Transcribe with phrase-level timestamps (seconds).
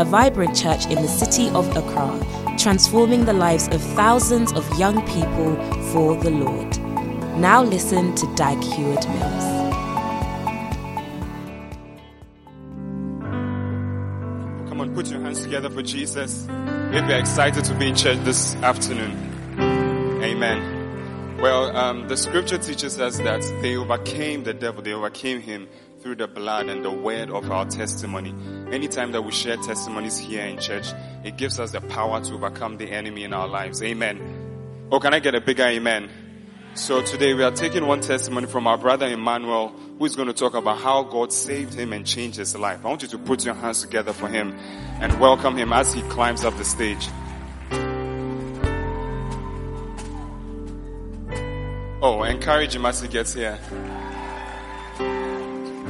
[0.00, 5.06] a vibrant church in the city of Accra, transforming the lives of thousands of young
[5.06, 5.54] people
[5.92, 6.78] for the Lord.
[7.36, 9.44] Now listen to Dag Heward Mills.
[14.70, 16.46] Come on, put your hands together for Jesus.
[16.48, 19.12] If you're excited to be in church this afternoon.
[20.22, 21.36] Amen.
[21.42, 25.68] Well, um, the scripture teaches us that they overcame the devil, they overcame him
[26.00, 28.34] through the blood and the word of our testimony.
[28.72, 30.86] Anytime that we share testimonies here in church,
[31.24, 33.82] it gives us the power to overcome the enemy in our lives.
[33.82, 34.88] Amen.
[34.90, 36.10] Oh, can I get a bigger amen?
[36.74, 40.34] So today we are taking one testimony from our brother Emmanuel who is going to
[40.34, 42.84] talk about how God saved him and changed his life.
[42.84, 44.52] I want you to put your hands together for him
[45.00, 47.08] and welcome him as he climbs up the stage.
[52.02, 53.58] Oh, encourage him as he gets here.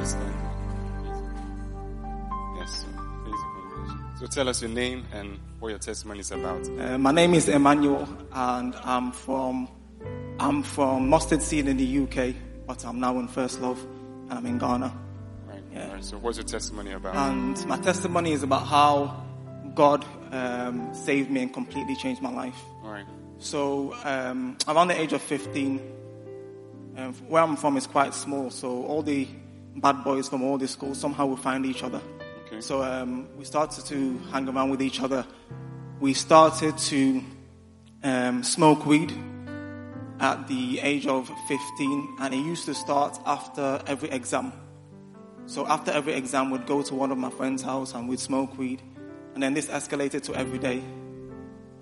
[0.01, 0.31] Yes, sir.
[4.19, 6.67] So tell us your name and what your testimony is about.
[6.79, 9.69] Uh, my name is Emmanuel, and I'm from
[10.39, 12.35] I'm from Mustard Seed in the UK,
[12.67, 13.79] but I'm now in First Love,
[14.31, 14.91] and I'm in Ghana.
[15.47, 15.63] Right.
[15.71, 15.93] Yeah.
[15.93, 16.03] Right.
[16.05, 17.15] So what's your testimony about?
[17.15, 19.23] And my testimony is about how
[19.75, 22.59] God um, saved me and completely changed my life.
[22.83, 23.05] All right.
[23.39, 25.79] So um, around the age of 15,
[26.97, 29.29] um, where I'm from is quite small, so all the
[29.81, 32.01] bad boys from all the schools somehow will find each other.
[32.47, 32.61] Okay.
[32.61, 35.25] So um, we started to hang around with each other.
[36.01, 37.23] We started to
[38.03, 39.13] um, smoke weed
[40.21, 44.53] at the age of 15, and it used to start after every exam.
[45.47, 48.57] So after every exam, we'd go to one of my friend's house and we'd smoke
[48.59, 48.83] weed,
[49.35, 50.83] and then this escalated to every day,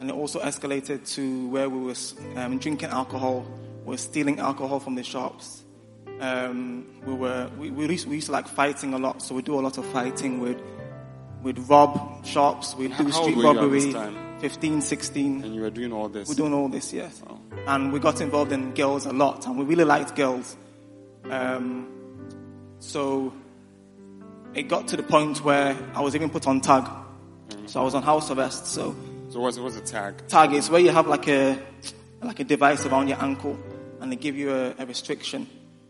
[0.01, 1.97] and it also escalated to where we were
[2.37, 3.45] um, drinking alcohol,
[3.85, 5.65] we were stealing alcohol from the shops.
[6.21, 9.43] Um, we were we, we, used, we used to like fighting a lot, so we
[9.43, 10.41] do a lot of fighting.
[10.41, 10.61] We'd
[11.43, 13.81] we'd rob shops, we'd do How street were you at robbery.
[13.81, 14.39] this time?
[14.41, 15.45] 15, 16.
[15.45, 16.29] And you were doing all this.
[16.29, 17.21] We're doing all this, yes.
[17.27, 17.41] Wow.
[17.67, 20.57] And we got involved in girls a lot, and we really liked girls.
[21.29, 21.89] Um,
[22.79, 23.33] so
[24.55, 26.89] it got to the point where I was even put on tag.
[27.67, 28.67] So I was on house arrest.
[28.67, 28.95] So
[29.31, 30.27] So what's what's the tag?
[30.29, 31.59] tag is where you have like a
[32.23, 33.59] like a device around your ankle,
[34.01, 35.49] and they give you a, a restriction.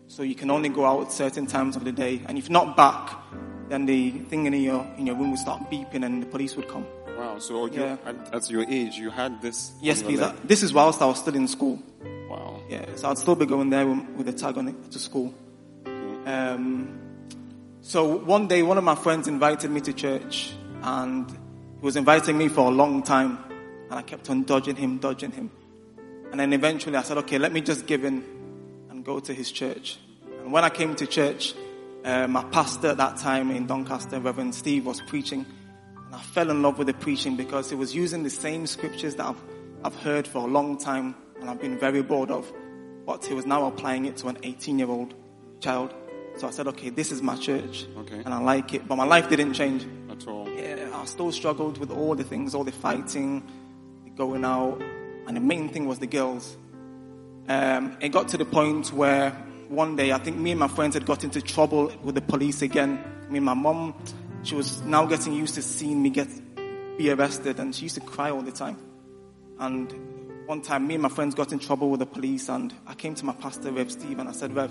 [0.09, 3.15] So you can only go out certain times of the day, and if not back,
[3.69, 6.67] then the thing in your in your room would start beeping, and the police would
[6.67, 6.87] come.
[7.19, 7.39] Wow.
[7.39, 7.97] So you, Yeah.
[8.07, 9.73] at, at your age, you had this.
[9.83, 10.21] Yes, please.
[10.45, 11.79] This is whilst I was still in school.
[12.31, 12.61] Wow.
[12.69, 15.35] Yeah, so I'd still be going there with, with a tag on it to school.
[16.27, 16.99] Um,
[17.81, 20.53] so one day, one of my friends invited me to church,
[20.83, 21.37] and he
[21.83, 23.39] was inviting me for a long time,
[23.91, 25.51] and I kept on dodging him, dodging him,
[26.31, 28.25] and then eventually I said, "Okay, let me just give in
[29.09, 29.99] go to his church."
[30.43, 31.55] And when I came to church,
[32.05, 35.45] uh, my pastor at that time in Doncaster, Reverend Steve, was preaching,
[36.07, 39.17] and I fell in love with the preaching because he was using the same scriptures
[39.17, 39.43] that I've,
[39.85, 42.51] I've heard for a long time and I've been very bored of.
[43.05, 45.15] But he was now applying it to an 18 year old
[45.61, 45.95] child.
[46.37, 47.87] So I said, okay, this is my church.
[47.99, 48.23] Okay.
[48.25, 48.89] And I like it.
[48.89, 49.87] But my life didn't change.
[50.11, 50.49] At all.
[50.49, 53.43] Yeah, I still struggled with all the things, all the fighting,
[54.05, 54.81] the going out.
[55.27, 56.57] And the main thing was the girls.
[57.49, 59.31] Um, it got to the point where
[59.69, 62.63] one day, I think me and my friends had got into trouble with the police
[62.63, 63.03] again.
[63.31, 63.95] Me and my mom,
[64.43, 66.29] she was now getting used to seeing me get
[66.99, 68.77] be arrested, and she used to cry all the time.
[69.59, 69.93] And
[70.47, 73.15] one time, me and my friends got in trouble with the police, and I came
[73.15, 74.71] to my pastor, Rev Steve, and I said, Rev,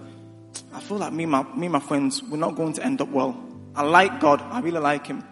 [0.73, 3.01] I feel like me and my, me and my friends, we're not going to end
[3.01, 3.41] up well.
[3.75, 5.23] I like God, I really like Him,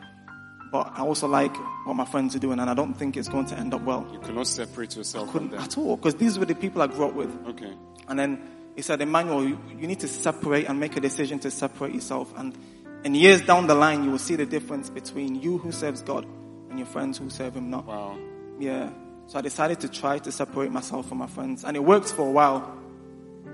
[0.71, 1.55] but I also like
[1.85, 4.07] what my friends are doing, and I don't think it's going to end up well.
[4.11, 5.61] You cannot separate yourself from Couldn't them.
[5.61, 7.47] at all, because these were the people I grew up with.
[7.49, 7.73] Okay.
[8.07, 8.41] And then
[8.75, 12.33] he said, Emmanuel, you, you need to separate and make a decision to separate yourself.
[12.35, 12.57] And
[13.03, 16.25] in years down the line, you will see the difference between you who serves God
[16.69, 17.85] and your friends who serve Him not.
[17.85, 18.17] Wow.
[18.59, 18.89] Yeah.
[19.27, 21.63] So I decided to try to separate myself from my friends.
[21.63, 22.77] And it worked for a while.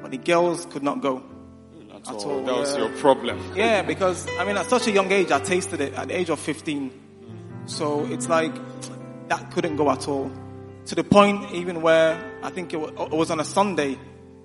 [0.02, 1.24] But the girls could not go.
[2.08, 2.32] At, At all.
[2.32, 2.80] all, That was yeah.
[2.80, 3.40] your problem.
[3.56, 6.30] Yeah, because, I mean, at such a young age, I tasted it at the age
[6.30, 6.92] of 15.
[7.66, 8.54] So it's like,
[9.30, 10.32] that couldn't go at all.
[10.88, 13.98] To the point even where I think it was on a Sunday,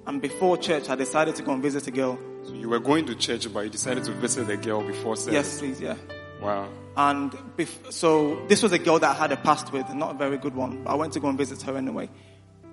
[0.06, 2.18] and before church, I decided to go and visit a girl.
[2.44, 5.32] So you were going to church, but you decided to visit the girl before service.
[5.34, 5.96] Yes, please, yeah.
[6.40, 6.68] Wow.
[6.96, 10.18] And bef- so this was a girl that I had a past with, not a
[10.18, 12.08] very good one, but I went to go and visit her anyway.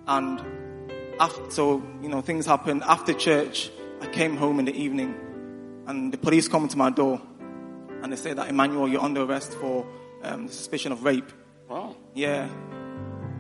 [0.07, 0.41] And
[1.19, 2.83] after, so, you know, things happened.
[2.83, 3.71] After church,
[4.03, 5.15] I came home in the evening
[5.87, 7.21] and the police come to my door
[8.01, 9.85] and they say that, Emmanuel, you're under arrest for
[10.23, 11.31] um, suspicion of rape.
[11.69, 11.95] Wow.
[12.13, 12.49] Yeah.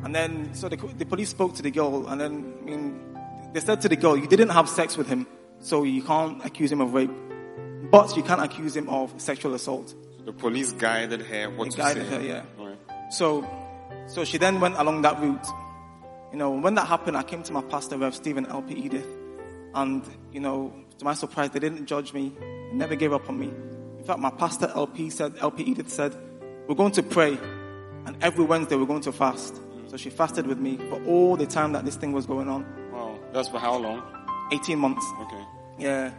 [0.05, 3.17] And then, so the, the police spoke to the girl, and then, I mean,
[3.51, 5.27] they said to the girl, you didn't have sex with him,
[5.59, 7.11] so you can't accuse him of rape.
[7.91, 9.93] But you can't accuse him of sexual assault.
[10.25, 12.15] The police guided her what They to guided say.
[12.15, 12.43] her, yeah.
[12.57, 12.77] Right.
[13.11, 13.45] So,
[14.07, 15.45] so she then went along that route.
[16.31, 19.07] You know, when that happened, I came to my pastor, Rev Stephen LP Edith,
[19.73, 23.39] and you know, to my surprise, they didn't judge me, they never gave up on
[23.39, 23.51] me.
[23.97, 26.15] In fact, my pastor LP said, LP Edith said,
[26.67, 27.37] we're going to pray,
[28.05, 29.59] and every Wednesday we're going to fast.
[29.87, 32.65] So she fasted with me for all the time that this thing was going on,
[32.93, 33.17] Wow.
[33.31, 34.03] That's for how long?
[34.51, 35.05] 18 months.
[35.21, 35.43] Okay.
[35.79, 36.11] Yeah.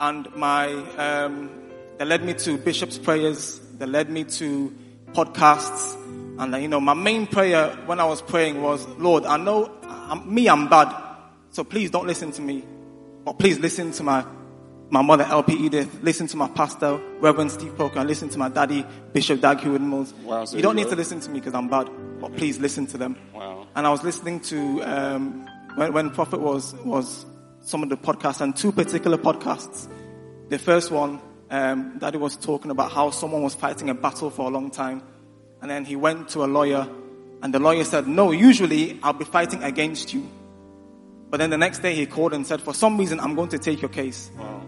[0.00, 3.60] And my, um, they led me to bishop's prayers.
[3.78, 4.74] They led me to
[5.12, 5.94] podcasts.
[6.38, 10.34] And, you know, my main prayer when I was praying was, Lord, I know I'm,
[10.34, 10.94] me, I'm bad.
[11.50, 12.64] So please don't listen to me.
[13.26, 14.24] But please listen to my,
[14.88, 16.00] my mother, LP Edith.
[16.00, 17.98] Listen to my pastor, Reverend Steve Poker.
[17.98, 20.14] And listen to my daddy, Bishop Dag Heward Mills.
[20.22, 21.90] Wow, so you don't you need to listen to me because I'm bad.
[22.20, 23.18] But please listen to them.
[23.34, 23.66] Wow.
[23.74, 25.44] And I was listening to um,
[25.74, 27.26] when, when Prophet was was
[27.62, 29.88] some of the podcasts and two particular podcasts.
[30.48, 31.20] The first one,
[31.50, 35.02] um, Daddy was talking about how someone was fighting a battle for a long time,
[35.60, 36.88] and then he went to a lawyer,
[37.42, 40.28] and the lawyer said, "No, usually I'll be fighting against you."
[41.36, 43.58] But then the next day he called and said, "For some reason, I'm going to
[43.58, 44.62] take your case." Wow.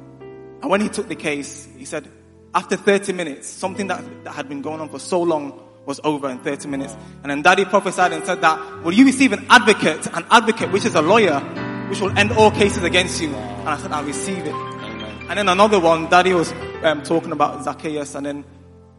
[0.61, 2.07] And when he took the case, he said,
[2.55, 6.29] after 30 minutes, something that, that had been going on for so long was over
[6.29, 6.95] in 30 minutes.
[7.23, 10.85] And then daddy prophesied and said that, will you receive an advocate, an advocate which
[10.85, 11.41] is a lawyer,
[11.89, 13.35] which will end all cases against you?
[13.35, 14.53] And I said, I'll receive it.
[14.53, 15.27] Amen.
[15.31, 18.45] And then another one, daddy was um, talking about Zacchaeus and then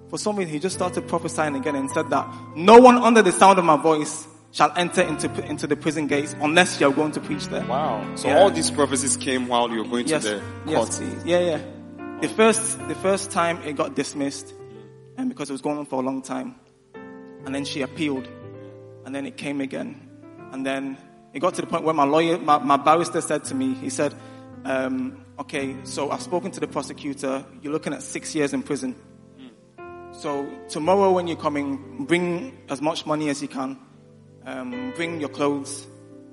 [0.10, 3.32] for some reason he just started prophesying again and said that no one under the
[3.32, 7.20] sound of my voice shall enter into, into the prison gates unless you're going to
[7.20, 7.66] preach there.
[7.66, 8.04] Wow.
[8.16, 8.40] So Yeah.
[8.40, 10.30] all these prophecies came while you were going Yes, to
[10.66, 10.90] the court.
[10.90, 11.60] yes, yeah, yeah.
[12.22, 14.54] The first, the first time it got dismissed,
[15.18, 16.56] and because it was going on for a long time,
[17.46, 18.28] and then she appealed,
[19.06, 20.10] and then it came again,
[20.52, 20.98] and then
[21.34, 23.90] it got to the point where my lawyer, my, my barrister said to me, he
[23.90, 24.14] said,
[24.66, 27.46] um, "Okay, so I've spoken to the prosecutor.
[27.62, 28.96] You're looking at six years in prison.
[30.12, 33.78] So tomorrow when you're coming, bring as much money as you can.
[34.50, 35.86] Um, bring your clothes,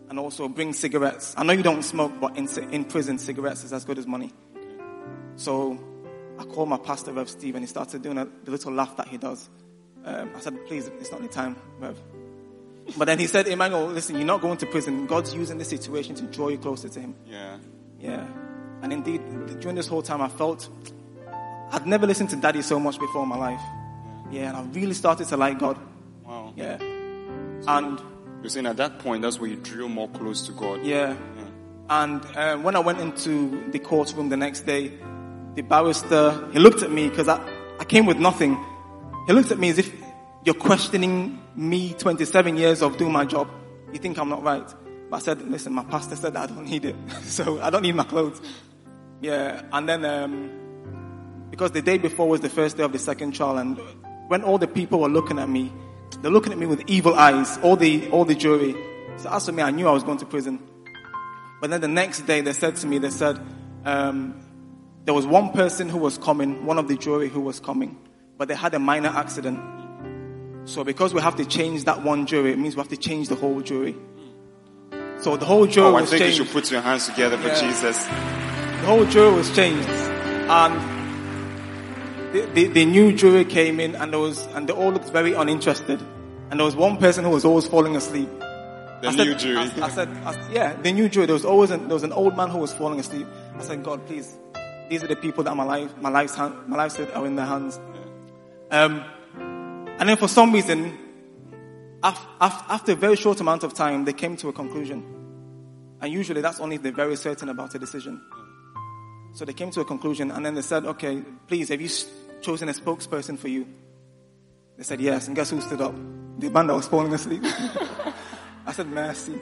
[0.08, 1.34] and also bring cigarettes.
[1.36, 4.32] I know you don't smoke, but in, in prison, cigarettes is as good as money."
[5.36, 5.78] So
[6.38, 9.08] I called my pastor, Rev Steve, and he started doing a, the little laugh that
[9.08, 9.48] he does.
[10.04, 11.98] Um, I said, please, it's not the time, Rev.
[12.96, 15.06] But then he said, Emmanuel, listen, you're not going to prison.
[15.06, 17.14] God's using this situation to draw you closer to him.
[17.26, 17.58] Yeah.
[17.98, 18.26] Yeah.
[18.82, 19.20] And indeed,
[19.60, 20.68] during this whole time, I felt
[21.70, 23.60] I'd never listened to daddy so much before in my life.
[24.30, 25.78] Yeah, and I really started to like God.
[26.24, 26.52] Wow.
[26.56, 26.78] Yeah.
[27.66, 28.00] And
[28.42, 30.84] You're saying at that point, that's where you drew more close to God.
[30.84, 31.16] Yeah.
[31.88, 34.92] And um, when I went into the courtroom the next day,
[35.54, 37.40] the barrister, he looked at me because I,
[37.80, 38.56] I came with nothing.
[39.26, 39.92] He looked at me as if
[40.44, 43.50] you're questioning me 27 years of doing my job.
[43.92, 44.68] You think I'm not right.
[45.10, 46.96] But I said, listen, my pastor said I don't need it.
[47.22, 48.40] so I don't need my clothes.
[49.20, 49.62] Yeah.
[49.72, 53.58] And then, um, because the day before was the first day of the second trial
[53.58, 53.80] and
[54.28, 55.72] when all the people were looking at me,
[56.22, 58.74] they're looking at me with evil eyes, all the, all the jury.
[59.18, 60.60] So as for me, I knew I was going to prison.
[61.60, 63.40] But then the next day they said to me, they said,
[63.84, 64.40] um,
[65.04, 67.96] there was one person who was coming, one of the jury who was coming,
[68.38, 69.60] but they had a minor accident.
[70.64, 73.28] So because we have to change that one jury, it means we have to change
[73.28, 73.94] the whole jury.
[75.20, 76.38] So the whole jury Oh, I was think changed.
[76.38, 77.60] you should put your hands together for Yeah.
[77.60, 78.04] Jesus.
[78.04, 79.88] The whole jury was changed.
[79.88, 80.95] And
[82.32, 86.00] the, new jury came in and there was, and they all looked very uninterested.
[86.50, 88.28] And there was one person who was always falling asleep.
[88.38, 89.56] The I said, new jury.
[89.56, 91.26] I, I said, I yeah, the new jury.
[91.26, 93.26] There was always an, there was an old man who was falling asleep.
[93.56, 94.34] I said, God, please,
[94.88, 97.46] these are the people that my life, my life's hand, my life's are in their
[97.46, 97.80] hands.
[98.70, 99.04] Um,
[99.98, 100.96] and then for some reason,
[102.02, 105.04] af, af, after a very short amount of time, they came to a conclusion.
[106.00, 108.20] And usually that's only if they're very certain about a decision.
[109.36, 111.90] So they came to a conclusion and then they said, okay, please, have you
[112.40, 113.66] chosen a spokesperson for you?
[114.78, 115.26] They said yes.
[115.26, 115.94] And guess who stood up?
[116.38, 117.42] The man that was falling asleep.
[118.66, 119.34] I said, mercy.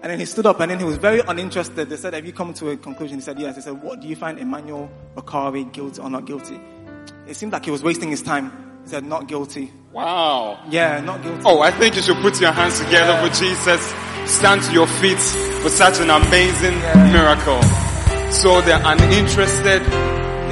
[0.00, 1.90] And then he stood up and then he was very uninterested.
[1.90, 3.18] They said, have you come to a conclusion?
[3.18, 3.56] He said, yes.
[3.56, 6.58] They said, what do you find Emmanuel Bakari guilty or not guilty?
[7.26, 8.80] It seemed like he was wasting his time.
[8.84, 9.70] He said, not guilty.
[9.92, 10.58] Wow.
[10.70, 11.42] Yeah, not guilty.
[11.44, 13.92] Oh, I think you should put your hands together for Jesus.
[14.24, 15.20] Stand to your feet
[15.60, 16.78] for such an amazing
[17.12, 17.60] miracle.
[18.30, 19.82] So the uninterested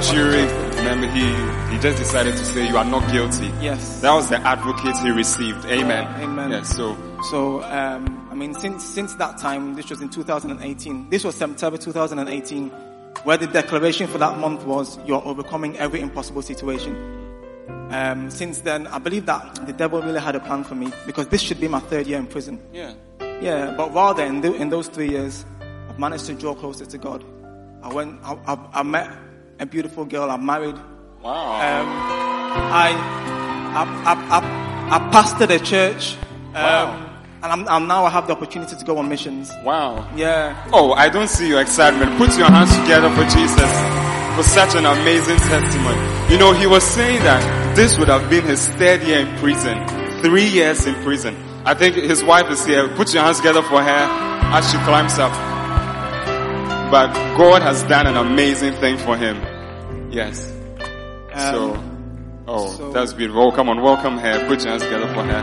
[0.03, 0.43] jury,
[0.77, 1.27] remember he,
[1.75, 3.47] he just decided to say you are not guilty.
[3.61, 4.01] Yes.
[4.01, 5.65] That was the advocate he received.
[5.67, 6.07] Amen.
[6.23, 6.51] Amen.
[6.51, 6.97] Yes, so
[7.31, 11.77] So, um, I mean, since, since that time, this was in 2018, this was September
[11.77, 12.71] 2018,
[13.25, 16.97] where the declaration for that month was, you're overcoming every impossible situation.
[17.91, 21.29] Um, since then, I believe that the devil really had a plan for me because
[21.29, 22.59] this should be my third year in prison.
[22.73, 22.95] Yeah.
[23.41, 25.45] Yeah, but rather in, the, in those three years,
[25.89, 27.23] I've managed to draw closer to God.
[27.83, 29.11] I went, I, I, I met
[29.59, 30.31] a beautiful girl.
[30.31, 30.77] I'm married.
[31.23, 31.55] Wow.
[31.55, 31.89] Um,
[32.73, 32.93] I,
[33.75, 36.17] I, I, I, I pastored a church.
[36.49, 37.09] Um, Wow.
[37.43, 39.51] And I'm, I'm now I have the opportunity to go on missions.
[39.65, 40.09] wow.
[40.15, 40.71] Yeah.
[40.73, 42.17] Oh, I don't see your excitement.
[42.17, 43.73] Put your hands together for Jesus
[44.37, 45.99] for such an amazing testimony.
[46.33, 49.77] You know, he was saying that this would have been his third year in prison,
[50.23, 51.35] three years in prison.
[51.65, 52.87] I think his wife is here.
[52.95, 54.07] Put your hands together for her
[54.55, 55.33] as she climbs up.
[56.93, 59.41] But God has done an amazing thing for him.
[60.13, 60.37] Yes.
[61.35, 63.45] so, Um, oh, so- that's beautiful.
[63.45, 64.47] Oh, come on, welcome her.
[64.47, 65.43] Put your hands together for her.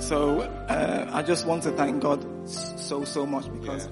[0.00, 3.88] So uh, I just want to thank God so so much because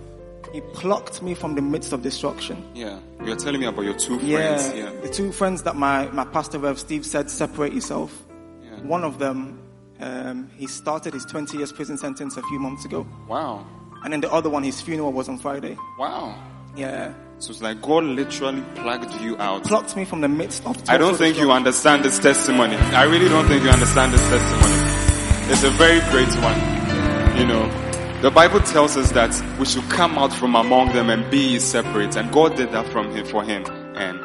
[0.52, 2.62] He plucked me from the midst of destruction.
[2.74, 2.98] Yeah.
[3.24, 4.76] You're telling me about your two Yeah, friends.
[4.76, 4.92] Yeah.
[5.00, 8.12] the two friends that my my pastor Rev Steve said separate yourself.
[8.62, 8.80] Yeah.
[8.82, 9.58] One of them,
[10.02, 13.66] um, he started his 20 years prison sentence a few months ago, Wow.
[14.04, 15.76] and then the other one, his funeral was on Friday.
[15.98, 16.34] Wow.
[16.74, 19.64] Yeah, So it's like God literally plugged you out.
[19.64, 20.76] plucked me from the midst of.
[20.88, 22.76] I don't think you understand this testimony.
[22.76, 25.52] I really don't think you understand this testimony.
[25.52, 26.58] It's a very great one.
[27.38, 31.30] You know, the Bible tells us that we should come out from among them and
[31.30, 32.16] be separate.
[32.16, 33.64] And God did that from him, for him.
[33.96, 34.18] And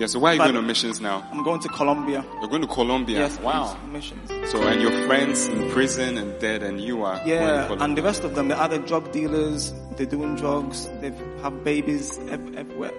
[0.00, 1.22] yeah, so where are you But- going on missions now?
[1.30, 2.24] I'm going to Colombia.
[2.40, 3.18] You're going to Colombia.
[3.20, 3.76] Yes, Wow.
[3.92, 4.28] missions.
[4.50, 7.96] So, and your friends in prison and dead and you are going to Yeah, and
[7.96, 12.54] the rest of them, they're either drug dealers, they're doing drugs, they have babies ev-
[12.56, 12.92] everywhere.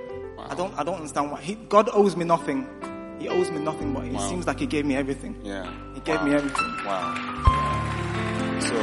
[0.49, 1.41] I don't, I don't understand why.
[1.41, 2.67] He, God owes me nothing.
[3.19, 4.29] He owes me nothing, but it Wow.
[4.29, 5.35] seems like He gave me everything.
[5.43, 5.65] Yeah.
[5.93, 6.25] He gave Wow.
[6.25, 6.71] me everything.
[6.85, 7.13] Wow.
[8.59, 8.75] So,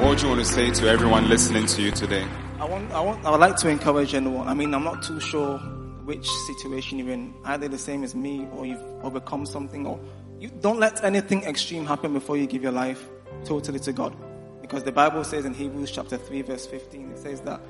[0.00, 2.24] what would you want to say to everyone listening to you today?
[2.60, 4.48] I want, I want, I would like to encourage anyone.
[4.48, 5.60] I mean, I'm not too sure
[6.04, 7.34] which situation you're in.
[7.44, 9.98] Either the same as me, or you've overcome something, or
[10.38, 13.08] you don't let anything extreme happen before you give your life
[13.44, 14.16] totally to God,
[14.60, 17.60] because the Bible says in Hebrews chapter three, verse 15, it says that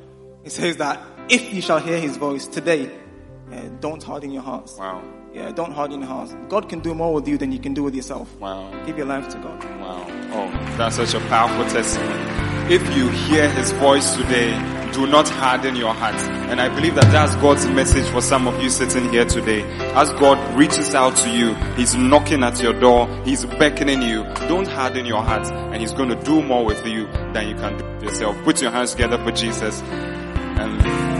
[0.44, 2.90] it says that if you shall hear His voice today,
[3.50, 4.76] uh, don't harden your hearts.
[4.76, 5.02] Wow.
[5.32, 6.34] Yeah, don't harden your hearts.
[6.48, 8.32] God can do more with you than you can do with yourself.
[8.36, 8.70] Wow.
[8.84, 9.64] Give your life to God.
[9.80, 10.06] Wow.
[10.32, 12.22] Oh, that's such a powerful testimony.
[12.72, 14.52] If you hear his voice today,
[14.94, 16.14] do not harden your heart.
[16.50, 19.62] And I believe that that's God's message for some of you sitting here today.
[19.94, 24.22] As God reaches out to you, He's knocking at your door, He's beckoning you.
[24.48, 27.76] Don't harden your heart and He's going to do more with you than you can
[27.76, 28.36] do yourself.
[28.44, 31.13] Put your hands together for Jesus and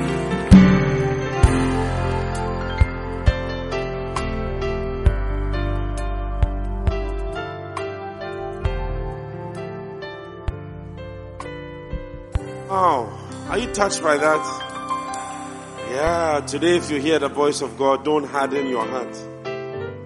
[13.64, 15.86] you touched by that?
[15.90, 19.16] Yeah, today if you hear the voice of God, don't harden your heart.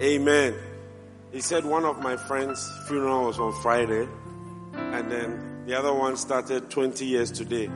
[0.01, 0.55] Amen.
[1.33, 4.09] He said one of my friends' funeral was on Friday,
[4.75, 7.67] and then the other one started 20 years today.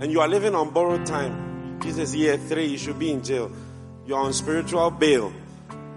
[0.00, 1.80] And you are living on borrowed time.
[1.82, 3.50] Jesus, year three, you should be in jail.
[4.06, 5.32] You are on spiritual bail,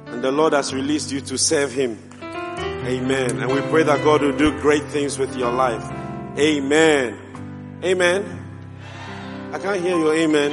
[0.06, 2.00] and the Lord has released you to serve Him.
[2.22, 3.40] Amen.
[3.40, 5.84] And we pray that God will do great things with your life.
[6.38, 7.18] Amen.
[7.84, 8.43] Amen.
[9.53, 10.12] I can't hear you.
[10.12, 10.51] Amen.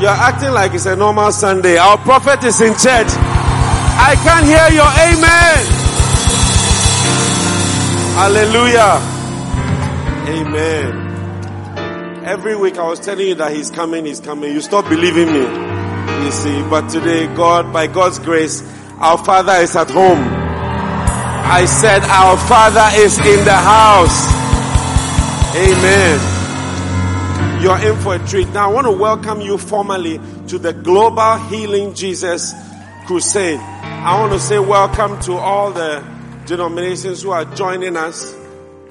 [0.00, 1.76] You're acting like it's a normal Sunday.
[1.76, 3.08] Our prophet is in church.
[3.98, 5.66] I can't hear your amen.
[8.14, 9.00] Hallelujah.
[10.38, 12.24] Amen.
[12.24, 14.52] Every week I was telling you that he's coming, he's coming.
[14.52, 15.40] You stop believing me.
[16.24, 18.62] You see, but today God, by God's grace,
[18.98, 20.22] our father is at home.
[20.22, 24.28] I said our father is in the house.
[25.56, 26.41] Amen.
[27.62, 28.48] You're in for a treat.
[28.48, 32.52] Now I want to welcome you formally to the Global Healing Jesus
[33.06, 33.60] Crusade.
[33.60, 36.04] I want to say welcome to all the
[36.44, 38.36] denominations who are joining us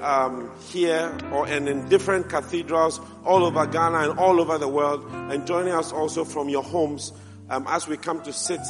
[0.00, 5.04] um, here or and in different cathedrals all over Ghana and all over the world,
[5.12, 7.12] and joining us also from your homes
[7.50, 8.60] um, as we come to sit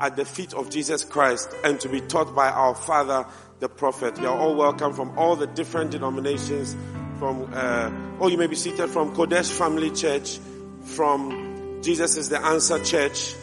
[0.00, 3.26] at the feet of Jesus Christ and to be taught by our Father,
[3.58, 4.18] the Prophet.
[4.18, 6.74] You are all welcome from all the different denominations.
[7.20, 10.38] From uh, oh, you may be seated from Qodesh Family Church,
[10.86, 13.34] from Jesus is the Answer Church,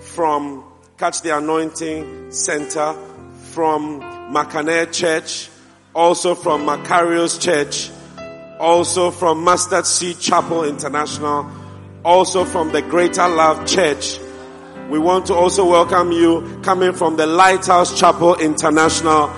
[0.00, 0.64] from
[0.96, 2.94] Catch the Anointing Center,
[3.52, 4.00] from
[4.32, 5.50] Makane Church,
[5.94, 7.90] also from Macarius Church,
[8.58, 11.46] also from Mustard Seed Chapel International,
[12.06, 14.18] also from the Greater Love Church,
[14.88, 19.28] We want to also welcome you coming from the Lighthouse Chapel International.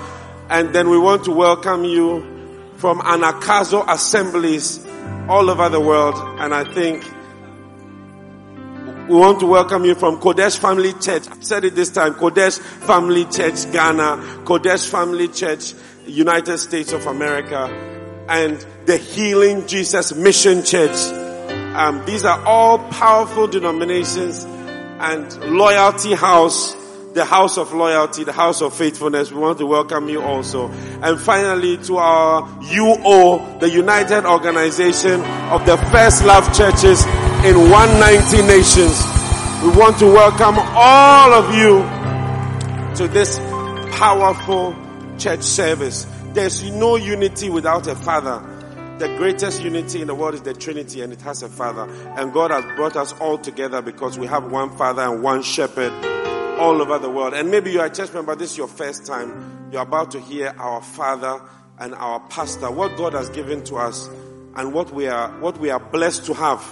[0.50, 2.37] And then we want to welcome you
[2.78, 4.86] from Anagkazo assemblies
[5.28, 6.14] all over the world.
[6.40, 7.04] And I think
[9.08, 11.28] we want to welcome you from Qodesh Family Church.
[11.28, 12.14] I've said it this time.
[12.14, 14.44] Qodesh Family Church, Ghana.
[14.44, 15.74] Qodesh Family Church,
[16.06, 17.66] United States of America.
[18.28, 20.96] And the Healing Jesus Mission Church.
[21.74, 24.44] Um, these are all powerful denominations
[25.00, 26.74] and Loyalty House,
[27.14, 29.32] the house of loyalty, the house of faithfulness.
[29.32, 30.68] We want to welcome you also.
[30.68, 37.04] And finally to our UO, the United Organization of the First Love Churches
[37.44, 39.02] in 190 nations.
[39.62, 41.78] We want to welcome all of you
[42.96, 43.38] to this
[43.96, 44.76] powerful
[45.18, 46.06] church service.
[46.32, 48.44] There's no unity without a father.
[48.98, 51.88] The greatest unity in the world is the Trinity and it has a father.
[52.16, 55.92] And God has brought us all together because we have one father and one shepherd
[56.58, 57.34] all over the world.
[57.34, 59.68] And maybe you're a church member, this is your first time.
[59.72, 61.40] You're about to hear our father
[61.78, 64.08] and our pastor, what God has given to us
[64.56, 66.66] and what we are, what we are blessed to have.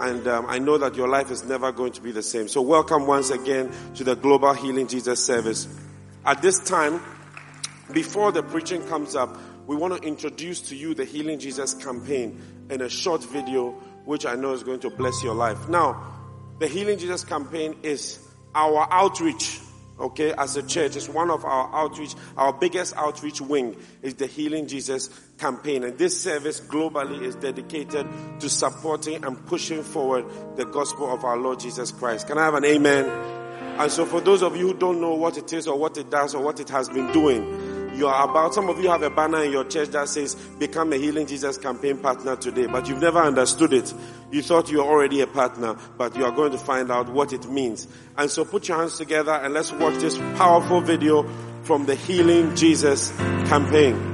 [0.00, 2.48] And um, I know that your life is never going to be the same.
[2.48, 5.68] So welcome once again to the Global Healing Jesus service.
[6.24, 7.00] At this time,
[7.92, 12.40] before the preaching comes up, we want to introduce to you the Healing Jesus campaign
[12.70, 13.72] in a short video,
[14.04, 15.68] which I know is going to bless your life.
[15.68, 16.02] Now,
[16.58, 18.18] the Healing Jesus campaign is
[18.54, 19.60] our outreach
[19.98, 20.96] okay, as a church.
[20.96, 25.08] It's one of our outreach, our biggest outreach wing is the Healing Jesus
[25.38, 25.84] campaign.
[25.84, 28.06] And this service globally is dedicated
[28.40, 32.26] to supporting and pushing forward the gospel of our Lord Jesus Christ.
[32.26, 33.06] Can I have an amen?
[33.78, 36.08] And so for those of you who don't know what it is or what it
[36.10, 39.10] does or what it has been doing, you are about, some of you have a
[39.10, 43.00] banner in your church that says, become a Healing Jesus campaign partner today, but you've
[43.00, 43.92] never understood it.
[44.30, 47.32] You thought you were already a partner, but you are going to find out what
[47.32, 47.88] it means.
[48.16, 51.28] And so put your hands together and let's watch this powerful video
[51.62, 53.10] from the Healing Jesus
[53.46, 54.13] campaign.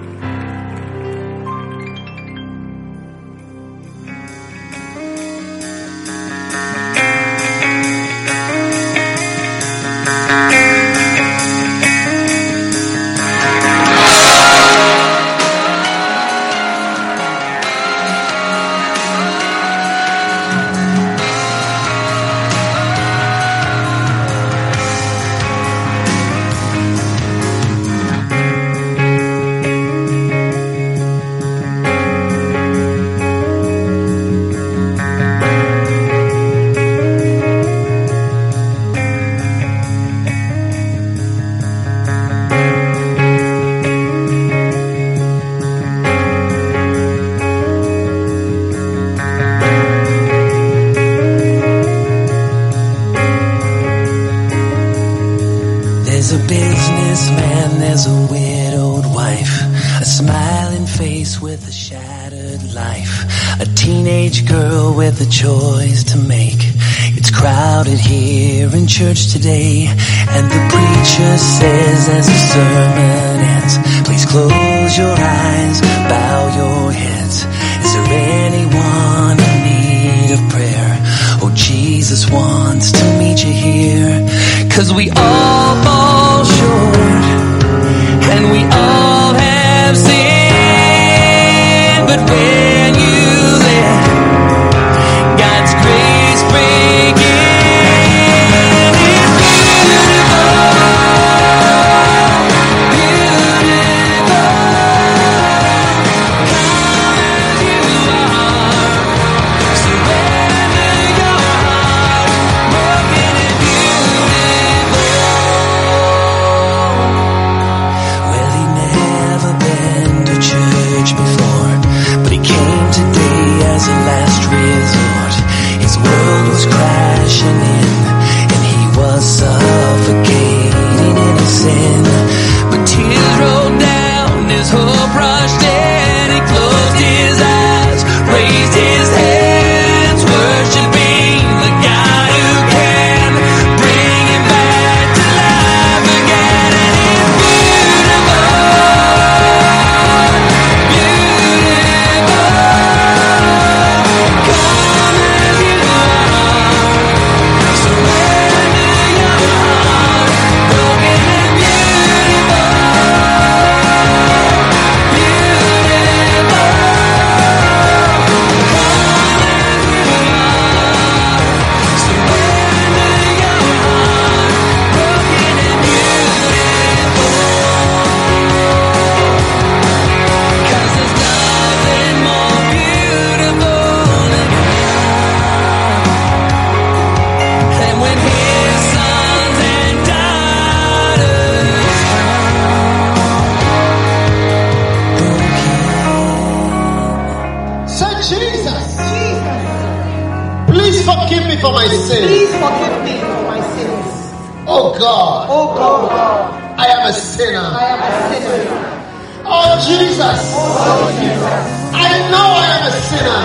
[211.10, 213.42] I know I am a sinner.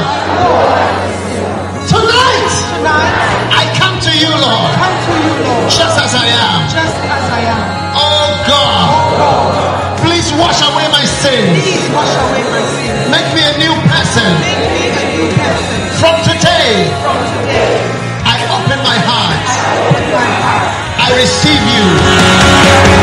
[1.90, 2.46] Tonight,
[2.78, 3.14] Tonight,
[3.58, 6.60] I come to you, Lord, come to you, Lord, just as I am.
[6.70, 7.66] just as I am.
[7.98, 11.58] Oh, oh God, please wash away my sins.
[11.58, 13.10] Please wash away my sins.
[13.10, 14.30] Make me a new person.
[14.46, 15.78] Make me a new person.
[15.98, 17.82] From today, From today,
[18.30, 19.42] I open my heart.
[19.90, 20.70] open my heart.
[21.02, 22.95] I receive you.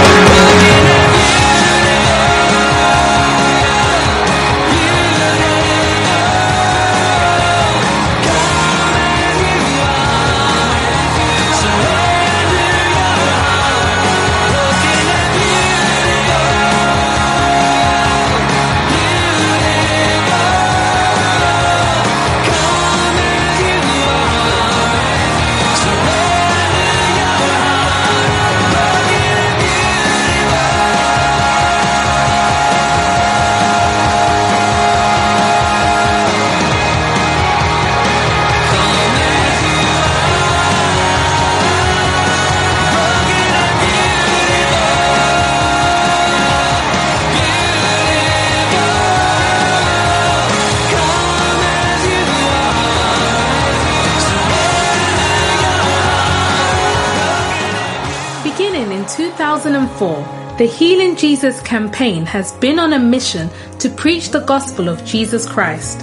[60.63, 65.45] The Healing Jesus campaign has been on a mission to preach the gospel of Jesus
[65.45, 66.01] Christ.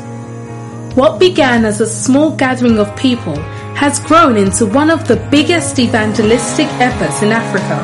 [0.97, 3.37] What began as a small gathering of people
[3.79, 7.77] has grown into one of the biggest evangelistic efforts in Africa.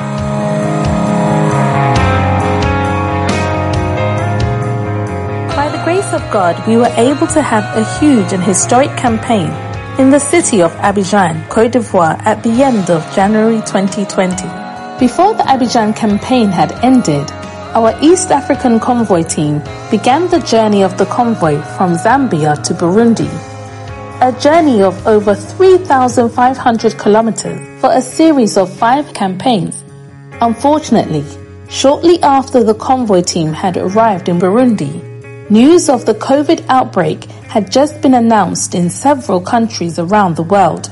[5.56, 9.50] By the grace of God, we were able to have a huge and historic campaign
[9.98, 14.65] in the city of Abidjan, Cote d'Ivoire at the end of January 2020.
[14.98, 17.30] Before the Abidjan campaign had ended,
[17.76, 23.28] our East African convoy team began the journey of the convoy from Zambia to Burundi.
[24.22, 29.84] A journey of over 3,500 kilometers for a series of five campaigns.
[30.40, 31.26] Unfortunately,
[31.70, 37.70] shortly after the convoy team had arrived in Burundi, news of the COVID outbreak had
[37.70, 40.90] just been announced in several countries around the world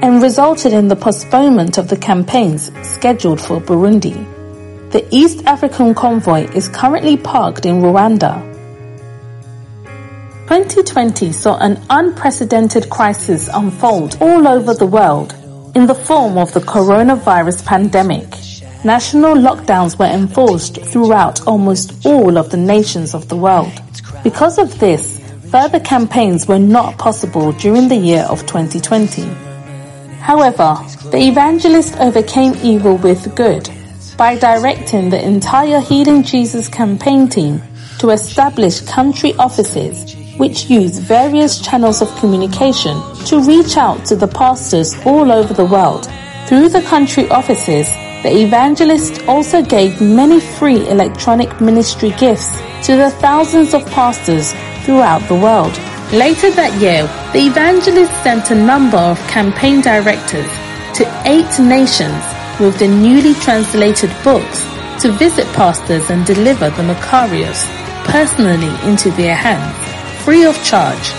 [0.00, 4.14] and resulted in the postponement of the campaigns scheduled for Burundi.
[4.90, 8.44] The East African convoy is currently parked in Rwanda.
[10.46, 15.34] 2020 saw an unprecedented crisis unfold all over the world
[15.74, 18.26] in the form of the coronavirus pandemic.
[18.84, 23.72] National lockdowns were enforced throughout almost all of the nations of the world.
[24.22, 29.47] Because of this, further campaigns were not possible during the year of 2020.
[30.20, 30.76] However,
[31.10, 33.70] the evangelist overcame evil with good
[34.16, 37.62] by directing the entire Healing Jesus campaign team
[37.98, 44.28] to establish country offices which use various channels of communication to reach out to the
[44.28, 46.08] pastors all over the world.
[46.46, 47.88] Through the country offices,
[48.22, 52.50] the evangelist also gave many free electronic ministry gifts
[52.86, 54.52] to the thousands of pastors
[54.84, 55.74] throughout the world.
[56.12, 60.48] Later that year, the evangelist sent a number of campaign directors
[60.96, 62.24] to eight nations
[62.58, 64.64] with the newly translated books
[65.02, 67.60] to visit pastors and deliver the Macarios
[68.08, 69.76] personally into their hands,
[70.24, 71.12] free of charge.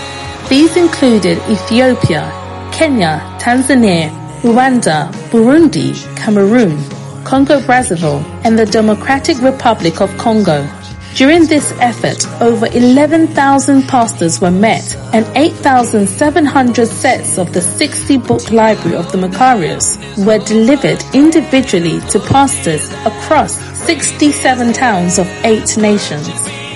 [0.48, 2.26] These included Ethiopia,
[2.72, 4.10] Kenya, Tanzania,
[4.42, 6.76] Rwanda, Burundi, Cameroon,
[7.22, 10.66] Congo Brazzaville, and the Democratic Republic of Congo.
[11.14, 18.50] During this effort, over 11,000 pastors were met and 8,700 sets of the 60 book
[18.50, 26.28] library of the Macarios were delivered individually to pastors across 67 towns of eight nations.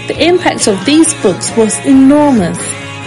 [0.08, 2.58] The impact of these books was enormous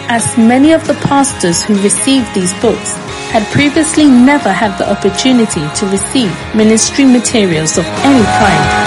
[0.10, 2.96] as many of the pastors who received these books
[3.32, 8.87] had previously never had the opportunity to receive ministry materials of any kind.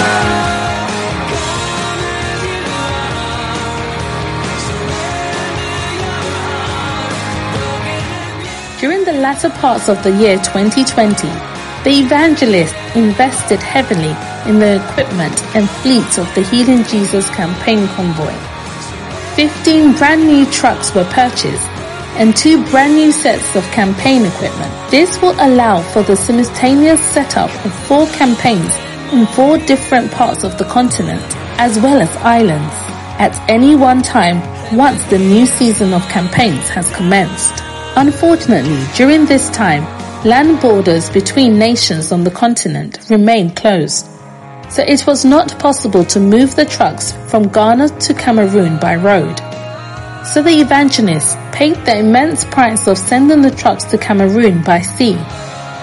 [9.31, 11.25] Latter parts of the year 2020,
[11.85, 14.11] the evangelist invested heavily
[14.51, 18.35] in the equipment and fleet of the Healing Jesus campaign convoy.
[19.37, 21.65] 15 brand new trucks were purchased
[22.19, 24.91] and two brand new sets of campaign equipment.
[24.91, 28.75] This will allow for the simultaneous setup of four campaigns
[29.13, 31.23] in four different parts of the continent,
[31.57, 32.75] as well as islands,
[33.17, 34.41] at any one time
[34.75, 37.70] once the new season of campaigns has commenced.
[37.97, 39.83] Unfortunately, during this time,
[40.23, 44.05] land borders between nations on the continent remained closed,
[44.69, 49.37] so it was not possible to move the trucks from Ghana to Cameroon by road.
[50.25, 55.15] So the evangelists paid the immense price of sending the trucks to Cameroon by sea.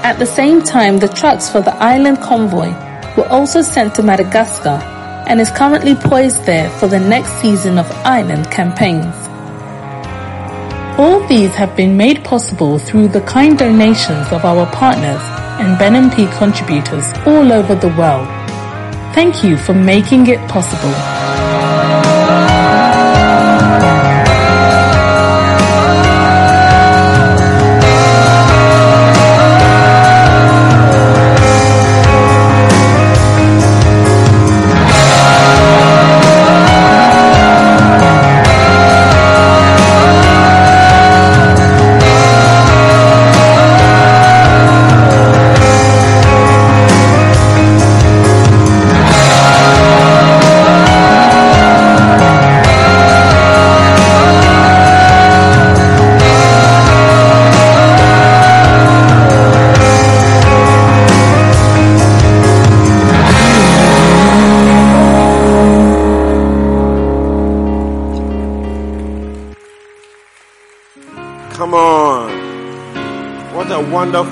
[0.03, 2.71] At the same time, the trucks for the island convoy
[3.18, 4.81] were also sent to Madagascar
[5.29, 9.28] and is currently poised there for the next season of island campaigns.
[10.98, 15.20] All these have been made possible through the kind donations of our partners
[15.61, 18.26] and BenMP contributors all over the world.
[19.14, 21.17] Thank you for making it possible.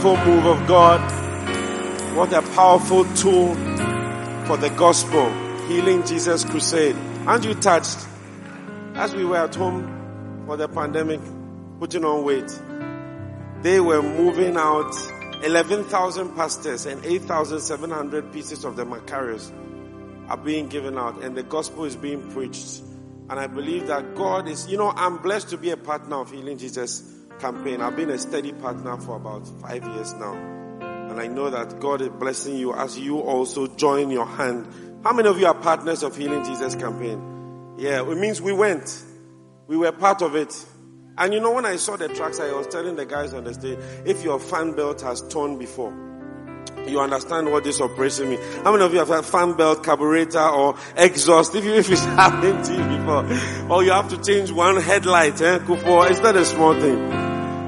[0.07, 2.17] A wonderful move of God.
[2.17, 3.55] What a powerful tool
[4.47, 5.29] for the gospel.
[5.67, 6.95] Healing Jesus Crusade.
[7.27, 8.07] Aren't you touched?
[8.95, 11.21] As we were at home for the pandemic,
[11.81, 12.61] putting on weight,
[13.63, 14.95] they were moving out
[15.43, 19.51] 11,000 pastors and 8,700 pieces of the Macarius
[20.29, 22.81] are being given out and the gospel is being preached.
[23.29, 26.31] And I believe that God is, you know, I'm blessed to be a partner of
[26.31, 27.16] Healing Jesus
[27.47, 27.81] campaign.
[27.81, 30.35] I've been a steady partner for about five years now.
[31.11, 34.67] And I know that God is blessing you as you also join your hand.
[35.05, 37.75] How many of you are partners of Healing Jesus campaign?
[37.79, 39.05] Yeah, it means we went.
[39.69, 40.53] We were part of it.
[41.17, 43.55] And you know, when I saw the tracks, I was telling the guys on the
[43.55, 45.95] stage, if your fan belt has torn before,
[46.89, 48.45] you understand what this operation means.
[48.65, 51.55] How many of you have had fan belt, carburetor, or exhaust?
[51.55, 55.41] If you if it's happened to you before, or you have to change one headlight,
[55.41, 57.26] eh, Kupo, it's not a small thing.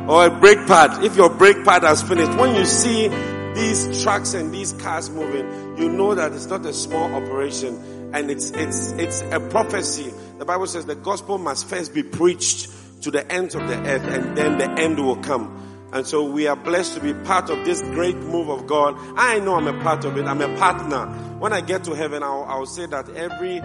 [0.08, 1.04] Or a brake pad.
[1.04, 3.08] If your brake pad has finished, when you see
[3.54, 8.30] these trucks and these cars moving, you know that it's not a small operation, and
[8.30, 10.12] it's it's it's a prophecy.
[10.38, 12.70] The Bible says the gospel must first be preached
[13.02, 15.90] to the ends of the earth, and then the end will come.
[15.92, 18.96] And so we are blessed to be part of this great move of God.
[19.16, 20.26] I know I'm a part of it.
[20.26, 21.06] I'm a partner.
[21.38, 23.60] When I get to heaven, I'll, I'll say that every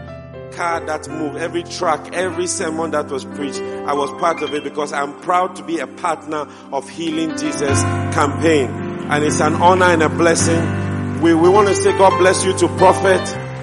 [0.55, 4.63] car that moved, every truck, every sermon that was preached, I was part of it
[4.63, 7.81] because I'm proud to be a partner of Healing Jesus
[8.13, 8.69] campaign.
[8.69, 11.21] And it's an honor and a blessing.
[11.21, 13.21] We, we want to say God bless you to Prophet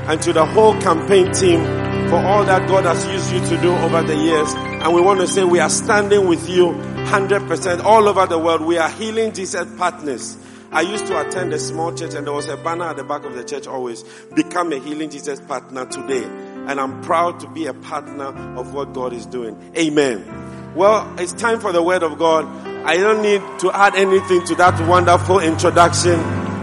[0.09, 1.65] and to the whole campaign team
[2.09, 4.53] for all that God has used you to do over the years.
[4.55, 8.63] And we want to say we are standing with you 100% all over the world.
[8.63, 10.37] We are healing Jesus partners.
[10.73, 13.25] I used to attend a small church and there was a banner at the back
[13.25, 16.25] of the church always, become a healing Jesus partner today.
[16.69, 19.73] And I'm proud to be a partner of what God is doing.
[19.77, 20.73] Amen.
[20.75, 22.45] Well, it's time for the word of God.
[22.87, 26.19] I don't need to add anything to that wonderful introduction.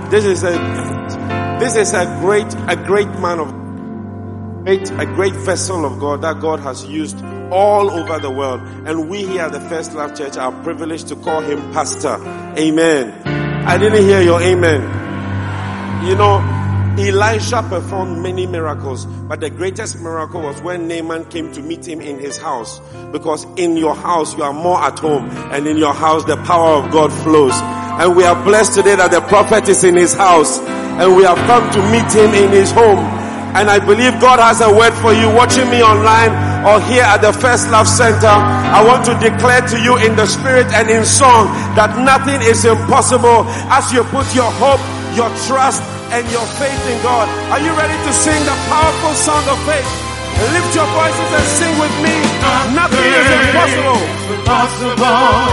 [0.09, 3.51] This is a, this is a great, a great man of
[4.63, 8.61] great, a great vessel of God that God has used all over the world.
[8.85, 12.17] And we here at the First Love Church are privileged to call him Pastor.
[12.57, 13.11] Amen.
[13.65, 14.81] I didn't hear your amen.
[16.05, 16.39] You know,
[16.99, 22.01] Elisha performed many miracles, but the greatest miracle was when Naaman came to meet him
[22.01, 22.79] in his house.
[23.11, 26.83] Because in your house you are more at home, and in your house the power
[26.83, 27.53] of God flows.
[27.53, 31.37] And we are blessed today that the prophet is in his house, and we have
[31.45, 32.99] come to meet him in his home.
[33.53, 36.29] And I believe God has a word for you watching me online
[36.67, 38.27] or here at the First Love Center.
[38.27, 42.65] I want to declare to you in the spirit and in song that nothing is
[42.65, 44.83] impossible as you put your hope,
[45.17, 47.27] your trust, and your faith in God.
[47.51, 49.89] Are you ready to sing the powerful song of faith?
[50.53, 52.15] Lift your voices and sing with me.
[52.77, 53.99] Nothing is impossible.
[54.37, 55.49] Impossible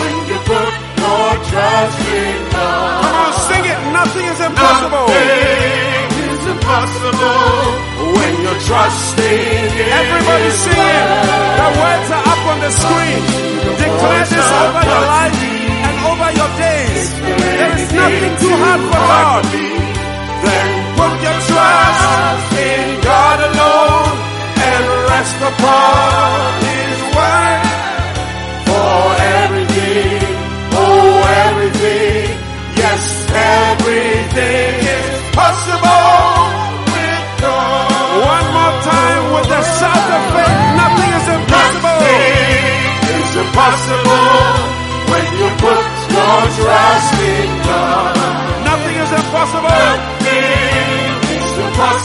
[0.00, 3.02] when you put your trust in God.
[3.04, 3.78] Come on, sing it.
[3.92, 5.06] Nothing is impossible.
[5.12, 7.42] Nothing is impossible
[8.16, 11.06] when you're trusting in Everybody sing it.
[11.60, 13.20] The words are up on the screen.
[13.78, 15.38] Declare this over your life
[15.86, 17.00] and over your days.
[17.20, 19.91] There is nothing too hard for God.
[21.02, 24.14] Put your trust in God alone
[24.70, 27.66] and rest upon His word
[28.70, 29.02] for
[29.42, 30.22] everything.
[30.78, 32.30] Oh, everything.
[32.78, 33.02] Yes,
[33.34, 36.62] everything is possible.
[38.34, 40.58] One more time with the of faith.
[40.82, 41.98] Nothing is impossible.
[43.02, 44.38] Nothing is impossible
[45.10, 45.84] when you put
[46.14, 48.14] your trust in God.
[48.70, 49.66] Nothing is impossible.
[49.66, 50.51] Nothing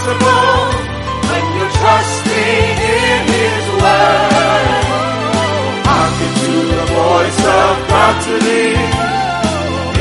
[0.05, 4.67] when you trust in His word.
[5.87, 8.15] Hearken to the voice of God.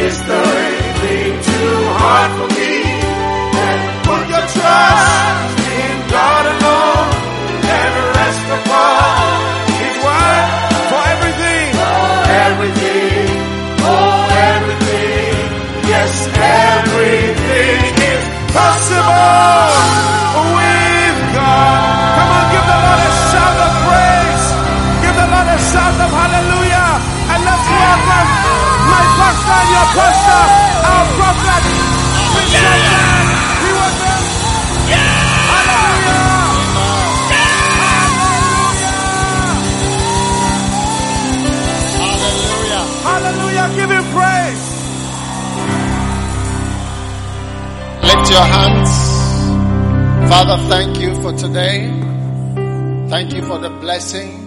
[0.07, 2.75] Is there anything too hard for me?
[4.07, 7.11] Put your trust in God alone
[7.77, 9.41] and rest upon
[9.81, 10.49] His word
[10.91, 11.67] For everything.
[12.47, 13.29] everything,
[13.83, 15.35] oh everything,
[15.91, 17.81] yes everything
[18.13, 18.25] is
[18.57, 19.76] Possible
[48.07, 48.91] Lift your hands.
[50.31, 51.91] Father, thank you for today.
[53.09, 54.45] Thank you for the blessing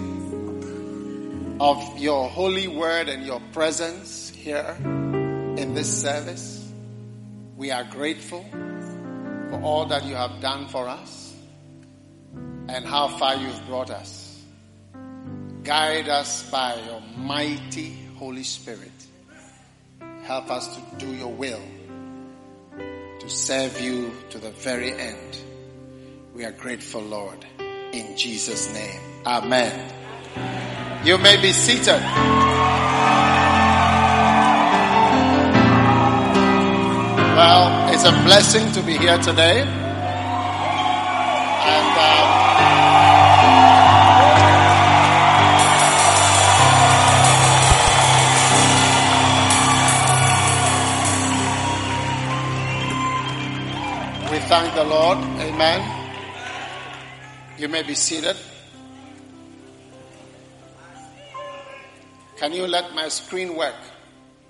[1.60, 6.72] of your holy word and your presence here in this service.
[7.58, 11.36] We are grateful for all that you have done for us
[12.70, 14.42] and how far you've brought us.
[15.64, 19.06] Guide us by your mighty Holy Spirit.
[20.24, 21.62] Help us to do your will
[23.30, 25.38] serve you to the very end.
[26.34, 27.46] We are grateful, Lord,
[27.92, 29.00] in Jesus' name.
[29.26, 29.94] Amen.
[31.04, 32.02] You may be seated.
[37.36, 39.79] Well, it's a blessing to be here today.
[54.62, 55.18] Thank the Lord.
[55.40, 55.80] Amen.
[57.58, 58.36] You may be seated.
[62.36, 63.76] Can you let my screen work?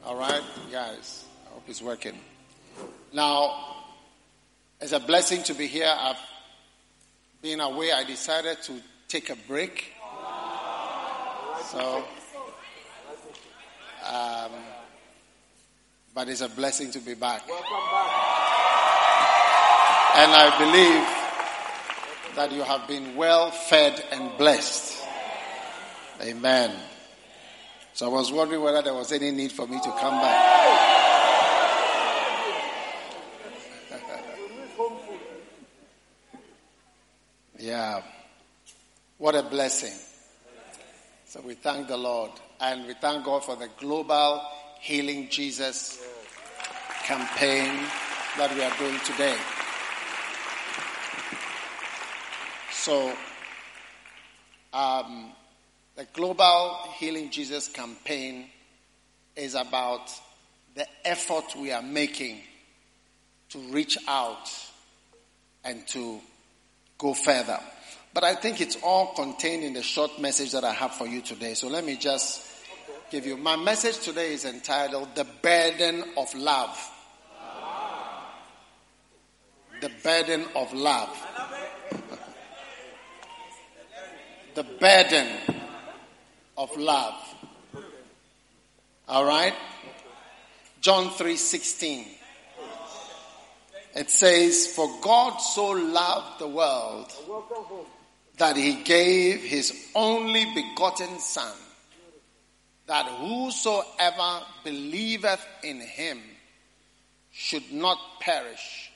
[0.04, 0.41] All right,
[0.72, 1.26] guys.
[1.45, 2.17] I hope it's working.
[3.13, 3.84] Now,
[4.82, 5.91] it's a blessing to be here.
[5.95, 6.17] I've
[7.43, 7.91] been away.
[7.91, 9.93] I decided to take a break.
[11.65, 12.04] So,
[14.12, 14.52] um,
[16.15, 17.43] but it's a blessing to be back.
[20.15, 21.06] And I believe
[22.36, 25.06] that you have been well fed and blessed.
[26.22, 26.76] Amen.
[27.93, 30.39] So I was wondering whether there was any need for me to come back.
[37.60, 38.02] yeah.
[39.17, 39.93] What a blessing.
[41.26, 44.41] So we thank the Lord and we thank God for the global
[44.80, 46.04] healing Jesus
[47.04, 47.80] campaign
[48.38, 49.38] that we are doing today.
[52.89, 53.13] So,
[54.73, 55.32] um,
[55.95, 58.47] the Global Healing Jesus campaign
[59.36, 60.12] is about
[60.73, 62.39] the effort we are making
[63.49, 64.49] to reach out
[65.63, 66.19] and to
[66.97, 67.60] go further.
[68.12, 71.21] But I think it's all contained in the short message that I have for you
[71.21, 71.54] today.
[71.54, 72.41] So let me just
[73.12, 73.38] give you.
[73.38, 76.92] My message today is entitled The Burden of Love.
[79.79, 81.15] The Burden of Love.
[84.60, 85.25] The burden
[86.57, 87.15] of love.
[89.07, 89.53] All right?
[90.81, 92.05] John 3:16.
[93.95, 97.10] It says, "For God so loved the world
[98.35, 101.57] that he gave his only begotten son,
[102.87, 106.37] that whosoever believeth in him
[107.31, 108.91] should not perish,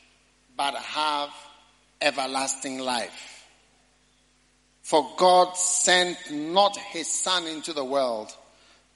[0.57, 1.31] but have
[2.01, 3.32] everlasting life."
[4.83, 8.35] For God sent not his Son into the world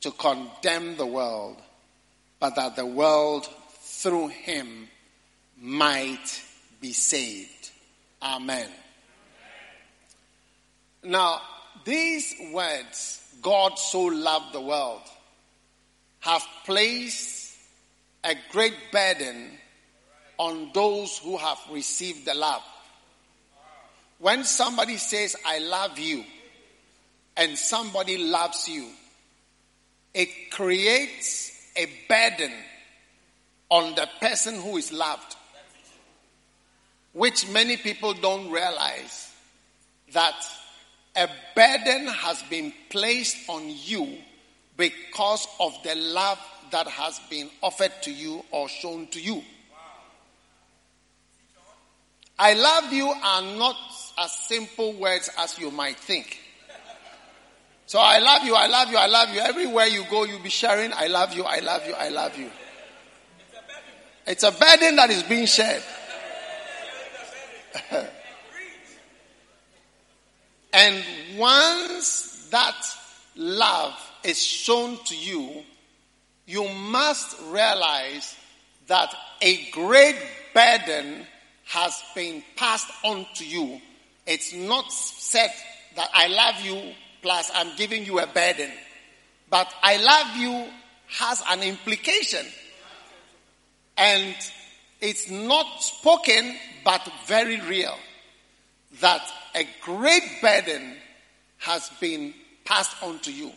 [0.02, 1.58] to condemn the world,
[2.40, 3.48] but that the world
[3.80, 4.90] through him
[5.60, 6.44] might
[6.82, 7.72] be saved.
[8.22, 8.70] Amen.
[11.04, 11.42] Now,
[11.86, 15.02] these words, God so loved the world,
[16.20, 17.56] have placed
[18.26, 19.52] a great burden
[20.38, 22.62] on those who have received the love.
[24.20, 26.24] When somebody says, I love you,
[27.36, 28.88] and somebody loves you,
[30.14, 32.52] it creates a burden
[33.70, 35.36] on the person who is loved,
[37.14, 39.32] which many people don't realize
[40.14, 40.36] that
[41.16, 44.18] a burden has been placed on you
[44.78, 46.40] because of the love
[46.72, 49.44] that has been offered to you or shown to you.
[52.40, 53.76] I love you are not
[54.18, 56.40] as simple words as you might think.
[57.88, 59.40] So I love you, I love you, I love you.
[59.40, 62.52] Everywhere you go, you'll be sharing, I love you, I love you, I love you.
[64.28, 65.82] It's a burden that is being shared.
[70.74, 71.04] and
[71.38, 72.76] once that
[73.38, 73.94] love
[74.26, 75.64] is shown to you,
[76.46, 78.36] you must realize
[78.88, 80.18] that a great
[80.54, 81.26] burden
[81.68, 83.82] has been passed on to you.
[84.26, 85.52] It's not said
[85.96, 88.72] that I love you plus I'm giving you a burden.
[89.50, 90.66] But I love you
[91.20, 92.46] has an implication.
[93.98, 94.36] And
[95.02, 96.56] it's not spoken,
[96.86, 97.96] but very real.
[99.02, 99.22] That
[99.56, 100.96] a great burden
[101.60, 103.52] has been passed on to you.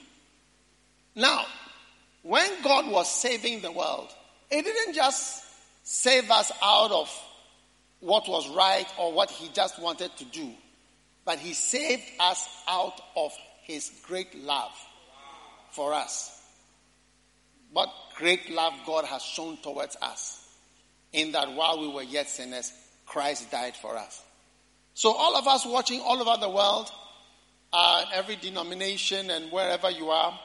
[1.14, 1.44] Now,
[2.22, 4.08] when God was saving the world,
[4.50, 5.44] He didn't just
[5.82, 7.10] save us out of
[8.00, 10.50] what was right or what He just wanted to do,
[11.24, 13.32] but He saved us out of
[13.62, 14.72] His great love
[15.72, 16.36] for us.
[17.72, 20.36] What great love God has shown towards us,
[21.12, 22.72] in that while we were yet sinners,
[23.06, 24.22] Christ died for us.
[24.94, 26.90] So, all of us watching all over the world,
[27.72, 30.38] uh, every denomination and wherever you are,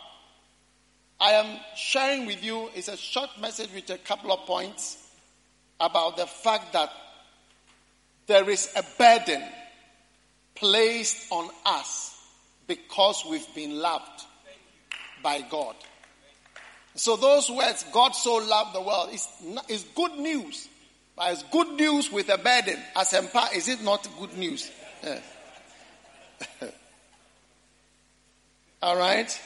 [1.19, 4.97] I am sharing with you is a short message with a couple of points
[5.79, 6.89] about the fact that
[8.27, 9.43] there is a burden
[10.55, 12.17] placed on us
[12.67, 14.23] because we've been loved
[15.21, 15.75] by God.
[16.95, 19.27] So those words, God so loved the world, is,
[19.67, 20.69] is good news.
[21.15, 22.79] But it's good news with a burden.
[22.95, 24.69] As Empa, is it not good news?
[25.03, 25.19] Yeah.
[28.81, 29.39] All right.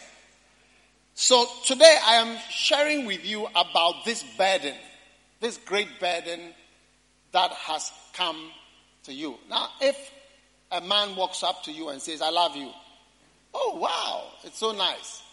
[1.16, 4.74] So today I am sharing with you about this burden,
[5.42, 6.40] this great burden
[7.32, 8.38] that has come
[9.10, 9.36] to you.
[9.49, 10.12] Now, if
[10.72, 12.70] a man walks up to you and says, I love you,
[13.53, 15.24] oh wow, it's so nice.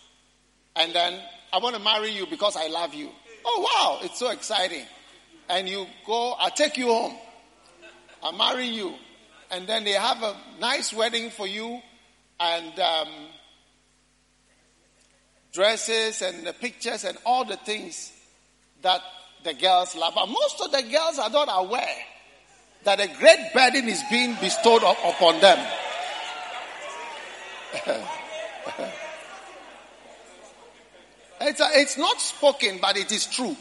[0.75, 1.21] And then,
[1.53, 3.11] I want to marry you because I love you.
[3.45, 4.85] Oh wow, it's so exciting.
[5.49, 7.15] And you go, I'll take you home.
[8.23, 8.95] I'll marry you.
[9.51, 11.81] And then they have a nice wedding for you
[12.41, 13.09] and um,
[15.53, 18.13] dresses and the pictures and all the things
[18.83, 19.01] that
[19.45, 20.15] the girls love.
[20.15, 21.97] But most of the girls are not aware
[22.87, 25.59] that a great burden is being bestowed up upon them.
[31.41, 33.57] it's, a, it's not spoken, but it is true.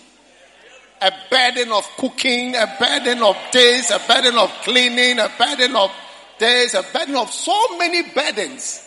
[1.02, 5.92] A burden of cooking, a burden of days, a burden of cleaning, a burden of
[6.38, 8.80] days, a burden of so many burdens.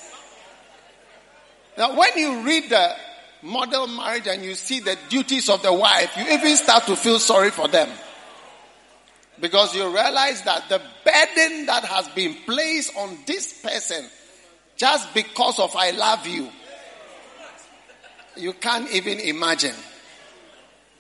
[1.76, 2.94] Now, when you read the
[3.42, 7.18] model marriage and you see the duties of the wife, you even start to feel
[7.18, 7.90] sorry for them.
[9.40, 14.04] Because you realize that the burden that has been placed on this person
[14.76, 16.48] just because of I love you,
[18.36, 19.74] you can't even imagine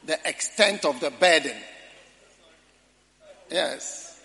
[0.04, 1.56] the extent of the burden.
[3.50, 4.20] Yes.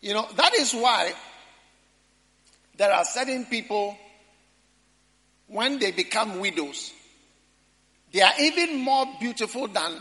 [0.00, 1.12] You know, that is why
[2.76, 3.96] there are certain people
[5.48, 6.92] when they become widows,
[8.12, 9.92] they are even more beautiful than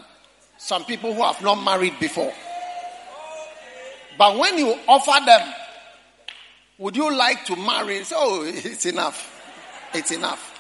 [0.58, 2.34] some people who have not married before.
[4.18, 5.54] But when you offer them,
[6.78, 8.04] would you like to marry?
[8.04, 9.32] So oh, it's enough.
[9.94, 10.52] It's enough.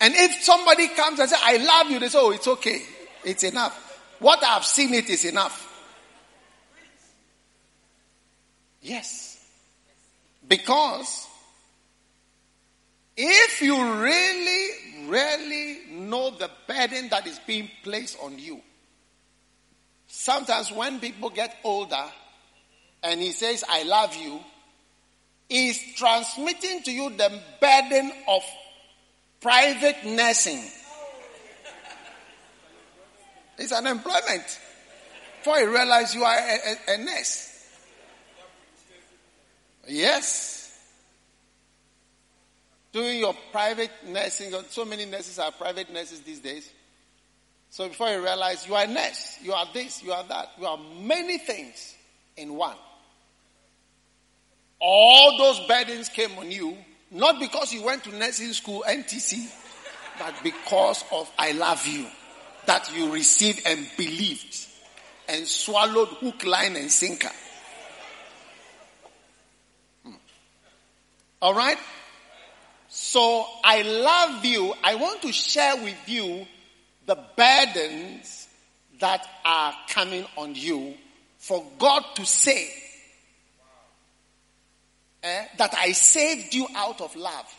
[0.00, 2.82] And if somebody comes and says, I love you, they say, oh, it's okay.
[3.24, 3.78] It's enough.
[4.18, 5.68] What I've seen it is enough.
[8.80, 9.38] Yes.
[10.46, 11.28] Because
[13.16, 14.68] if you really,
[15.06, 18.60] really know the burden that is being placed on you,
[20.06, 22.04] sometimes when people get older
[23.02, 24.40] and he says, I love you,
[25.48, 28.42] he's transmitting to you the burden of
[29.40, 30.62] private nursing.
[33.58, 34.60] It's an employment.
[35.38, 37.48] Before you realize you are a, a, a nurse.
[39.88, 40.61] Yes
[42.92, 44.52] doing your private nursing.
[44.68, 46.70] So many nurses are private nurses these days.
[47.70, 50.66] So before you realize you are a nurse, you are this, you are that, you
[50.66, 51.94] are many things
[52.36, 52.76] in one.
[54.78, 56.76] All those burdens came on you,
[57.10, 59.50] not because you went to nursing school, NTC,
[60.18, 62.06] but because of I love you,
[62.66, 64.66] that you received and believed
[65.28, 67.30] and swallowed hook, line, and sinker.
[70.04, 70.12] Hmm.
[71.40, 71.78] All right?
[73.12, 74.72] So I love you.
[74.82, 76.46] I want to share with you
[77.04, 78.48] the burdens
[79.00, 80.94] that are coming on you
[81.36, 82.70] for God to say
[85.22, 87.54] eh, that I saved you out of love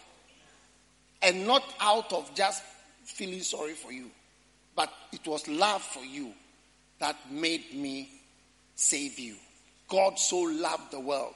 [1.21, 2.63] and not out of just
[3.03, 4.09] feeling sorry for you.
[4.75, 6.33] But it was love for you
[6.97, 8.09] that made me
[8.73, 9.35] save you.
[9.87, 11.35] God so loved the world,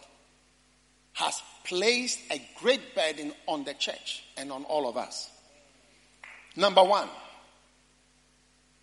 [1.14, 5.30] has placed a great burden on the church and on all of us.
[6.56, 7.08] Number one,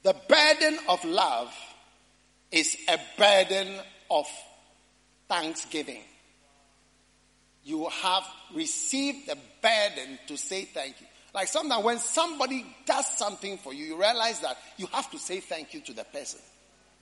[0.03, 1.53] the burden of love
[2.53, 3.75] is a burden
[4.11, 4.27] of
[5.29, 6.03] thanksgiving.
[7.65, 8.25] You have
[8.55, 11.07] received the burden to say thank you.
[11.35, 15.41] Like sometimes when somebody does something for you, you realize that you have to say
[15.41, 16.41] thank you to the person.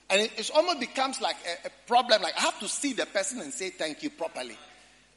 [0.09, 2.21] And it, it almost becomes like a, a problem.
[2.21, 4.57] Like I have to see the person and say thank you properly.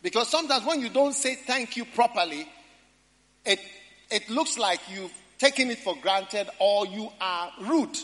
[0.07, 2.47] Because sometimes when you don't say thank you properly,
[3.45, 3.59] it,
[4.09, 7.99] it looks like you've taken it for granted or you are rude.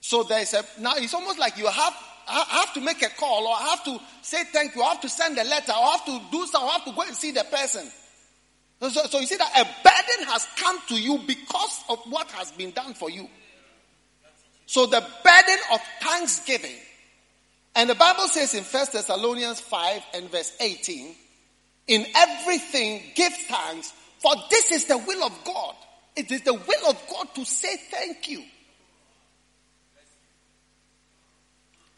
[0.00, 1.94] So there's a, now it's almost like you have,
[2.26, 5.00] I have to make a call or I have to say thank you, I have
[5.02, 7.14] to send a letter, or I have to do something, I have to go and
[7.14, 7.88] see the person.
[8.80, 12.50] So, so you see that a burden has come to you because of what has
[12.50, 13.28] been done for you.
[14.66, 16.78] So the burden of thanksgiving.
[17.74, 21.14] And the Bible says in 1 Thessalonians 5 and verse 18,
[21.86, 25.74] in everything give thanks, for this is the will of God.
[26.16, 28.42] It is the will of God to say thank you.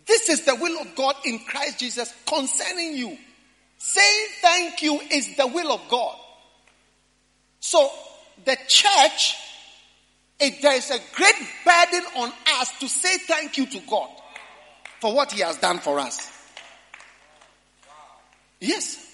[0.07, 3.17] This is the will of God in Christ Jesus concerning you.
[3.79, 6.17] Saying thank you is the will of God.
[7.61, 7.91] So
[8.45, 9.35] the church,
[10.39, 14.11] it, there is a great burden on us to say thank you to God
[15.03, 16.31] for what He has done for us.
[18.61, 19.05] Yes.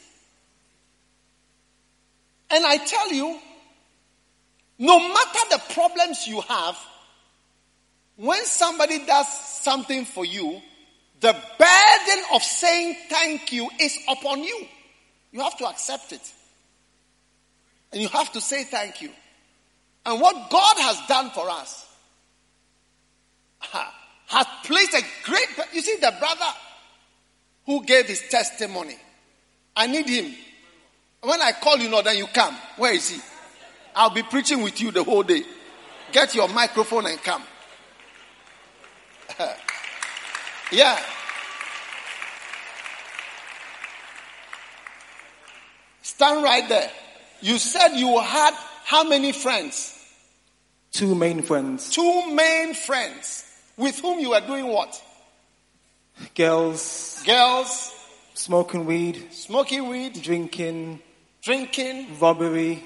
[2.51, 3.41] And I tell you,
[4.79, 6.77] no matter the problems you have,
[8.17, 9.29] when somebody does
[9.63, 10.61] something for you,
[11.21, 14.67] the burden of saying thank you is upon you.
[15.33, 16.33] You have to accept it.
[17.95, 19.09] And you have to say thank you.
[20.05, 21.87] And what God has done for us
[24.29, 26.45] has placed a great, you see, the brother
[27.65, 28.97] who gave his testimony.
[29.75, 30.35] I need him.
[31.23, 32.55] When I call you, know, then you come.
[32.77, 33.21] Where is he?
[33.95, 35.43] I'll be preaching with you the whole day.
[36.13, 37.43] Get your microphone and come.
[40.73, 40.99] yeah.
[46.03, 46.91] Stand right there.
[47.41, 48.55] You said you had
[48.85, 49.95] how many friends?
[50.93, 51.91] Two main friends.
[51.91, 53.48] Two main friends
[53.79, 55.03] with whom you were doing what?
[56.35, 57.23] Girls.
[57.25, 57.95] Girls.
[58.35, 59.33] Smoking weed.
[59.33, 60.21] Smoking weed.
[60.21, 61.01] Drinking.
[61.43, 62.19] Drinking.
[62.21, 62.83] Robbery.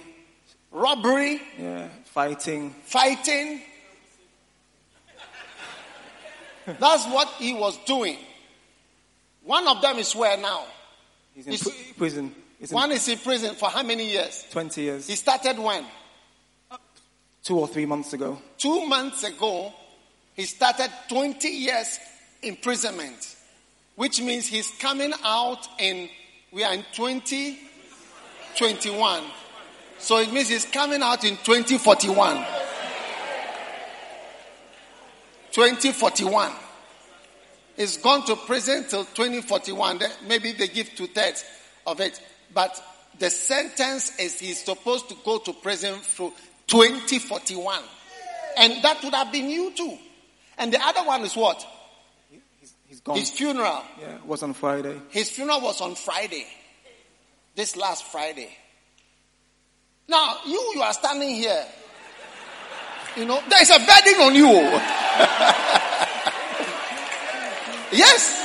[0.70, 1.40] Robbery.
[1.58, 1.88] Yeah.
[2.04, 2.74] Fighting.
[2.84, 3.62] Fighting.
[6.66, 8.18] That's what he was doing.
[9.44, 10.64] One of them is where now?
[11.34, 12.34] He's in He's, prison.
[12.70, 14.46] One is in prison for how many years?
[14.52, 15.08] 20 years.
[15.08, 15.84] He started when?
[17.42, 18.40] Two or three months ago.
[18.56, 19.72] Two months ago,
[20.42, 21.98] he started 20 years
[22.42, 23.36] imprisonment,
[23.94, 26.08] which means he's coming out in,
[26.50, 29.22] we are in 2021.
[29.98, 32.44] So it means he's coming out in 2041.
[35.52, 36.50] 2041.
[37.76, 40.00] He's gone to prison till 2041.
[40.26, 41.44] Maybe they give two thirds
[41.86, 42.20] of it.
[42.52, 42.82] But
[43.20, 46.32] the sentence is he's supposed to go to prison for
[46.66, 47.80] 2041.
[48.58, 49.98] And that would have been you too.
[50.62, 51.66] And the other one is what?
[52.60, 53.18] He's, he's gone.
[53.18, 53.82] His funeral.
[54.00, 54.96] Yeah, was on Friday.
[55.08, 56.46] His funeral was on Friday.
[57.56, 58.48] This last Friday.
[60.06, 61.66] Now, you, you are standing here.
[63.16, 64.46] You know, there is a burden on you.
[67.98, 68.38] yes.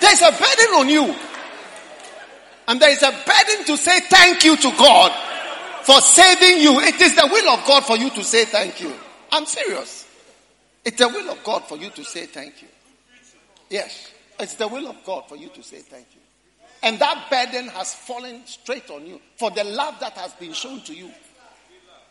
[0.00, 1.14] There's a burden on you.
[2.68, 5.12] And there is a burden to say thank you to God
[5.82, 6.80] for saving you.
[6.80, 8.94] It is the will of God for you to say thank you.
[9.30, 10.03] I'm serious.
[10.84, 12.68] It's the will of God for you to say thank you.
[13.70, 14.10] Yes.
[14.38, 16.20] It's the will of God for you to say thank you.
[16.82, 20.80] And that burden has fallen straight on you for the love that has been shown
[20.82, 21.10] to you.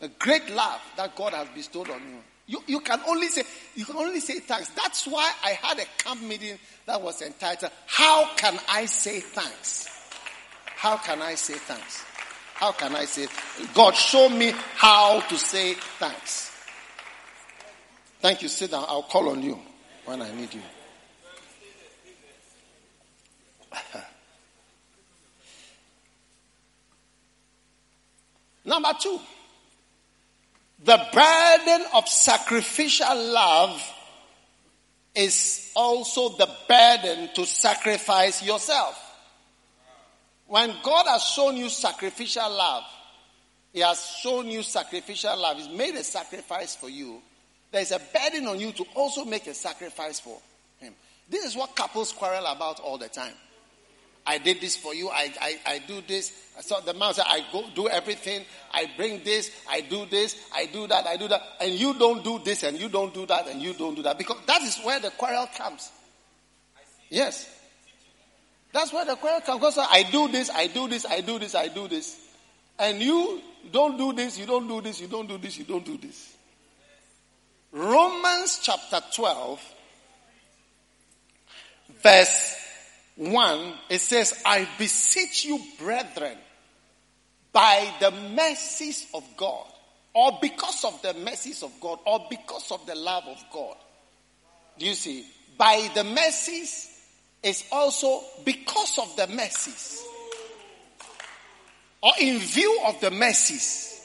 [0.00, 2.18] The great love that God has bestowed on you.
[2.46, 3.44] You, you can only say
[3.74, 4.68] you can only say thanks.
[4.70, 9.88] That's why I had a camp meeting that was entitled How Can I Say Thanks?
[10.84, 12.04] How can I say thanks?
[12.54, 13.26] How can I say,
[13.72, 16.53] God, show me how to say thanks.
[18.24, 18.48] Thank you.
[18.48, 18.86] Sit down.
[18.88, 19.58] I'll call on you
[20.06, 20.62] when I need you.
[28.64, 29.20] Number two,
[30.84, 33.78] the burden of sacrificial love
[35.14, 38.98] is also the burden to sacrifice yourself.
[40.46, 42.84] When God has shown you sacrificial love,
[43.74, 47.20] He has shown you sacrificial love, He's made a sacrifice for you.
[47.74, 50.38] There's a burden on you to also make a sacrifice for
[50.78, 50.94] Him.
[51.28, 53.34] This is what couples quarrel about all the time.
[54.24, 55.08] I did this for you.
[55.08, 56.32] I, I, I do this.
[56.60, 58.44] So the man said, I go do everything.
[58.72, 59.50] I bring this.
[59.68, 60.36] I do this.
[60.54, 61.04] I do that.
[61.04, 61.42] I do that.
[61.60, 64.18] And you don't do this and you don't do that and you don't do that.
[64.18, 65.90] Because that is where the quarrel comes.
[67.10, 67.50] Yes.
[68.72, 69.58] That's where the quarrel comes.
[69.58, 72.20] Because I do this, I do this, I do this, I do this.
[72.78, 75.84] And you don't do this, you don't do this, you don't do this, you don't
[75.84, 76.33] do this.
[77.74, 79.60] Romans chapter 12,
[82.04, 82.56] verse
[83.16, 86.38] 1, it says, I beseech you, brethren,
[87.52, 89.66] by the mercies of God,
[90.14, 93.74] or because of the mercies of God, or because of the love of God.
[94.78, 95.26] Do you see?
[95.58, 96.88] By the mercies
[97.42, 100.00] is also because of the mercies,
[102.00, 104.00] or in view of the mercies,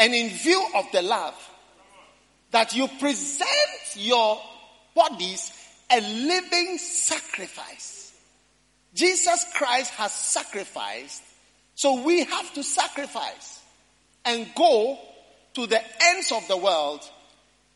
[0.00, 1.47] and in view of the love,
[2.50, 4.40] that you present your
[4.94, 5.52] bodies
[5.90, 7.98] a living sacrifice
[8.94, 11.22] Jesus Christ has sacrificed,
[11.74, 13.60] so we have to sacrifice
[14.24, 14.98] and go
[15.54, 17.00] to the ends of the world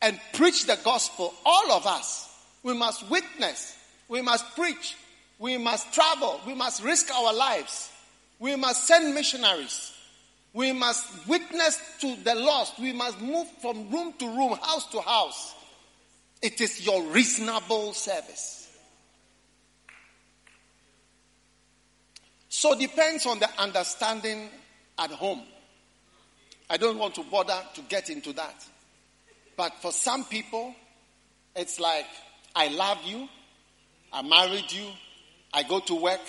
[0.01, 1.33] and preach the gospel.
[1.45, 2.29] All of us,
[2.65, 3.77] we must witness,
[4.09, 4.97] we must preach,
[5.39, 7.91] we must travel, we must risk our lives,
[8.41, 9.92] we must send missionaries,
[10.55, 15.01] we must witness to the lost, we must move from room to room, house to
[15.01, 15.55] house.
[16.43, 18.59] It is your reasonable service.
[22.49, 24.49] So it depends on the understanding
[24.99, 25.43] at home.
[26.69, 28.55] I don't want to bother to get into that.
[29.57, 30.75] But for some people,
[31.57, 32.07] it's like,
[32.55, 33.29] I love you,
[34.13, 34.87] I married you,
[35.53, 36.21] I go to work,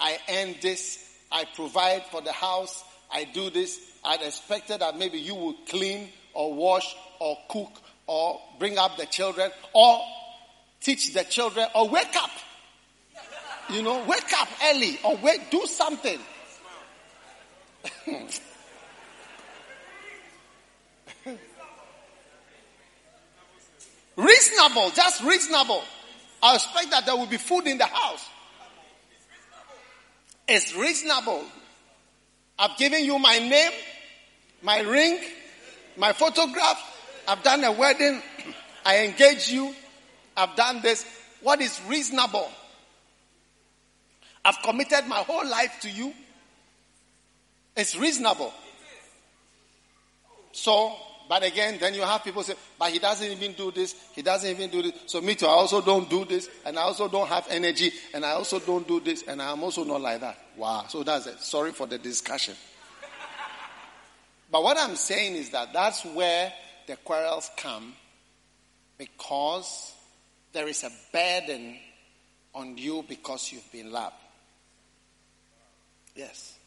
[0.00, 3.80] I earn this, I provide for the house, I do this.
[4.04, 7.72] I'd expected that maybe you would clean or wash or cook
[8.06, 10.00] or bring up the children or
[10.80, 12.30] teach the children or wake up.
[13.70, 16.18] You know, wake up early or wake, do something.
[24.16, 25.82] reasonable, just reasonable.
[26.42, 28.26] I expect that there will be food in the house.
[30.46, 31.44] It's reasonable.
[32.58, 33.72] I've given you my name,
[34.62, 35.20] my ring,
[35.96, 36.82] my photograph.
[37.26, 38.22] I've done a wedding.
[38.84, 39.74] I engage you.
[40.36, 41.04] I've done this.
[41.42, 42.48] What is reasonable?
[44.44, 46.12] I've committed my whole life to you.
[47.76, 48.52] It's reasonable.
[50.52, 50.96] So,
[51.28, 54.48] but again, then you have people say, but he doesn't even do this, he doesn't
[54.48, 54.92] even do this.
[55.06, 58.24] So me too, I also don't do this, and I also don't have energy, and
[58.24, 60.38] I also don't do this, and I'm also not like that.
[60.56, 60.86] Wow.
[60.88, 61.40] So that's it.
[61.40, 62.54] Sorry for the discussion.
[64.50, 66.52] but what I'm saying is that that's where
[66.86, 67.92] the quarrels come
[68.96, 69.92] because
[70.52, 71.76] there is a burden
[72.54, 74.16] on you because you've been loved.
[76.16, 76.57] Yes.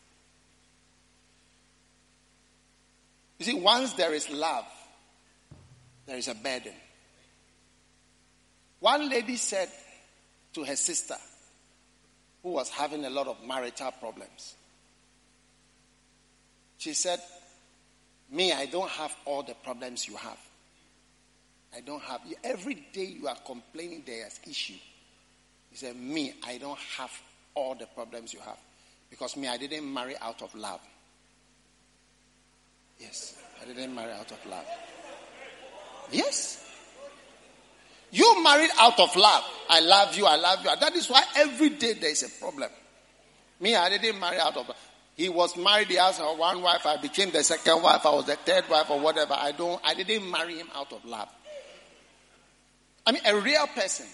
[3.42, 4.68] You see, once there is love,
[6.06, 6.76] there is a burden.
[8.80, 9.68] One lady said
[10.54, 11.16] to her sister,
[12.44, 14.54] who was having a lot of marital problems,
[16.78, 17.20] she said,
[18.30, 20.38] Me, I don't have all the problems you have.
[21.76, 22.22] I don't have.
[22.44, 24.78] Every day you are complaining there's issue.
[25.72, 27.12] He said, Me, I don't have
[27.56, 28.60] all the problems you have.
[29.10, 30.82] Because me, I didn't marry out of love.
[33.02, 34.66] Yes, I didn't marry out of love.
[36.12, 36.64] Yes.
[38.12, 39.44] You married out of love.
[39.70, 40.70] I love you, I love you.
[40.80, 42.70] That is why every day there is a problem.
[43.60, 44.78] Me, I didn't marry out of love.
[45.16, 48.36] He was married, he has one wife, I became the second wife, I was the
[48.36, 49.34] third wife or whatever.
[49.38, 51.30] I don't I didn't marry him out of love.
[53.06, 54.06] I mean a real person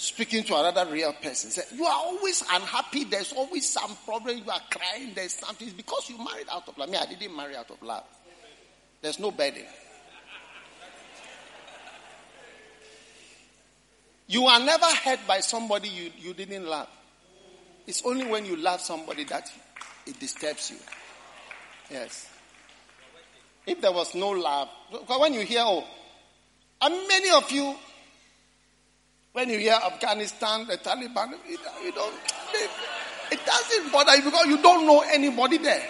[0.00, 1.50] speaking to another real person.
[1.50, 3.04] Say, you are always unhappy.
[3.04, 4.38] There's always some problem.
[4.38, 5.12] You are crying.
[5.14, 5.68] There's something.
[5.68, 6.88] It's because you married out of love.
[6.88, 8.04] Me, I didn't marry out of love.
[9.02, 9.64] There's no burden.
[14.26, 16.88] You are never hurt by somebody you, you didn't love.
[17.86, 19.52] It's only when you love somebody that
[20.06, 20.76] it disturbs you.
[21.90, 22.26] Yes.
[23.66, 24.68] If there was no love,
[25.18, 25.84] when you hear, oh,
[26.80, 27.74] and many of you
[29.32, 32.14] when you hear Afghanistan, the Taliban, you don't,
[33.30, 35.82] it doesn't bother you because you don't know anybody there.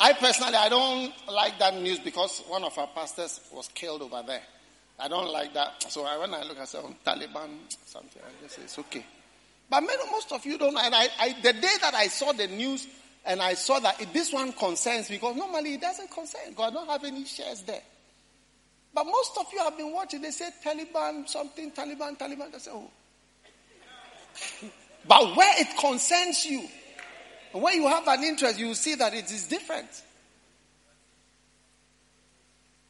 [0.00, 4.22] I personally, I don't like that news because one of our pastors was killed over
[4.26, 4.42] there.
[4.98, 5.84] I don't like that.
[5.90, 7.50] So I, when I look, I say, oh, Taliban,
[7.86, 9.04] something, I just say, it's okay.
[9.70, 10.76] But many, most of you don't.
[10.76, 12.86] And I, I, the day that I saw the news
[13.24, 16.74] and I saw that it, this one concerns because normally it doesn't concern because I
[16.74, 17.82] don't have any shares there.
[18.96, 22.50] But most of you have been watching, they say Taliban, something, Taliban, Taliban.
[22.50, 22.90] They say, oh.
[25.06, 26.66] but where it concerns you,
[27.52, 29.90] where you have an interest, you see that it is different.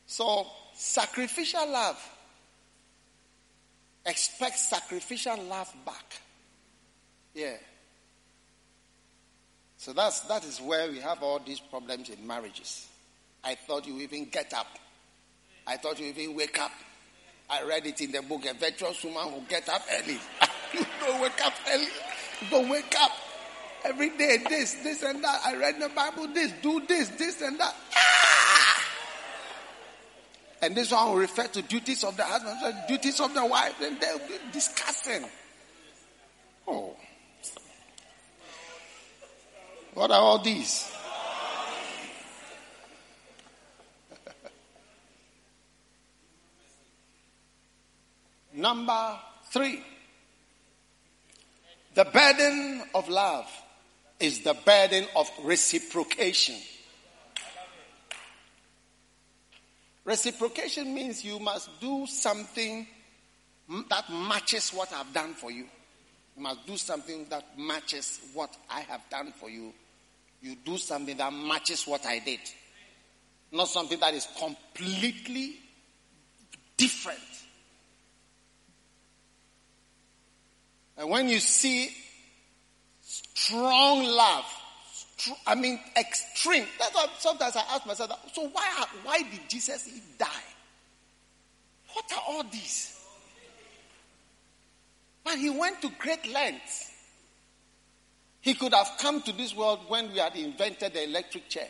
[0.07, 2.01] So, sacrificial love.
[4.07, 6.21] Expect sacrificial love back.
[7.35, 7.57] Yeah.
[9.77, 12.87] So that's that is where we have all these problems in marriages.
[13.43, 14.69] I thought you even get up.
[15.67, 16.73] I thought you even wake up.
[17.49, 20.19] I read it in the book, a virtuous woman who get up early.
[20.75, 21.85] you don't wake up early.
[21.85, 23.13] You don't wake up.
[23.85, 25.41] Every day, this, this and that.
[25.45, 27.75] I read the Bible, this, do this, this and that.
[27.95, 28.83] Ah!
[30.63, 34.01] And this one will refer to duties of the husband, duties of the wife, and
[34.01, 35.25] they'll be discussing.
[36.67, 36.97] Oh.
[39.95, 40.91] What are all these?
[48.57, 49.19] Number
[49.51, 49.83] three.
[51.95, 53.47] The burden of love
[54.19, 56.57] is the burden of reciprocation.
[60.05, 62.87] Reciprocation means you must do something
[63.91, 65.67] that matches what I've done for you.
[66.37, 69.73] You must do something that matches what I have done for you.
[70.41, 72.41] You do something that matches what I did.
[73.53, 75.57] Not something that is completely
[76.77, 77.36] different.
[80.97, 81.91] And when you see
[83.03, 84.45] strong love,
[85.47, 89.89] I mean extreme, that's why sometimes I ask myself, so why, why did Jesus
[90.19, 90.27] die?
[91.93, 92.93] What are all these?
[95.25, 96.93] But he went to great lengths.
[98.41, 101.69] He could have come to this world when we had invented the electric chair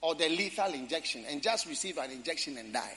[0.00, 2.96] or the lethal injection and just received an injection and died.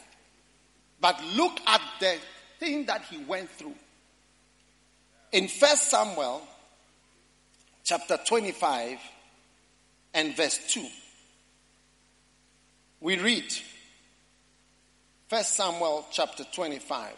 [1.00, 2.18] But look at the
[2.60, 3.76] thing that he went through.
[5.32, 6.42] In First Samuel
[7.84, 8.98] chapter 25
[10.16, 10.84] and verse 2,
[13.00, 13.46] we read
[15.28, 17.14] First Samuel chapter 25.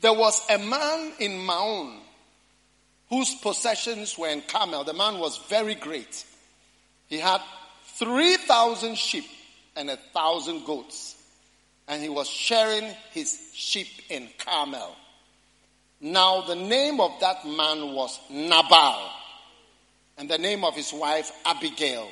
[0.00, 2.00] There was a man in Maon
[3.08, 4.82] whose possessions were in Carmel.
[4.82, 6.24] The man was very great.
[7.06, 7.40] He had
[7.98, 9.26] 3,000 sheep
[9.76, 11.14] and a thousand goats,
[11.86, 14.96] and he was sharing his sheep in Carmel.
[16.00, 19.10] Now, the name of that man was Nabal,
[20.16, 22.08] and the name of his wife Abigail.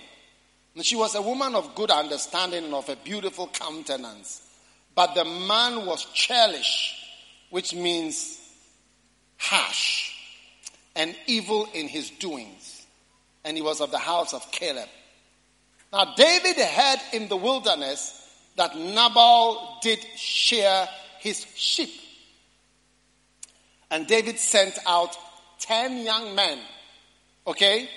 [0.74, 4.42] And she was a woman of good understanding and of a beautiful countenance.
[4.94, 6.94] But the man was churlish,
[7.50, 8.38] which means
[9.38, 10.12] harsh,
[10.94, 12.86] and evil in his doings.
[13.44, 14.88] And he was of the house of Caleb.
[15.92, 18.22] Now, David heard in the wilderness
[18.56, 20.88] that Nabal did shear
[21.20, 21.92] his sheep.
[23.90, 25.16] And David sent out
[25.60, 26.58] 10 young men.
[27.46, 27.88] Okay?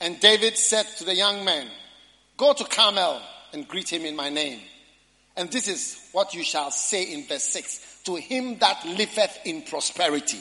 [0.00, 1.68] And David said to the young men,
[2.36, 3.20] Go to Carmel
[3.52, 4.60] and greet him in my name.
[5.36, 9.62] And this is what you shall say in verse 6 to him that liveth in
[9.62, 10.40] prosperity.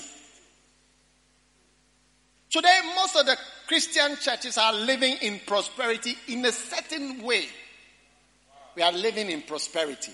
[2.49, 3.37] Today, most of the
[3.67, 7.45] Christian churches are living in prosperity in a certain way.
[8.75, 10.11] We are living in prosperity.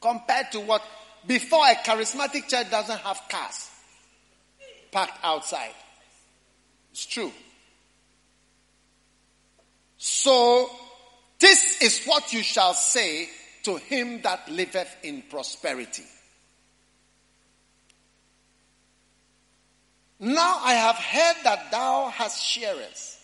[0.00, 0.82] Compared to what
[1.26, 3.70] before a charismatic church doesn't have cars
[4.90, 5.74] parked outside.
[6.92, 7.32] It's true.
[9.96, 10.68] So,
[11.38, 13.28] this is what you shall say
[13.64, 16.04] to him that liveth in prosperity.
[20.20, 23.18] Now I have heard that thou hast shearers,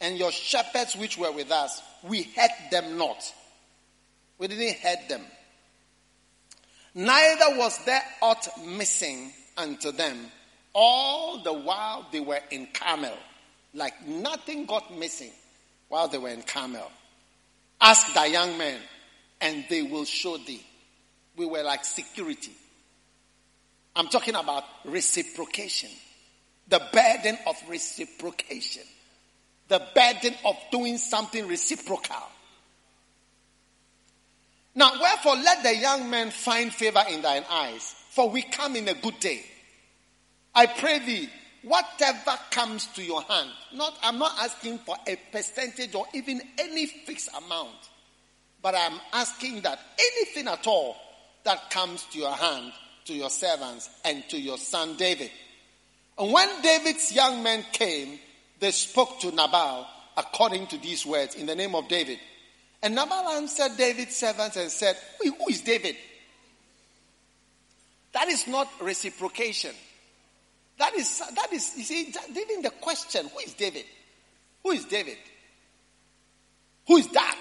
[0.00, 3.32] and your shepherds which were with us, we had them not.
[4.38, 5.22] We didn't hurt them.
[6.98, 10.18] Neither was there aught missing unto them
[10.74, 13.16] all the while they were in Carmel.
[13.72, 15.30] Like nothing got missing
[15.86, 16.90] while they were in Carmel.
[17.80, 18.80] Ask thy young men,
[19.40, 20.66] and they will show thee.
[21.36, 22.50] We were like security.
[23.94, 25.90] I'm talking about reciprocation.
[26.66, 28.82] The burden of reciprocation.
[29.68, 32.16] The burden of doing something reciprocal.
[34.78, 38.86] Now, wherefore, let the young men find favor in thine eyes, for we come in
[38.86, 39.44] a good day.
[40.54, 41.28] I pray thee,
[41.62, 46.86] whatever comes to your hand, not, I'm not asking for a percentage or even any
[46.86, 47.90] fixed amount,
[48.62, 50.94] but I'm asking that anything at all
[51.42, 52.72] that comes to your hand,
[53.06, 55.32] to your servants, and to your son David.
[56.16, 58.20] And when David's young men came,
[58.60, 62.20] they spoke to Nabal according to these words in the name of David.
[62.82, 65.96] And Nabal answered David's servants and said, Who is David?
[68.12, 69.74] That is not reciprocation.
[70.78, 73.84] That is, that is, you see, even the question, who is David?
[74.62, 75.18] Who is David?
[76.86, 77.36] Who is that?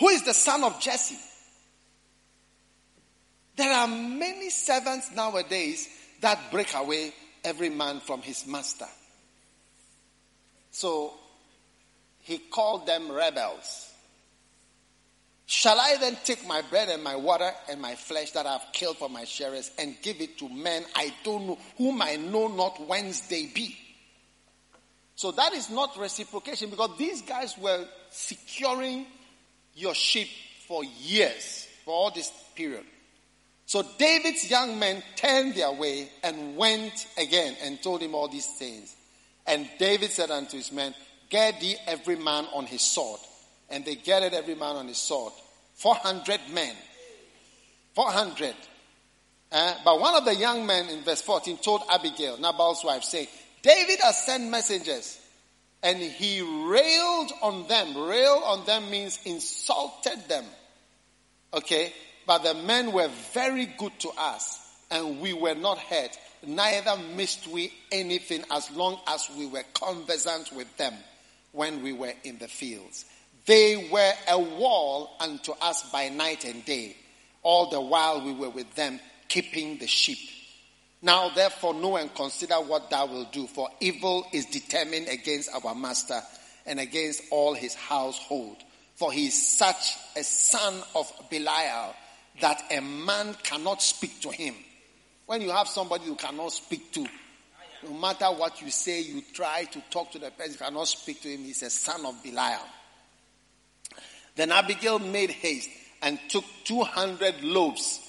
[0.00, 1.18] Who is the son of Jesse?
[3.56, 5.88] There are many servants nowadays
[6.20, 7.12] that break away
[7.44, 8.88] every man from his master.
[10.74, 11.12] So
[12.18, 13.92] he called them rebels.
[15.46, 18.66] Shall I then take my bread and my water and my flesh that I have
[18.72, 22.48] killed for my sharers and give it to men I don't know, whom I know
[22.48, 23.76] not whence they be?
[25.14, 29.06] So that is not reciprocation because these guys were securing
[29.76, 30.28] your sheep
[30.66, 32.84] for years, for all this period.
[33.66, 38.48] So David's young men turned their way and went again and told him all these
[38.58, 38.96] things.
[39.46, 40.94] And David said unto his men,
[41.30, 43.20] Get thee every man on his sword.
[43.68, 45.32] And they gathered every man on his sword.
[45.74, 46.74] 400 men.
[47.94, 48.54] 400.
[49.50, 53.28] Uh, but one of the young men in verse 14 told Abigail, Nabal's wife, saying,
[53.62, 55.18] David has sent messengers
[55.82, 57.96] and he railed on them.
[57.96, 60.44] Rail on them means insulted them.
[61.52, 61.92] Okay?
[62.26, 64.58] But the men were very good to us,
[64.90, 66.18] and we were not hurt.
[66.46, 70.94] Neither missed we anything as long as we were conversant with them
[71.52, 73.04] when we were in the fields.
[73.46, 76.96] They were a wall unto us by night and day,
[77.42, 80.18] all the while we were with them, keeping the sheep.
[81.02, 85.74] Now therefore know and consider what thou wilt do, for evil is determined against our
[85.74, 86.22] master
[86.64, 88.56] and against all his household.
[88.94, 91.94] For he is such a son of Belial
[92.40, 94.54] that a man cannot speak to him.
[95.26, 97.06] When you have somebody you cannot speak to,
[97.84, 101.22] no matter what you say, you try to talk to the person, you cannot speak
[101.22, 101.44] to him.
[101.44, 102.60] He's a son of Belial.
[104.36, 105.70] Then Abigail made haste
[106.02, 108.00] and took 200 loaves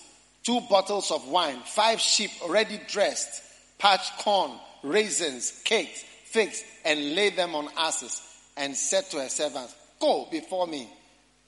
[0.46, 3.42] two bottles of wine, five sheep already dressed,
[3.80, 4.52] parched corn,
[4.84, 8.22] raisins, cakes, figs, and laid them on asses,
[8.56, 10.88] and said to her servants, Go before me.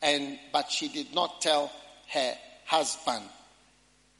[0.01, 1.71] And but she did not tell
[2.11, 2.33] her
[2.65, 3.23] husband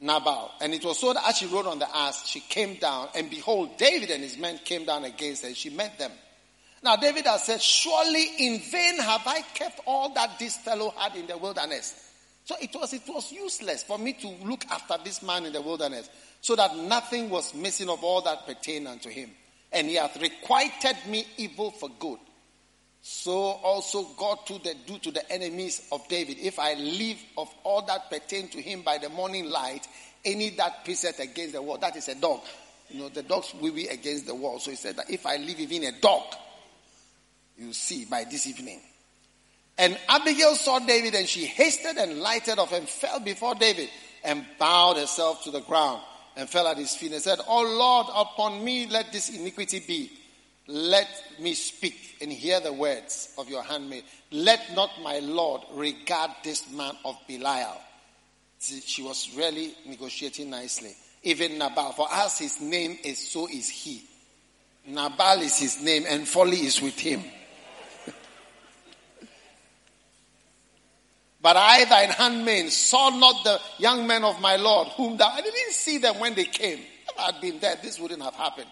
[0.00, 0.50] Nabal.
[0.60, 3.28] And it was so that as she rode on the ass, she came down, and
[3.28, 6.12] behold, David and his men came down against her, and she met them.
[6.82, 11.16] Now David has said, Surely in vain have I kept all that this fellow had
[11.16, 12.04] in the wilderness.
[12.44, 15.60] So it was, it was useless for me to look after this man in the
[15.60, 16.08] wilderness,
[16.40, 19.30] so that nothing was missing of all that pertained unto him.
[19.72, 22.18] And he hath requited me evil for good.
[23.00, 26.38] So also God to the, do to the enemies of David.
[26.40, 29.86] If I leave of all that pertain to him by the morning light,
[30.24, 32.40] any that pisseth against the wall, that is a dog.
[32.90, 34.58] You know, the dogs will be against the wall.
[34.58, 36.22] So he said that if I leave even a dog,
[37.56, 38.80] you see by this evening.
[39.76, 43.88] And Abigail saw David and she hasted and lighted off and fell before David
[44.24, 46.02] and bowed herself to the ground
[46.36, 50.10] and fell at his feet and said, Oh Lord, upon me let this iniquity be.
[50.70, 51.08] Let
[51.40, 54.04] me speak and hear the words of your handmaid.
[54.30, 57.80] Let not my Lord regard this man of Belial.
[58.60, 60.94] She was really negotiating nicely.
[61.22, 64.02] Even Nabal, for as his name is, so is he.
[64.86, 67.22] Nabal is his name and folly is with him.
[71.40, 75.40] But I, thine handmaid, saw not the young men of my Lord, whom thou, I
[75.40, 76.80] didn't see them when they came.
[76.80, 78.68] If I had been there, this wouldn't have happened.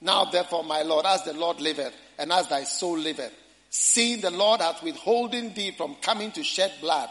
[0.00, 3.32] Now therefore, my Lord, as the Lord liveth, and as thy soul liveth,
[3.70, 7.08] seeing the Lord hath withholden thee from coming to shed blood.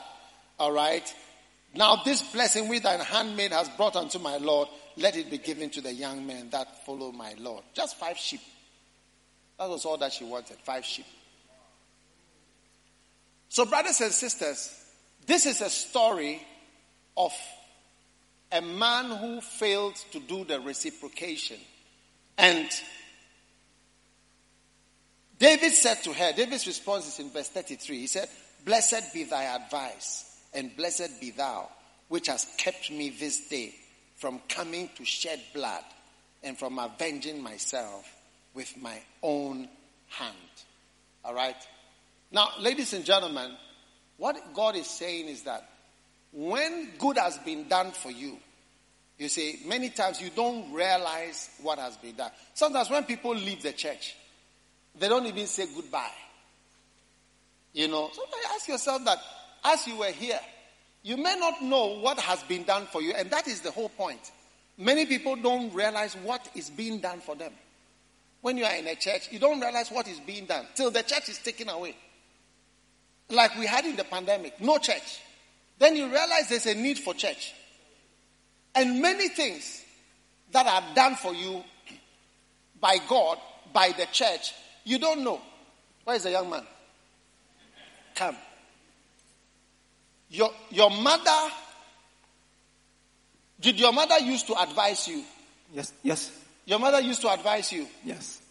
[0.60, 1.14] Alright?
[1.76, 5.70] Now this blessing which thine handmaid has brought unto my Lord, let it be given
[5.72, 7.64] to the young men that follow my Lord.
[7.74, 8.42] Just five sheep.
[9.60, 11.06] That was all that she wanted, five sheep.
[13.50, 14.74] So, brothers and sisters,
[15.26, 16.42] this is a story
[17.16, 17.32] of
[18.52, 21.58] a man who failed to do the reciprocation.
[22.38, 22.70] And
[25.40, 28.00] David said to her, David's response is in verse 33.
[28.00, 28.28] He said,
[28.66, 31.70] Blessed be thy advice, and blessed be thou,
[32.10, 33.74] which has kept me this day
[34.16, 35.84] from coming to shed blood
[36.44, 38.12] and from avenging myself
[38.54, 39.68] with my own
[40.10, 40.36] hand.
[41.24, 41.56] All right?
[42.32, 43.52] Now, ladies and gentlemen,
[44.18, 45.70] what God is saying is that
[46.32, 48.38] when good has been done for you,
[49.18, 52.32] you see, many times you don't realize what has been done.
[52.54, 54.16] Sometimes when people leave the church,
[55.00, 56.12] they don't even say goodbye.
[57.74, 58.22] You know, so
[58.54, 59.20] ask yourself that
[59.64, 60.40] as you were here,
[61.04, 63.90] you may not know what has been done for you, and that is the whole
[63.90, 64.32] point.
[64.78, 67.52] Many people don't realize what is being done for them.
[68.42, 71.02] When you are in a church, you don't realize what is being done till the
[71.02, 71.96] church is taken away.
[73.30, 75.22] Like we had in the pandemic, no church.
[75.80, 77.54] Then you realize there's a need for church.
[78.78, 79.84] And many things
[80.52, 81.64] that are done for you
[82.80, 83.40] by God,
[83.74, 84.54] by the church,
[84.84, 85.42] you don't know.
[86.04, 86.64] Where is the young man?
[88.16, 88.38] Come.
[90.30, 91.52] Your, your mother,
[93.60, 95.24] did your mother used to advise you?
[95.74, 96.32] Yes, yes,
[96.66, 97.88] Your mother used to advise you.
[98.06, 98.42] yes.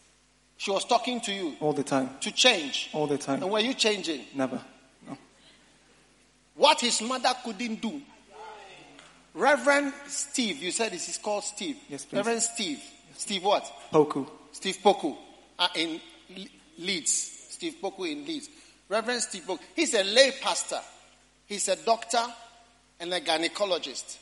[0.58, 2.10] She was talking to you All the time.
[2.22, 2.88] to change.
[2.94, 3.42] All the time.
[3.42, 4.22] And were you changing?
[4.34, 4.60] Never.
[5.06, 5.16] No.
[6.56, 8.00] What his mother couldn't do.
[9.37, 11.76] Reverend Steve, you said this is called Steve.
[11.91, 12.16] Yes, please.
[12.16, 12.82] Reverend Steve.
[13.16, 13.70] Steve what?
[13.93, 14.26] Poku.
[14.51, 15.14] Steve Poku
[15.59, 16.01] uh, in
[16.34, 16.47] Le-
[16.78, 17.47] Leeds.
[17.51, 18.49] Steve Poku in Leeds.
[18.89, 19.61] Reverend Steve Poku.
[19.74, 20.80] He's a lay pastor.
[21.47, 22.24] He's a doctor
[22.99, 24.16] and a gynecologist.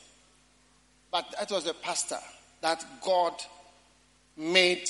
[1.09, 2.19] But that was a pastor
[2.59, 3.33] that God
[4.35, 4.89] made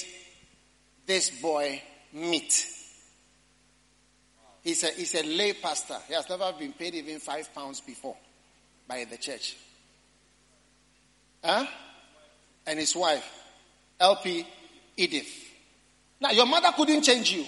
[1.06, 2.68] this boy meet.
[4.64, 5.98] He's a, he's a lay pastor.
[6.08, 8.18] He has never been paid even five pounds before
[8.88, 9.56] by the church.
[11.46, 11.68] Huh?
[12.66, 13.24] And his wife,
[14.00, 14.48] LP
[14.98, 15.30] Edith.
[16.20, 17.46] Now, your mother couldn't change you.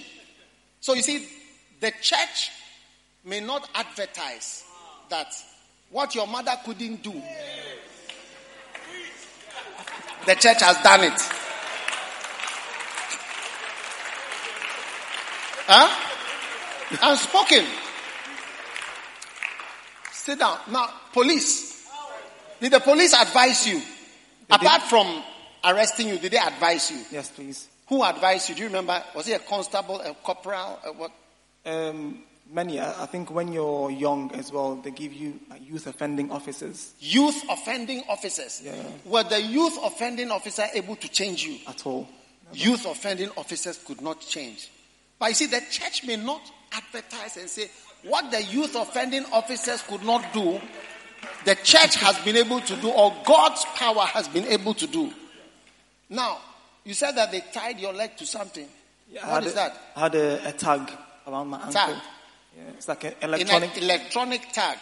[0.78, 1.26] So you see,
[1.80, 2.50] the church
[3.24, 4.62] may not advertise
[5.08, 5.34] that
[5.90, 7.20] what your mother couldn't do,
[10.26, 11.20] the church has done it.
[15.66, 16.04] Huh?
[17.02, 17.64] Unspoken.
[20.12, 20.58] Sit down.
[20.70, 21.77] Now, police.
[22.60, 23.80] Did the police advise you?
[24.50, 25.22] Apart from
[25.64, 26.98] arresting you, did they advise you?
[27.10, 27.68] Yes, please.
[27.88, 28.54] Who advised you?
[28.54, 29.02] Do you remember?
[29.14, 31.10] Was it a constable, a corporal, a what?
[31.64, 32.80] Um, many.
[32.80, 37.44] I I think when you're young as well, they give you youth offending officers Youth
[37.50, 38.62] offending officers.
[38.64, 38.74] Yeah.
[39.04, 41.58] Were the youth offending officer able to change you?
[41.66, 42.08] at all.
[42.52, 44.70] Youth offending officers could not change.
[45.18, 46.40] But you see, the church may not
[46.72, 47.70] advertise and say,
[48.04, 50.60] what the youth offending officers could not do,
[51.44, 55.12] the church has been able to do, or God's power has been able to do.
[56.10, 56.38] Now,
[56.84, 58.66] you said that they tied your leg to something.
[59.10, 59.80] Yeah, what is a- that?
[59.96, 60.90] I had a, a tag
[61.26, 61.72] around my ankle.
[61.72, 61.96] Tag.
[62.56, 63.76] Yeah, it's like an electronic.
[63.76, 64.78] an electronic tag.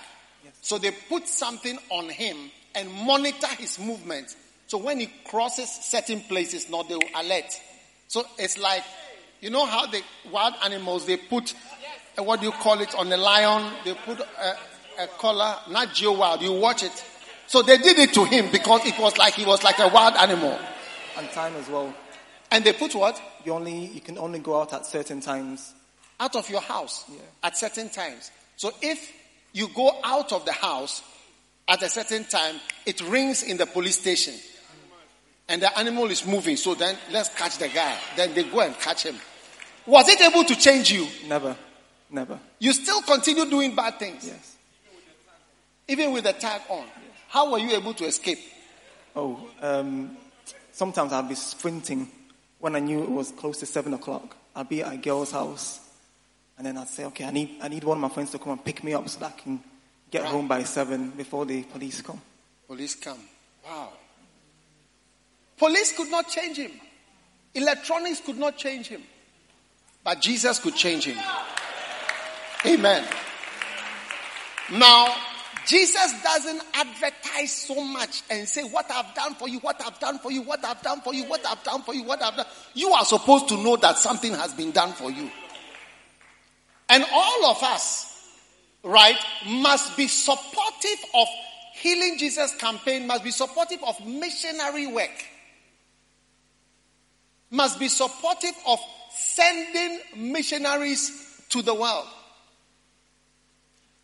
[0.62, 2.36] So they put something on him
[2.74, 4.36] and monitor his movements.
[4.66, 7.60] So when he crosses certain places, now they will alert.
[8.08, 8.82] So it's like,
[9.40, 11.54] you know how the wild animals, they put,
[12.18, 14.56] uh, what do you call it, on the lion, they put a,
[14.98, 17.04] a collar, Nat Geo Wild, you watch it.
[17.46, 20.14] So they did it to him because it was like, he was like a wild
[20.16, 20.58] animal.
[21.16, 21.94] and time as well.
[22.50, 23.20] And they put what?
[23.44, 25.72] You only you can only go out at certain times.
[26.18, 27.18] out of your house Yeah.
[27.42, 28.30] at certain times.
[28.56, 29.12] So if
[29.52, 31.02] you go out of the house
[31.68, 34.34] at a certain time, it rings in the police station.
[35.48, 36.56] And the animal is moving.
[36.56, 37.96] So then let's catch the guy.
[38.16, 39.16] Then they go and catch him.
[39.86, 41.06] Was it able to change you?
[41.28, 41.56] Never,
[42.10, 42.38] never.
[42.58, 44.26] You still continue doing bad things.
[44.26, 44.55] Yes.
[45.88, 46.84] Even with the tag on.
[47.28, 48.38] How were you able to escape?
[49.14, 50.16] Oh, um,
[50.72, 52.08] sometimes I'll be sprinting
[52.58, 54.36] when I knew it was close to seven o'clock.
[54.54, 55.80] I'll be at a girl's house,
[56.56, 58.52] and then I'd say, "Okay, I need I need one of my friends to come
[58.52, 59.62] and pick me up so that I can
[60.10, 60.30] get Right.
[60.30, 62.20] home by seven before the police come."
[62.66, 63.20] Police come.
[63.64, 63.92] Wow.
[65.56, 66.72] Police could not change him.
[67.54, 69.02] Electronics could not change him.
[70.04, 71.18] But Jesus could change him.
[72.64, 73.06] Amen.
[74.72, 75.14] Now,
[75.66, 80.18] Jesus doesn't advertise so much and say, What I've done for you, what I've done
[80.20, 82.46] for you, what I've done for you, what I've done for you, what I've done.
[82.74, 85.28] You are supposed to know that something has been done for you.
[86.88, 88.30] And all of us,
[88.84, 91.26] right, must be supportive of
[91.74, 95.24] Healing Jesus campaign, must be supportive of missionary work,
[97.50, 98.78] must be supportive of
[99.10, 102.06] sending missionaries to the world.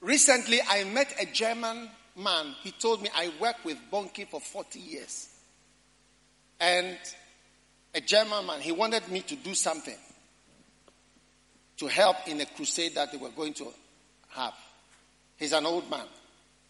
[0.02, 2.54] Recently, I met a German man.
[2.62, 5.28] He told me I worked with Bonnke for 40 years.
[6.58, 6.98] And
[7.94, 9.96] a German man, he wanted me to do something
[11.76, 13.68] to help in a crusade that they were going to
[14.30, 14.54] have.
[15.36, 16.06] He's an old man,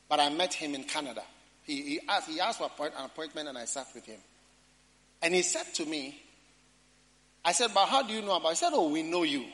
[0.08, 1.22] but I met him in Canada.
[1.64, 4.18] He, he, asked, he asked for an appointment and I sat with him.
[5.22, 6.20] And he said to me,
[7.44, 8.50] I said, but how do you know about it?
[8.50, 9.44] He said, oh, we know you.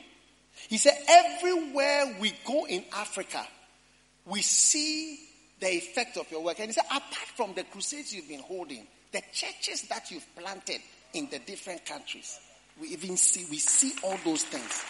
[0.67, 3.45] He said, everywhere we go in Africa,
[4.29, 5.19] we see
[5.59, 6.59] the effect of your work.
[6.59, 10.79] And he said, apart from the crusades you've been holding, the churches that you've planted
[11.13, 12.39] in the different countries,
[12.79, 14.83] we even see, we see all those things.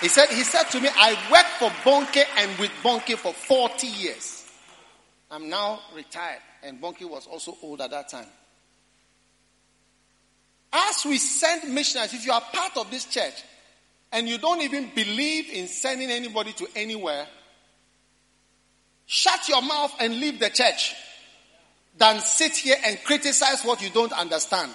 [0.00, 3.86] He said, he said to me, I worked for Bonnke and with Bonnke for 40
[3.86, 4.44] years.
[5.30, 8.26] I'm now retired and Bonnke was also old at that time.
[10.72, 13.42] As we send missionaries, if you are part of this church
[14.12, 17.26] and you don't even believe in sending anybody to anywhere,
[19.06, 20.94] shut your mouth and leave the church
[21.98, 24.72] than sit here and criticize what you don't understand.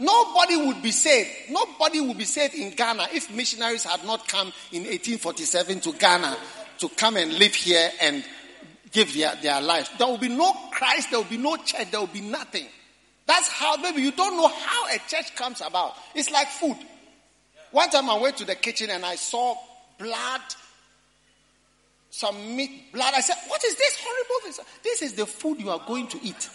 [0.00, 1.30] Nobody would be saved.
[1.50, 6.36] Nobody would be saved in Ghana if missionaries had not come in 1847 to Ghana
[6.78, 8.24] to come and live here and
[8.90, 9.90] give their, their life.
[9.98, 12.66] There will be no Christ, there will be no church, there will be nothing.
[13.26, 15.94] That's how, baby, you don't know how a church comes about.
[16.14, 16.76] It's like food.
[17.70, 19.56] One time I went to the kitchen and I saw
[19.98, 20.40] blood,
[22.14, 23.12] some meat, blood.
[23.12, 24.64] I said, What is this horrible thing?
[24.84, 26.48] This is the food you are going to eat.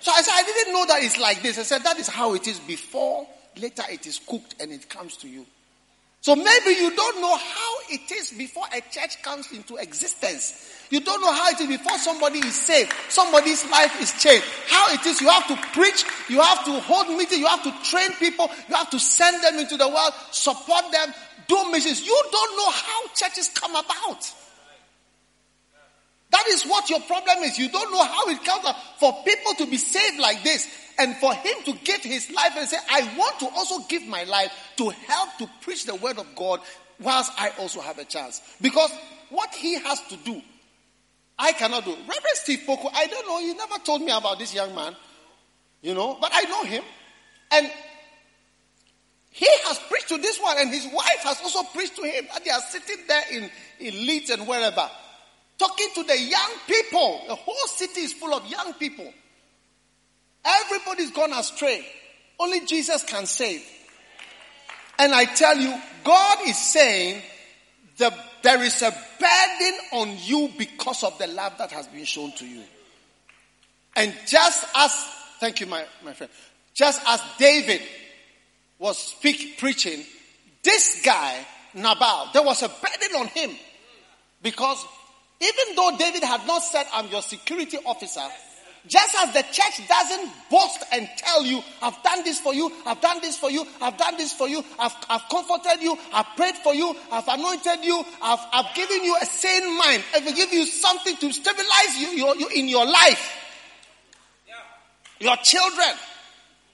[0.00, 1.58] So I said, I didn't know that it's like this.
[1.58, 3.26] I said, That is how it is before,
[3.60, 5.44] later it is cooked and it comes to you.
[6.22, 10.74] So maybe you don't know how it is before a church comes into existence.
[10.88, 12.90] You don't know how it is before somebody is saved.
[13.10, 14.46] Somebody's life is changed.
[14.68, 17.74] How it is you have to preach, you have to hold meetings, you have to
[17.84, 21.12] train people, you have to send them into the world, support them,
[21.46, 22.04] do missions.
[22.06, 24.32] You don't know how churches come about.
[26.30, 27.58] That is what your problem is.
[27.58, 30.68] You don't know how it comes up for people to be saved like this
[30.98, 34.24] and for him to give his life and say, I want to also give my
[34.24, 36.60] life to help to preach the word of God
[37.00, 38.42] whilst I also have a chance.
[38.60, 38.90] Because
[39.30, 40.42] what he has to do,
[41.38, 41.92] I cannot do.
[41.92, 44.94] Reverend Steve Poku, I don't know, he never told me about this young man,
[45.80, 46.82] you know, but I know him.
[47.52, 47.70] And
[49.30, 52.26] he has preached to this one, and his wife has also preached to him.
[52.34, 54.90] And they are sitting there in, in Leeds and wherever,
[55.58, 57.22] talking to the young people.
[57.28, 59.12] The whole city is full of young people.
[60.44, 61.84] Everybody's gone astray.
[62.38, 63.64] Only Jesus can save.
[64.98, 67.22] And I tell you, God is saying
[67.98, 72.32] the, there is a burden on you because of the love that has been shown
[72.32, 72.62] to you.
[73.96, 74.92] And just as,
[75.40, 76.32] thank you, my, my friend,
[76.74, 77.82] just as David
[78.78, 80.04] was speak, preaching,
[80.62, 81.44] this guy,
[81.74, 83.50] Nabal, there was a burden on him.
[84.40, 84.84] Because
[85.40, 88.26] even though David had not said, I'm your security officer,
[88.86, 93.00] just as the church doesn't boast and tell you, I've done this for you, I've
[93.00, 96.56] done this for you, I've done this for you, I've, I've comforted you, I've prayed
[96.56, 100.66] for you, I've anointed you, I've, I've given you a sane mind, I've given you
[100.66, 103.34] something to stabilize you, you, you in your life.
[105.20, 105.94] Your children.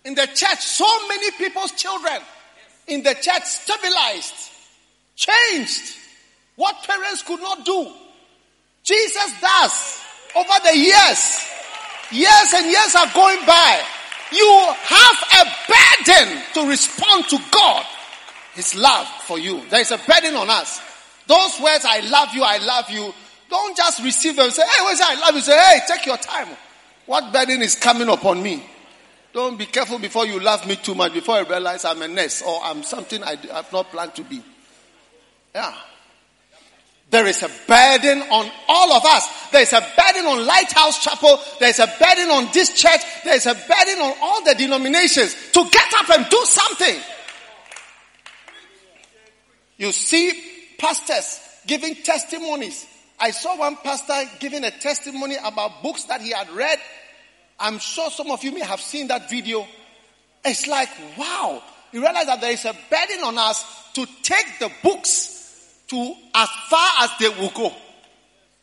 [0.05, 2.21] In the church, so many people's children
[2.87, 4.35] in the church stabilized,
[5.17, 5.97] changed.
[6.57, 7.91] What parents could not do.
[8.85, 10.01] Jesus does
[10.37, 11.41] over the years.
[12.13, 13.83] Years and years are going by.
[14.31, 17.85] You have a burden to respond to God,
[18.55, 19.63] His love for you.
[19.71, 20.81] There is a burden on us.
[21.27, 23.13] Those words, I love you, I love you,
[23.49, 25.41] don't just receive them say, hey, what's I love you?
[25.41, 26.49] Say, hey, take your time.
[27.07, 28.65] What burden is coming upon me?
[29.33, 32.45] Don't be careful before you love me too much, before I realize I'm a nest
[32.47, 34.43] or I'm something I have not planned to be.
[35.55, 35.75] Yeah.
[37.11, 39.51] There is a burden on all of us.
[39.53, 41.39] There is a burden on Lighthouse Chapel.
[41.61, 43.01] There is a burden on this church.
[43.25, 46.97] There is a burden on all the denominations to get up and do something.
[49.77, 50.43] You see
[50.79, 52.87] pastors giving testimonies.
[53.19, 56.79] I saw one pastor giving a testimony about books that he had read.
[57.61, 59.67] I'm sure some of you may have seen that video.
[60.45, 61.63] It's like, wow.
[61.93, 65.34] You realize that there is a burden on us to take the books
[65.89, 67.73] to as far as they will go.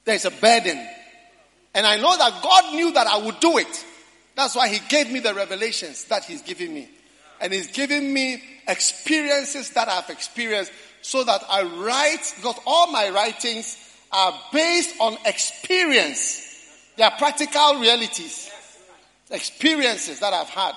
[0.06, 0.88] There's a burden.
[1.73, 3.85] And I know that God knew that I would do it.
[4.35, 6.89] That's why He gave me the revelations that He's giving me.
[7.39, 10.72] And He's giving me experiences that I've experienced
[11.02, 13.77] so that I write, because all my writings
[14.11, 16.48] are based on experience.
[16.98, 18.52] They are practical realities,
[19.30, 20.73] experiences that I've had.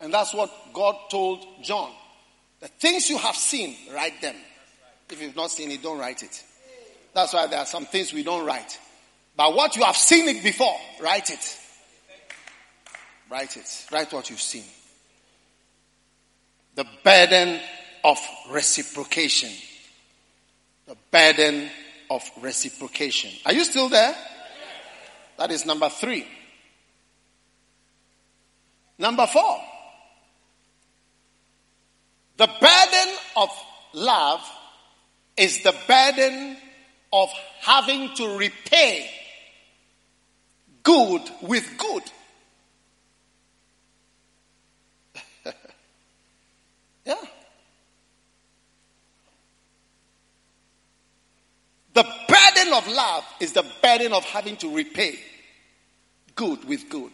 [0.00, 1.90] And that's what God told John.
[2.60, 4.34] The things you have seen, write them.
[5.10, 6.42] If you've not seen it, don't write it.
[7.14, 8.78] That's why there are some things we don't write.
[9.36, 11.58] But what you have seen it before, write it.
[13.30, 13.86] Write it.
[13.92, 14.64] Write what you've seen.
[16.74, 17.60] The burden
[18.04, 18.18] of
[18.50, 19.50] reciprocation.
[20.86, 21.68] The burden
[22.10, 23.30] of reciprocation.
[23.44, 24.14] Are you still there?
[25.38, 26.26] That is number three.
[28.98, 29.58] Number four.
[32.36, 33.50] The burden of
[33.94, 34.40] love
[35.36, 36.56] is the burden
[37.12, 37.30] of
[37.60, 39.10] having to repay
[40.82, 42.02] good with good.
[47.06, 47.14] yeah.
[51.94, 55.18] The burden of love is the burden of having to repay
[56.34, 57.12] good with good.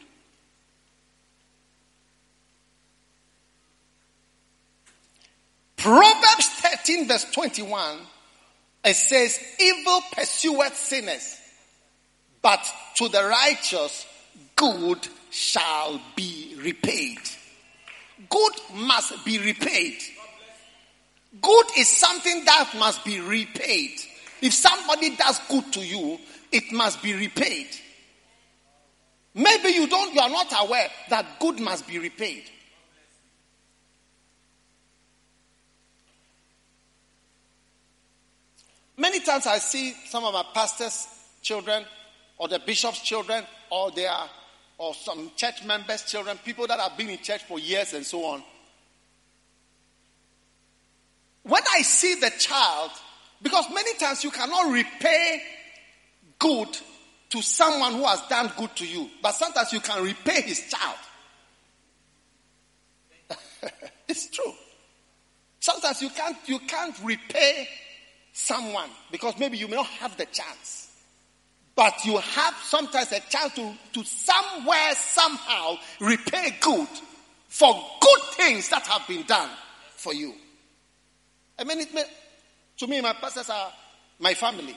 [5.83, 7.99] Proverbs 13, verse 21,
[8.85, 11.37] it says, Evil pursueth sinners,
[12.41, 12.65] but
[12.95, 14.07] to the righteous
[14.55, 17.19] good shall be repaid.
[18.31, 19.97] Good must be repaid.
[21.41, 23.91] Good is something that must be repaid.
[24.41, 26.21] If somebody does good to you,
[26.53, 27.67] it must be repaid.
[29.35, 32.45] Maybe you don't, you are not aware that good must be repaid.
[38.97, 41.07] Many times I see some of my pastors'
[41.41, 41.85] children
[42.39, 44.13] or the bishop's children or their
[44.79, 48.25] or some church members' children, people that have been in church for years and so
[48.25, 48.43] on.
[51.45, 52.91] When I see the child,
[53.41, 55.43] because many times you cannot repay
[56.39, 56.69] good
[57.31, 60.99] to someone who has done good to you, but sometimes you can repay his child.
[64.09, 64.53] it's true.
[65.61, 67.69] Sometimes you can't you can't repay
[68.33, 70.91] someone because maybe you may not have the chance.
[71.75, 76.89] But you have sometimes a chance to, to somewhere, somehow repay good
[77.49, 79.49] for good things that have been done
[79.97, 80.35] for you.
[81.59, 82.05] I mean, it may,
[82.79, 83.73] to me, my pastors are
[84.19, 84.77] my family.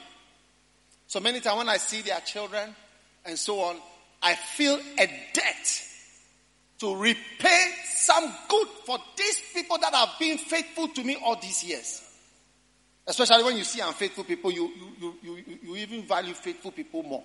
[1.08, 2.74] So many times when I see their children
[3.26, 3.78] and so on,
[4.22, 5.84] I feel a debt
[6.80, 11.64] to repay some good for these people that have been faithful to me all these
[11.64, 12.05] years.
[13.08, 17.04] Especially when you see unfaithful people, you, you, you, you, you even value faithful people
[17.04, 17.24] more.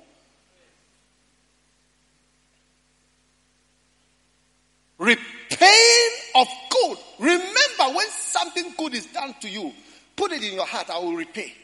[4.99, 6.99] Repaying of good.
[7.19, 9.73] Remember, when something good is done to you,
[10.17, 11.55] put it in your heart I will repay.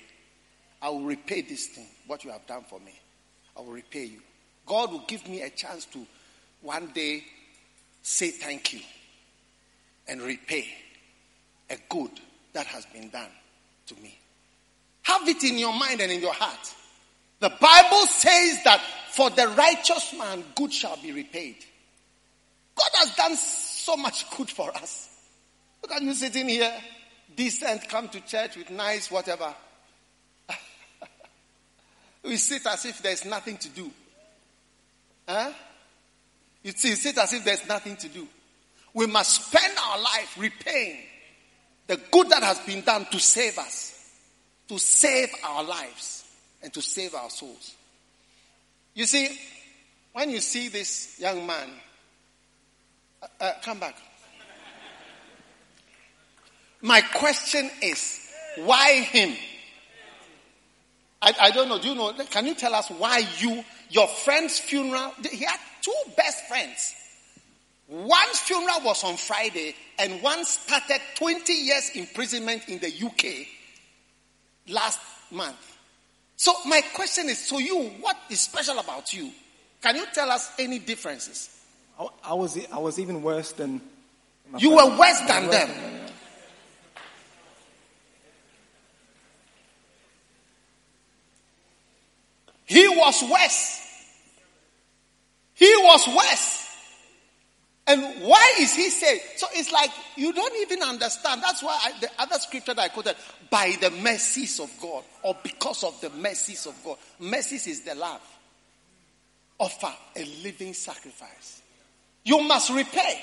[0.80, 2.98] I will repay this thing, what you have done for me.
[3.56, 4.20] I will repay you.
[4.64, 6.06] God will give me a chance to
[6.62, 7.22] one day
[8.02, 8.80] say thank you
[10.08, 10.66] and repay
[11.68, 12.10] a good
[12.54, 13.30] that has been done
[13.86, 14.18] to me.
[15.02, 16.74] Have it in your mind and in your heart.
[17.40, 18.80] The Bible says that
[19.12, 21.56] for the righteous man, good shall be repaid.
[22.74, 25.08] God has done so much good for us.
[25.82, 26.72] Look at you sitting here,
[27.34, 29.54] decent, come to church with nice whatever.
[32.24, 33.90] we sit as if there's nothing to do.
[35.28, 35.52] Huh?
[36.62, 38.26] You sit as if there's nothing to do.
[38.92, 41.02] We must spend our life repaying
[41.86, 43.94] the good that has been done to save us,
[44.68, 46.24] to save our lives,
[46.62, 47.74] and to save our souls.
[48.94, 49.38] You see,
[50.12, 51.68] when you see this young man,
[53.22, 53.96] uh, uh, come back.
[56.82, 58.20] My question is,
[58.56, 59.36] why him?
[61.20, 61.78] I, I don't know.
[61.78, 62.12] Do you know?
[62.30, 65.12] Can you tell us why you, your friend's funeral?
[65.30, 66.94] He had two best friends.
[67.88, 73.46] One's funeral was on Friday, and one started 20 years imprisonment in the UK
[74.68, 74.98] last
[75.30, 75.78] month.
[76.36, 79.30] So, my question is to you, what is special about you?
[79.80, 81.64] Can you tell us any differences?
[81.98, 83.80] I, I was, I was even worse than.
[84.58, 85.70] You were worse than them.
[92.64, 93.80] He was worse.
[95.54, 96.65] He was worse.
[97.88, 99.20] And why is he saying?
[99.36, 101.42] So it's like you don't even understand.
[101.42, 103.14] That's why I, the other scripture that I quoted,
[103.48, 106.96] by the mercies of God, or because of the mercies of God.
[107.20, 108.20] Mercies is the love.
[109.58, 111.62] Offer a living sacrifice.
[112.24, 113.20] You must repay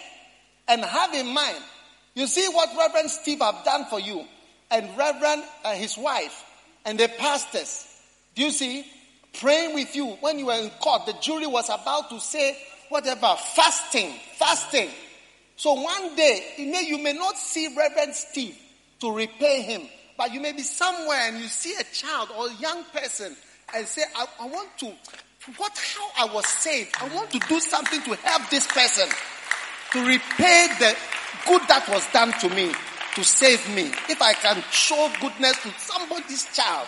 [0.67, 1.57] and have in mind.
[2.15, 4.25] You see what Reverend Steve have done for you,
[4.71, 6.43] and Reverend uh, his wife,
[6.85, 7.85] and the pastors.
[8.35, 8.85] Do you see?
[9.33, 12.55] Praying with you when you were in court, the jury was about to say
[12.93, 14.87] whatever, fasting, fasting.
[15.55, 18.55] So one day, you may, you may not see Reverend Steve
[18.99, 19.81] to repay him,
[20.15, 23.35] but you may be somewhere and you see a child or a young person
[23.75, 24.93] and say, I, I want to,
[25.57, 26.91] what, how I was saved.
[27.01, 29.09] I want to do something to help this person
[29.93, 30.95] to repay the
[31.47, 32.73] good that was done to me,
[33.15, 33.91] to save me.
[34.07, 36.87] If I can show goodness to somebody's child,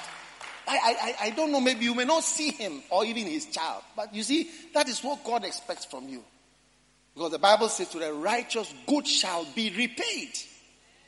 [0.67, 3.83] I, I, I don't know, maybe you may not see him or even his child.
[3.95, 6.23] But you see, that is what God expects from you.
[7.13, 10.37] Because the Bible says, to the righteous, good shall be repaid.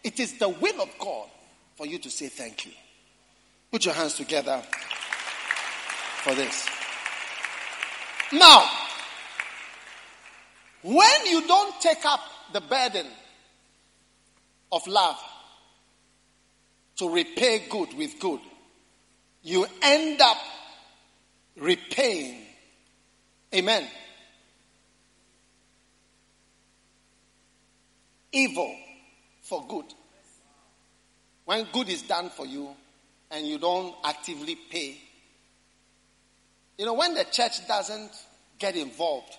[0.03, 1.27] It is the will of God
[1.75, 2.71] for you to say thank you.
[3.71, 4.61] Put your hands together
[6.23, 6.67] for this.
[8.31, 8.69] Now,
[10.81, 12.21] when you don't take up
[12.53, 13.05] the burden
[14.71, 15.17] of love
[16.97, 18.39] to repay good with good,
[19.47, 20.37] you end up
[21.55, 22.43] repaying.
[23.55, 23.87] Amen.
[28.33, 28.75] Evil
[29.43, 29.85] for good.
[31.45, 32.71] When good is done for you
[33.31, 34.97] and you don't actively pay,
[36.77, 38.11] you know, when the church doesn't
[38.59, 39.33] get involved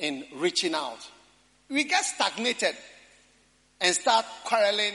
[0.00, 1.08] in reaching out,
[1.70, 2.74] we get stagnated
[3.80, 4.94] and start quarreling,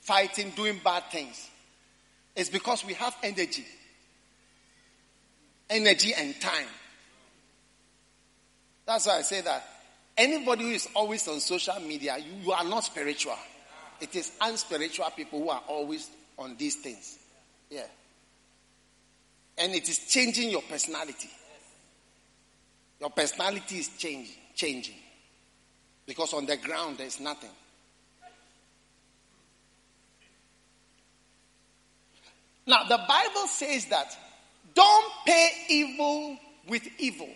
[0.00, 1.50] fighting, doing bad things.
[2.36, 3.64] It's because we have energy.
[5.70, 6.68] Energy and time.
[8.84, 9.66] That's why I say that
[10.16, 13.36] anybody who is always on social media, you, you are not spiritual.
[14.00, 17.18] It is unspiritual people who are always on these things.
[17.70, 17.86] Yeah.
[19.58, 21.30] And it is changing your personality.
[23.00, 24.94] Your personality is changing, changing.
[26.06, 27.50] Because on the ground there is nothing.
[32.66, 34.16] Now, the Bible says that
[34.74, 36.36] don't pay evil
[36.68, 37.28] with evil.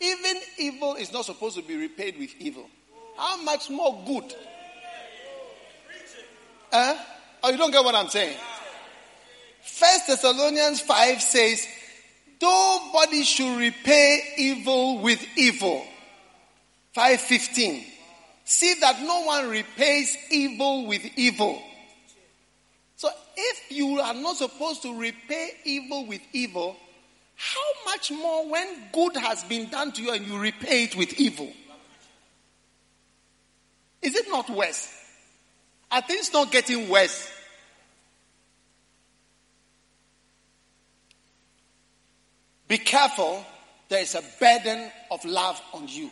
[0.00, 2.68] Even evil is not supposed to be repaid with evil.
[3.16, 4.34] How much more good?
[6.70, 6.96] Huh?
[7.42, 8.36] Oh, you don't get what I'm saying?
[9.62, 11.66] First Thessalonians 5 says,
[12.42, 15.82] Nobody should repay evil with evil.
[16.92, 17.93] 515.
[18.44, 21.60] See that no one repays evil with evil.
[22.96, 26.76] So if you are not supposed to repay evil with evil,
[27.36, 31.18] how much more when good has been done to you and you repay it with
[31.18, 31.50] evil?
[34.02, 34.92] Is it not worse?
[35.90, 37.30] Are things not getting worse?
[42.68, 43.44] Be careful,
[43.88, 46.10] there is a burden of love on you.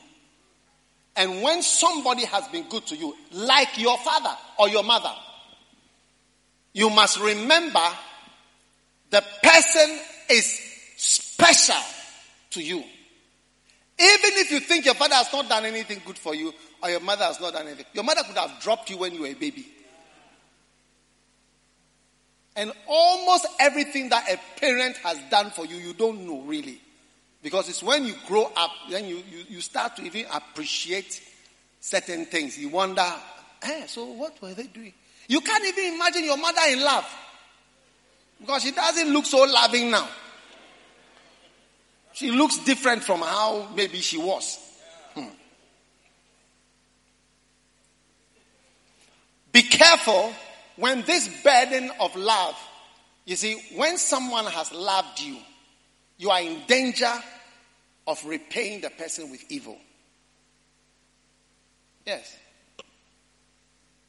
[1.14, 5.12] And when somebody has been good to you, like your father or your mother,
[6.72, 7.86] you must remember
[9.10, 9.98] the person
[10.30, 10.58] is
[10.96, 11.82] special
[12.50, 12.78] to you.
[12.78, 16.52] Even if you think your father has not done anything good for you
[16.82, 19.20] or your mother has not done anything, your mother could have dropped you when you
[19.20, 19.66] were a baby.
[22.56, 26.80] And almost everything that a parent has done for you, you don't know really.
[27.42, 31.20] Because it's when you grow up, then you, you, you start to even appreciate
[31.80, 32.56] certain things.
[32.56, 33.04] You wonder,
[33.62, 34.92] eh, so what were they doing?
[35.26, 37.04] You can't even imagine your mother in love.
[38.38, 40.08] Because she doesn't look so loving now.
[42.12, 44.58] She looks different from how maybe she was.
[45.14, 45.26] Hmm.
[49.50, 50.32] Be careful
[50.76, 52.56] when this burden of love,
[53.24, 55.36] you see, when someone has loved you,
[56.18, 57.12] you are in danger
[58.06, 59.76] of repaying the person with evil.
[62.06, 62.36] Yes.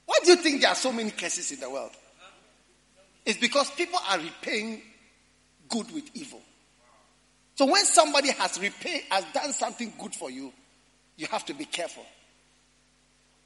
[0.05, 1.91] Why do you think there are so many cases in the world?
[3.25, 4.81] It's because people are repaying
[5.69, 6.41] good with evil.
[7.55, 10.51] So when somebody has repaid, has done something good for you,
[11.15, 12.05] you have to be careful.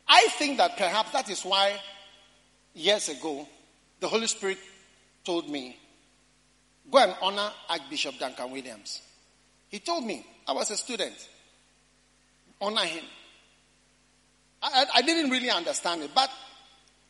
[0.08, 1.80] I think that perhaps that is why
[2.74, 3.48] years ago
[4.00, 4.58] the Holy Spirit
[5.26, 5.78] told me,
[6.90, 9.02] go and honor Archbishop Duncan Williams.
[9.70, 11.16] He told me, I was a student,
[12.62, 13.04] honor him.
[14.62, 16.30] I, I, I didn't really understand it, but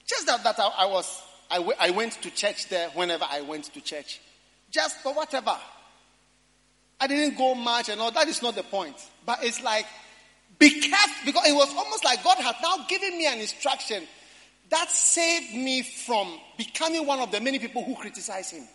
[0.05, 1.21] just that, that I, I was,
[1.51, 4.19] I, w- I went to church there whenever I went to church.
[4.71, 5.55] Just for whatever.
[6.99, 8.11] I didn't go much and all.
[8.11, 8.95] That is not the point.
[9.25, 9.85] But it's like,
[10.57, 14.03] be careful because it was almost like God had now given me an instruction
[14.69, 18.67] that saved me from becoming one of the many people who criticize him.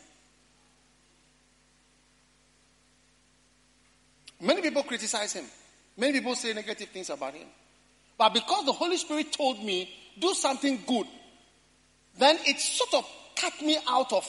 [4.43, 5.45] Many people criticize him.
[5.97, 7.47] Many people say negative things about him.
[8.19, 9.89] But because the Holy Spirit told me,
[10.19, 11.07] do something good,
[12.19, 14.29] then it sort of cut me out of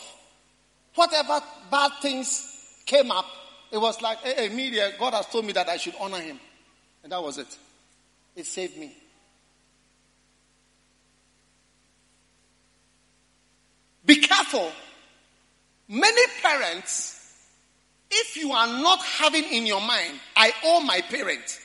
[0.96, 2.50] whatever bad things
[2.86, 3.26] came up
[3.74, 6.40] it was like, hey, hey, media, God has told me that I should honor him.
[7.02, 7.58] And that was it.
[8.36, 8.96] It saved me.
[14.06, 14.72] Be careful.
[15.88, 17.23] Many parents,
[18.14, 21.60] if you are not having in your mind, I owe my parent,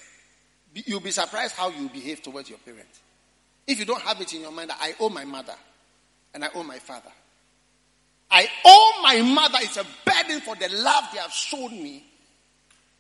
[0.74, 2.88] you'll be surprised how you behave towards your parent.
[3.66, 5.54] If you don't have it in your mind, I owe my mother
[6.34, 7.10] and I owe my father.
[8.30, 9.58] I owe my mother.
[9.62, 12.04] It's a burden for the love they have shown me.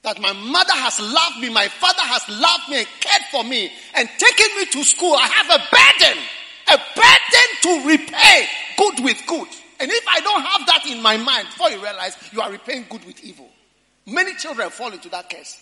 [0.02, 3.70] That my mother has loved me, my father has loved me and cared for me
[3.94, 5.14] and taken me to school.
[5.14, 6.22] I have a burden,
[6.68, 8.46] a burden to repay
[8.76, 9.48] good with good.
[9.80, 12.86] And if I don't have that in my mind, before you realize you are repaying
[12.90, 13.48] good with evil.
[14.06, 15.60] Many children fall into that curse.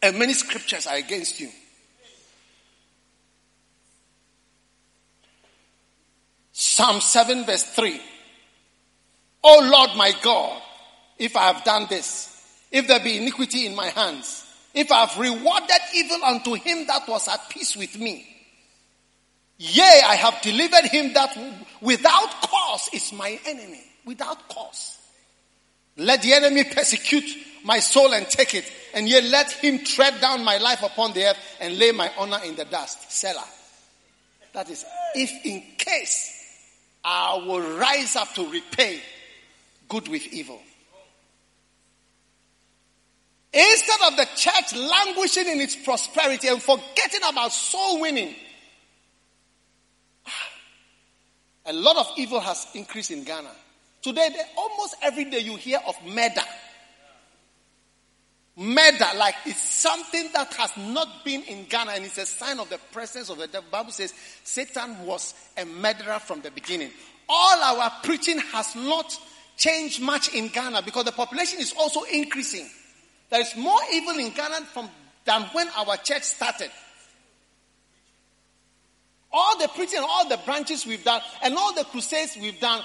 [0.00, 1.48] And many scriptures are against you.
[6.52, 8.00] Psalm 7 verse 3.
[9.44, 10.62] Oh Lord my God,
[11.18, 12.32] if I have done this,
[12.70, 17.08] if there be iniquity in my hands, if I have rewarded evil unto him that
[17.08, 18.35] was at peace with me,
[19.58, 21.36] yea, I have delivered him that
[21.80, 23.82] without cause is my enemy.
[24.04, 24.98] Without cause.
[25.96, 27.24] Let the enemy persecute
[27.64, 31.24] my soul and take it, and yet let him tread down my life upon the
[31.24, 33.10] earth and lay my honor in the dust.
[33.10, 33.44] Selah.
[34.52, 34.84] That is,
[35.14, 36.32] if in case
[37.04, 39.00] I will rise up to repay
[39.88, 40.60] good with evil.
[43.52, 48.34] Instead of the church languishing in its prosperity and forgetting about soul winning,
[51.66, 53.50] a lot of evil has increased in Ghana.
[54.02, 56.42] Today, almost every day you hear of murder.
[58.56, 62.70] Murder, like it's something that has not been in Ghana and it's a sign of
[62.70, 63.68] the presence of the devil.
[63.70, 64.14] Bible says
[64.44, 66.90] Satan was a murderer from the beginning.
[67.28, 69.18] All our preaching has not
[69.56, 72.66] changed much in Ghana because the population is also increasing.
[73.28, 74.88] There is more evil in Ghana from,
[75.24, 76.70] than when our church started.
[79.38, 82.82] All the preaching, all the branches we've done, and all the crusades we've done,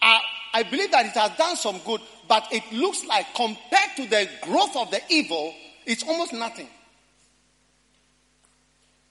[0.00, 4.26] I believe that it has done some good, but it looks like compared to the
[4.42, 5.52] growth of the evil,
[5.84, 6.68] it's almost nothing.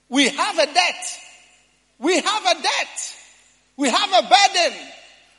[0.09, 1.19] We have a debt.
[1.99, 3.15] We have a debt.
[3.77, 4.79] We have a burden.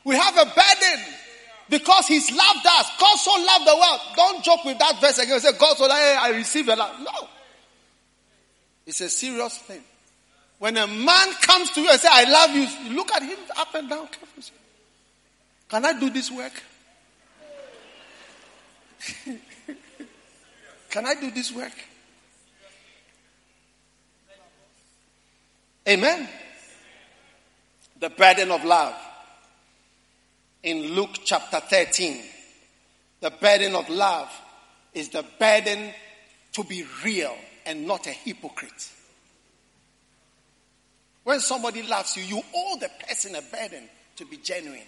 [0.05, 1.05] We have a burden
[1.69, 2.89] because he's loved us.
[2.99, 3.99] God so loved the world.
[4.15, 5.39] Don't joke with that verse again.
[5.41, 7.01] Say, God so loved, I receive a love.
[7.01, 7.27] No.
[8.85, 9.81] It's a serious thing.
[10.59, 13.37] When a man comes to you and says, I love you, you look at him
[13.57, 14.07] up and down.
[15.69, 16.53] Can I do this work?
[20.89, 21.73] Can I do this work?
[25.87, 26.27] Amen.
[27.99, 28.95] The burden of love.
[30.63, 32.23] In Luke chapter 13,
[33.19, 34.31] the burden of love
[34.93, 35.93] is the burden
[36.53, 38.89] to be real and not a hypocrite.
[41.25, 44.87] When somebody loves you, you owe the person a burden to be genuine.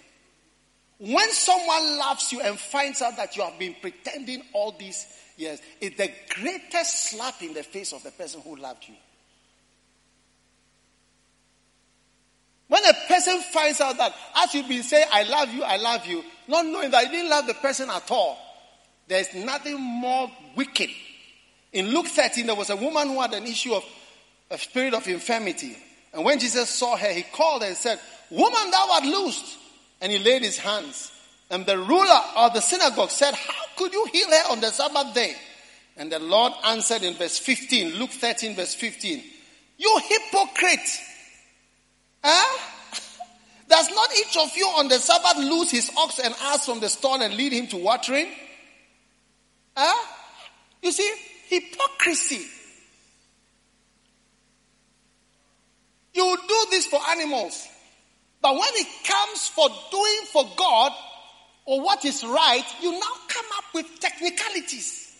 [0.98, 5.04] When someone loves you and finds out that you have been pretending all these
[5.36, 8.94] years, it's the greatest slap in the face of the person who loved you.
[12.68, 16.06] When a person finds out that as you've been saying, I love you, I love
[16.06, 18.38] you, not knowing that you didn't love the person at all,
[19.08, 20.90] there's nothing more wicked.
[21.72, 23.84] In Luke 13, there was a woman who had an issue of
[24.52, 25.76] a spirit of infirmity.
[26.12, 27.98] And when Jesus saw her, he called her and said,
[28.30, 29.58] Woman, thou art loosed.
[30.00, 31.12] And he laid his hands.
[31.50, 35.14] And the ruler of the synagogue said, How could you heal her on the Sabbath
[35.14, 35.34] day?
[35.96, 39.22] And the Lord answered in verse 15, Luke 13, verse 15,
[39.78, 41.00] You hypocrite!
[42.22, 42.58] Huh?
[42.58, 42.98] Eh?
[43.68, 46.88] Does not each of you on the Sabbath loose his ox and ass from the
[46.88, 48.28] stall and lead him to watering?
[49.76, 50.06] Huh?
[50.82, 51.12] You see,
[51.48, 52.46] hypocrisy.
[56.18, 57.64] You do this for animals.
[58.42, 60.90] But when it comes for doing for God
[61.64, 65.14] or what is right, you now come up with technicalities.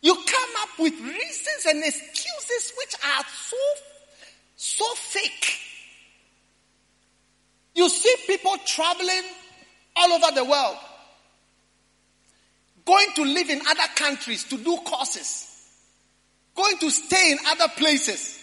[0.00, 3.56] You come up with reasons and excuses which are so,
[4.56, 5.60] so fake.
[7.76, 9.22] You see people traveling
[9.94, 10.78] all over the world,
[12.84, 15.48] going to live in other countries to do courses,
[16.56, 18.41] going to stay in other places,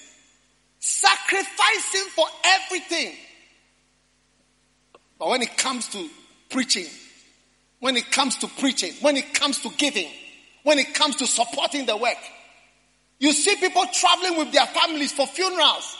[0.80, 3.14] sacrificing for everything.
[5.18, 6.10] But when it comes to
[6.50, 6.88] preaching,
[7.80, 10.08] when it comes to preaching, when it comes to giving,
[10.64, 12.18] when it comes to supporting the work,
[13.20, 15.98] you see people traveling with their families for funerals.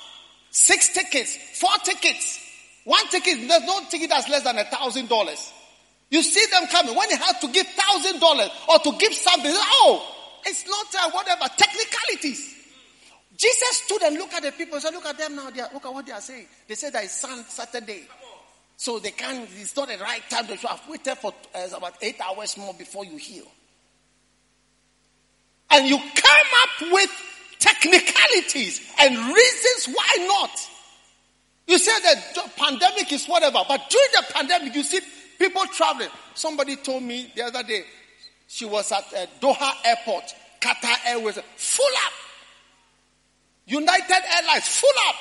[0.52, 2.40] Six tickets, four tickets.
[2.86, 5.52] One ticket, there's no ticket that's less than a thousand dollars.
[6.10, 6.96] You see them coming.
[6.96, 10.16] When they have to give thousand dollars or to give something, oh,
[10.46, 12.56] it's not uh, whatever, technicalities.
[13.40, 15.48] Jesus stood and looked at the people and said, Look at them now.
[15.48, 16.46] Are, look at what they are saying.
[16.68, 18.04] They said that it's Saturday.
[18.76, 20.46] So they can't, it's not the right time.
[20.48, 23.46] They should have waited for uh, about eight hours more before you heal.
[25.72, 27.10] And you come up with
[27.60, 30.52] technicalities and reasons why not.
[31.68, 35.00] You say that the pandemic is whatever, but during the pandemic, you see
[35.38, 36.10] people traveling.
[36.34, 37.84] Somebody told me the other day,
[38.48, 40.24] she was at uh, Doha Airport,
[40.60, 42.14] Qatar Airways, full up.
[43.70, 45.16] United Airlines, full up.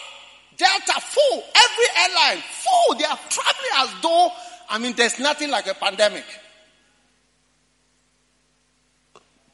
[0.57, 1.45] Delta full.
[1.55, 2.97] Every airline full.
[2.97, 4.31] They are traveling as though,
[4.69, 6.25] I mean, there's nothing like a pandemic.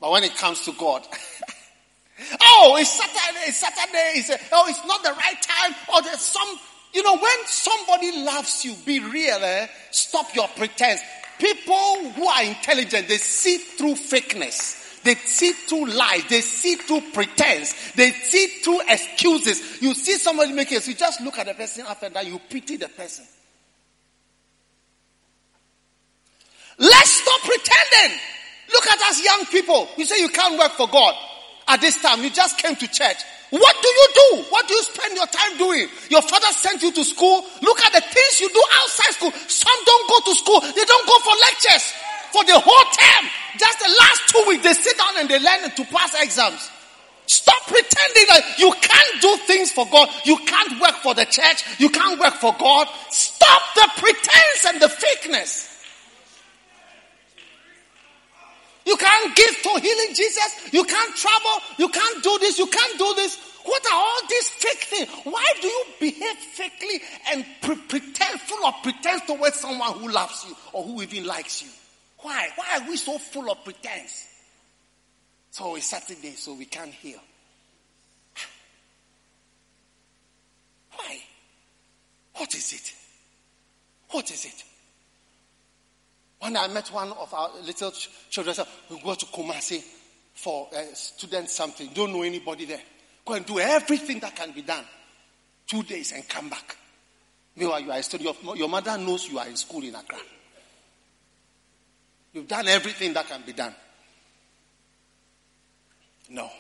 [0.01, 1.07] But when it comes to God,
[2.43, 6.21] oh, it's Saturday, it's Saturday, it's a, oh, it's not the right time, or there's
[6.21, 6.49] some,
[6.93, 9.67] you know, when somebody loves you, be real, eh?
[9.91, 11.01] Stop your pretense.
[11.39, 14.84] People who are intelligent, they see through fakeness.
[15.05, 16.25] They see through lies.
[16.29, 17.93] They see through pretense.
[17.93, 19.83] They see through excuses.
[19.83, 22.77] You see somebody making it, you just look at the person after that, you pity
[22.77, 23.27] the person.
[26.79, 28.19] Let's stop pretending.
[28.73, 29.89] Look at us young people.
[29.97, 31.15] You say you can't work for God
[31.69, 32.25] at this time.
[32.25, 33.19] You just came to church.
[33.51, 34.45] What do you do?
[34.51, 35.87] What do you spend your time doing?
[36.11, 37.45] Your father sent you to school.
[37.63, 39.31] Look at the things you do outside school.
[39.47, 40.61] Some don't go to school.
[40.61, 41.93] They don't go for lectures
[42.33, 43.31] for the whole term.
[43.65, 46.71] Just the last two weeks, they sit down and they learn to pass exams.
[47.25, 50.11] Stop pretending that you can't do things for God.
[50.27, 51.65] You can't work for the church.
[51.79, 52.89] You can't work for God.
[53.09, 55.71] Stop the pretense and the fakeness.
[58.85, 60.69] You can't give to healing Jesus.
[60.71, 61.63] You can't travel.
[61.79, 62.59] You can't do this.
[62.59, 63.39] You can't do this.
[63.65, 65.09] What are all these fake things?
[65.25, 67.01] Why do you behave fakely
[67.33, 71.63] and pre- pretend, full of pretense towards someone who loves you or who even likes
[71.63, 71.71] you?
[72.25, 72.49] Why?
[72.57, 74.27] Why are we so full of pretense?
[75.51, 77.21] So it's Saturday, so we can't heal.
[80.93, 81.19] Why?
[82.37, 82.95] What is it?
[84.09, 84.65] What is it?
[86.41, 88.57] When I met one of our little ch- children,
[88.89, 89.85] we go to Kumasi
[90.33, 91.91] for uh, student something.
[91.93, 92.81] Don't know anybody there.
[93.27, 94.85] Go and do everything that can be done.
[95.67, 96.75] Two days and come back.
[97.55, 98.35] Meanwhile, you are a student.
[98.57, 100.19] Your mother knows you are in school in Accra.
[102.35, 103.75] You've done everything that can be done.
[106.29, 106.51] No.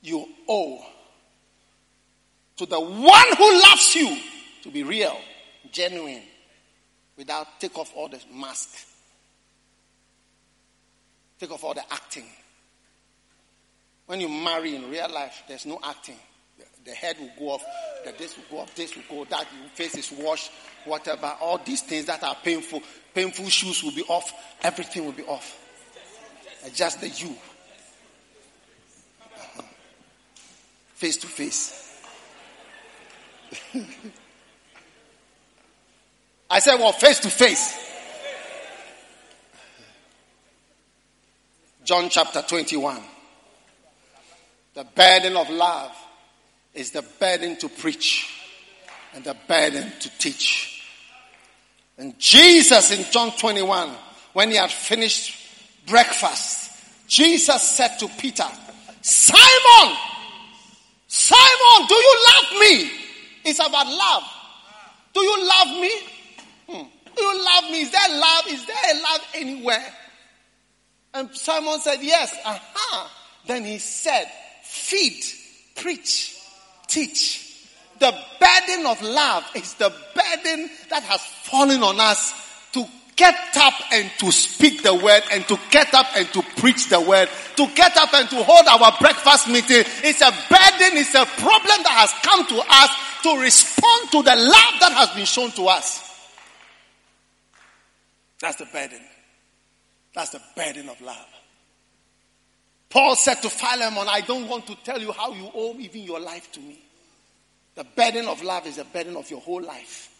[0.00, 0.84] You owe
[2.56, 4.18] to the one who loves you
[4.62, 5.16] to be real,
[5.70, 6.22] genuine,
[7.16, 8.86] without take off all the mask.
[11.38, 12.26] Take off all the acting.
[14.06, 16.16] When you marry in real life, there's no acting.
[16.84, 17.64] The, head will go off,
[18.04, 20.50] the this will go off, this will go, that your face is washed,
[20.84, 21.32] whatever.
[21.40, 22.82] All these things that are painful,
[23.14, 24.32] painful shoes will be off,
[24.62, 25.58] everything will be off.
[26.74, 27.34] Just the you.
[29.20, 29.62] Uh-huh.
[30.94, 31.78] Face to face.
[36.50, 37.78] I said, well, face to face.
[41.84, 43.02] John chapter 21.
[44.74, 45.90] The burden of love
[46.74, 48.32] is the burden to preach
[49.14, 50.71] and the burden to teach.
[52.02, 53.88] And Jesus in John 21,
[54.32, 55.38] when he had finished
[55.86, 56.72] breakfast,
[57.06, 58.42] Jesus said to Peter,
[59.00, 59.96] Simon,
[61.06, 62.90] Simon, do you love me?
[63.44, 64.24] It's about love.
[65.14, 65.92] Do you love me?
[66.68, 66.88] Hmm.
[67.14, 67.82] Do you love me?
[67.82, 68.46] Is there love?
[68.48, 69.94] Is there love anywhere?
[71.14, 72.34] And Simon said, Yes.
[72.44, 73.12] Aha.
[73.46, 74.26] Then he said,
[74.64, 75.22] Feed,
[75.76, 76.36] preach,
[76.88, 77.51] teach.
[78.02, 82.34] The burden of love is the burden that has fallen on us
[82.72, 82.84] to
[83.14, 87.00] get up and to speak the word and to get up and to preach the
[87.00, 89.84] word, to get up and to hold our breakfast meeting.
[90.02, 92.90] It's a burden, it's a problem that has come to us
[93.22, 96.02] to respond to the love that has been shown to us.
[98.40, 99.00] That's the burden.
[100.12, 101.28] That's the burden of love.
[102.90, 106.18] Paul said to Philemon, I don't want to tell you how you owe even your
[106.18, 106.82] life to me.
[107.74, 110.10] The burden of love is the burden of your whole life.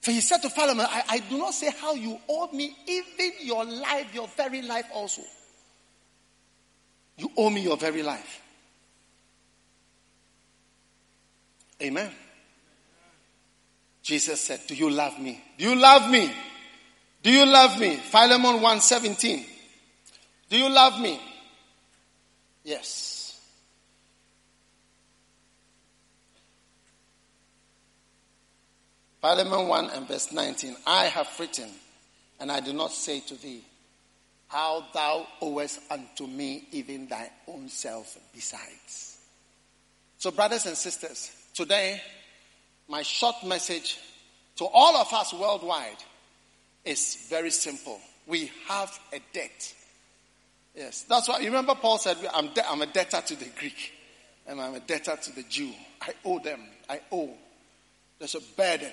[0.00, 3.32] For he said to Philemon, I, I do not say how you owe me even
[3.42, 5.22] your life, your very life also.
[7.18, 8.40] You owe me your very life.
[11.82, 12.10] Amen.
[14.02, 15.42] Jesus said, Do you love me?
[15.58, 16.32] Do you love me?
[17.22, 17.96] Do you love me?
[17.96, 19.44] Philemon 1:17.
[20.48, 21.20] Do you love me?
[22.64, 23.09] Yes.
[29.20, 30.76] Philemon 1 and verse 19.
[30.86, 31.68] I have written,
[32.38, 33.62] and I do not say to thee,
[34.48, 39.18] how thou owest unto me even thy own self besides.
[40.18, 42.00] So, brothers and sisters, today,
[42.88, 43.98] my short message
[44.56, 45.96] to all of us worldwide
[46.84, 48.00] is very simple.
[48.26, 49.74] We have a debt.
[50.74, 53.92] Yes, that's why you remember Paul said, I'm, de- I'm a debtor to the Greek
[54.46, 55.70] and I'm a debtor to the Jew.
[56.00, 56.60] I owe them.
[56.88, 57.30] I owe.
[58.20, 58.92] There's a burden.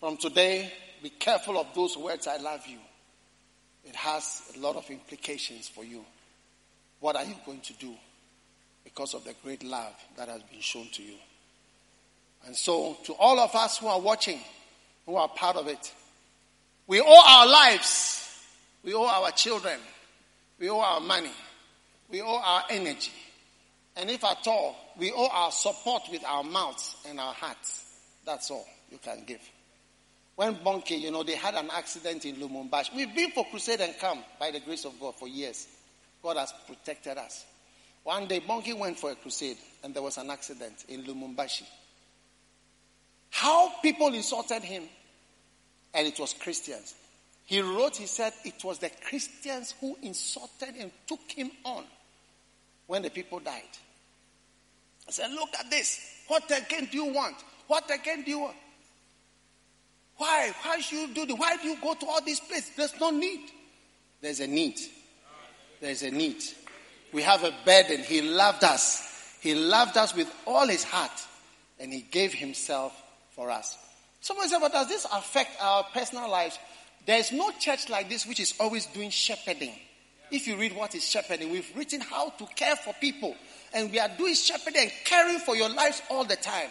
[0.00, 0.72] From today,
[1.02, 2.78] be careful of those words, I love you.
[3.84, 6.02] It has a lot of implications for you.
[7.00, 7.94] What are you going to do?
[8.84, 11.14] because of the great love that has been shown to you.
[12.46, 14.40] And so, to all of us who are watching,
[15.06, 15.92] who are part of it,
[16.86, 18.44] we owe our lives,
[18.84, 19.78] we owe our children,
[20.58, 21.30] we owe our money,
[22.10, 23.12] we owe our energy,
[23.96, 27.84] and if at all, we owe our support with our mouths and our hearts.
[28.24, 29.40] That's all you can give.
[30.36, 32.94] When Bonnke, you know, they had an accident in Lubumbashi.
[32.96, 35.66] We've been for crusade and come by the grace of God for years.
[36.22, 37.44] God has protected us.
[38.04, 41.64] One day, Bonnke went for a crusade and there was an accident in Lubumbashi.
[43.30, 44.84] How people insulted him,
[45.94, 46.94] and it was Christians.
[47.44, 51.84] He wrote, he said, it was the Christians who insulted and took him on
[52.92, 53.62] when the people died.
[55.08, 55.98] I said, Look at this.
[56.28, 57.36] What again do you want?
[57.66, 58.56] What again do you want?
[60.18, 60.52] Why?
[60.62, 61.38] Why should you do this?
[61.38, 62.70] Why do you go to all these places?
[62.76, 63.40] There's no need.
[64.20, 64.78] There's a need.
[65.80, 66.42] There's a need.
[67.14, 68.02] We have a burden.
[68.02, 69.38] He loved us.
[69.40, 71.18] He loved us with all his heart.
[71.80, 72.92] And he gave himself
[73.30, 73.78] for us.
[74.20, 76.58] Someone said, but does this affect our personal lives?
[77.06, 79.72] There's no church like this which is always doing shepherding.
[80.32, 83.36] If you read what is shepherding, we've written how to care for people.
[83.74, 86.70] And we are doing shepherding and caring for your lives all the time.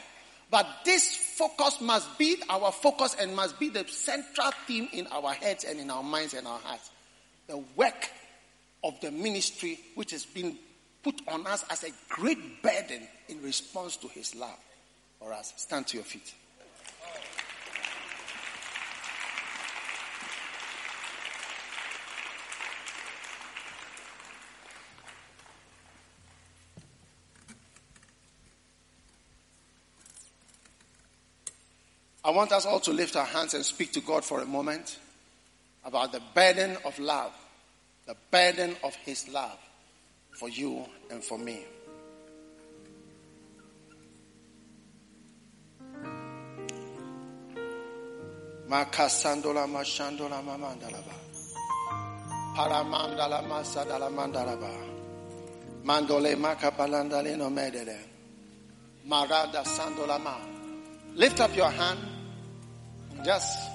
[0.50, 5.32] But this focus must be our focus and must be the central theme in our
[5.34, 6.90] heads and in our minds and our hearts.
[7.48, 8.10] The work
[8.84, 10.58] of the ministry which has been
[11.04, 14.58] put on us as a great burden in response to his love
[15.20, 15.54] for us.
[15.56, 16.34] Stand to your feet.
[32.32, 35.00] I want us all to lift our hands and speak to God for a moment
[35.84, 37.34] about the burden of love,
[38.08, 39.60] the burden of His love
[40.32, 41.66] for you and for me.
[61.14, 62.00] Lift up your hand.
[63.24, 63.70] Just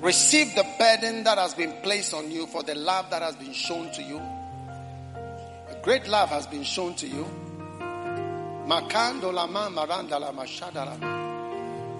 [0.00, 3.52] receive the burden that has been placed on you for the love that has been
[3.52, 4.18] shown to you.
[5.68, 7.24] A great love has been shown to you.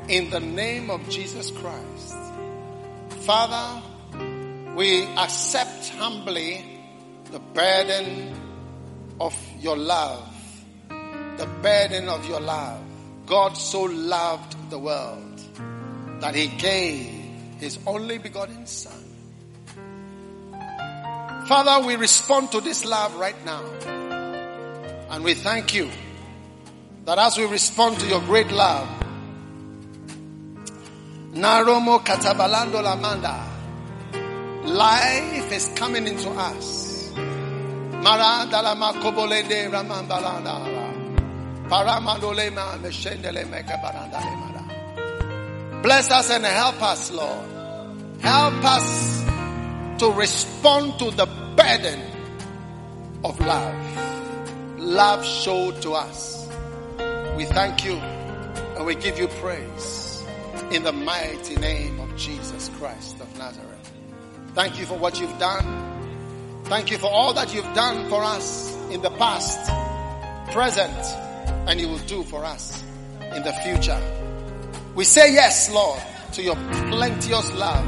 [0.08, 2.16] In the name of Jesus Christ.
[3.20, 3.82] Father,
[4.74, 6.64] we accept humbly
[7.30, 8.34] the burden
[9.20, 10.28] of your love.
[10.88, 12.82] The burden of your love.
[13.26, 15.33] God so loved the world
[16.24, 17.04] that he gave
[17.60, 19.04] his only begotten son.
[21.46, 23.62] Father, we respond to this love right now.
[25.10, 25.90] And we thank you
[27.04, 28.88] that as we respond to your great love,
[31.34, 33.44] Naromo Katabalando Lamanda,
[34.64, 37.12] life is coming into us.
[38.00, 40.84] Mara Dalama Kobolende Ramambalanda.
[45.84, 47.46] Bless us and help us, Lord.
[48.20, 49.22] Help us
[49.98, 52.00] to respond to the burden
[53.22, 54.78] of love.
[54.78, 56.48] Love showed to us.
[57.36, 60.24] We thank you and we give you praise
[60.70, 63.92] in the mighty name of Jesus Christ of Nazareth.
[64.54, 66.64] Thank you for what you've done.
[66.64, 69.60] Thank you for all that you've done for us in the past,
[70.50, 71.04] present,
[71.68, 72.82] and you will do for us
[73.20, 74.00] in the future.
[74.94, 76.00] We say yes, Lord,
[76.32, 77.84] to your plenteous love.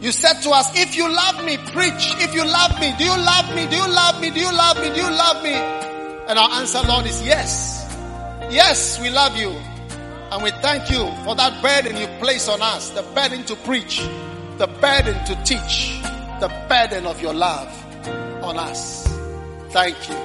[0.00, 2.14] You said to us, if you love me, preach.
[2.20, 3.66] If you love me, do you love me?
[3.66, 4.30] Do you love me?
[4.30, 4.88] Do you love me?
[4.88, 5.52] Do you love me?
[5.52, 7.86] And our answer, Lord, is yes.
[8.50, 9.50] Yes, we love you.
[10.30, 14.00] And we thank you for that burden you place on us, the burden to preach,
[14.58, 16.00] the burden to teach,
[16.40, 17.68] the burden of your love
[18.42, 19.06] on us.
[19.70, 20.16] Thank you.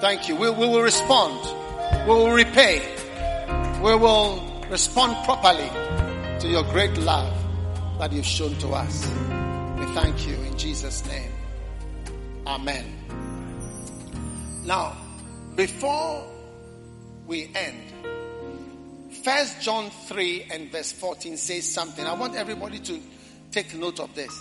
[0.00, 0.36] Thank you.
[0.36, 1.40] We, we will respond.
[2.06, 2.80] We will repay.
[3.82, 5.68] We will respond properly
[6.40, 7.30] to your great love
[7.98, 9.06] that you've shown to us.
[9.78, 11.30] We thank you in Jesus' name.
[12.46, 12.86] Amen.
[14.64, 14.96] Now,
[15.56, 16.26] before
[17.26, 22.06] we end, First John 3 and verse 14 says something.
[22.06, 22.98] I want everybody to
[23.50, 24.34] take note of this.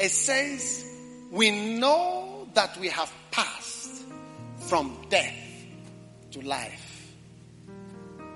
[0.00, 0.84] It says,
[1.30, 4.02] We know that we have passed
[4.68, 5.36] from death
[6.32, 6.87] to life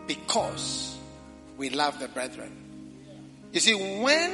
[0.07, 0.97] because
[1.57, 2.53] we love the brethren.
[3.53, 4.33] You see, when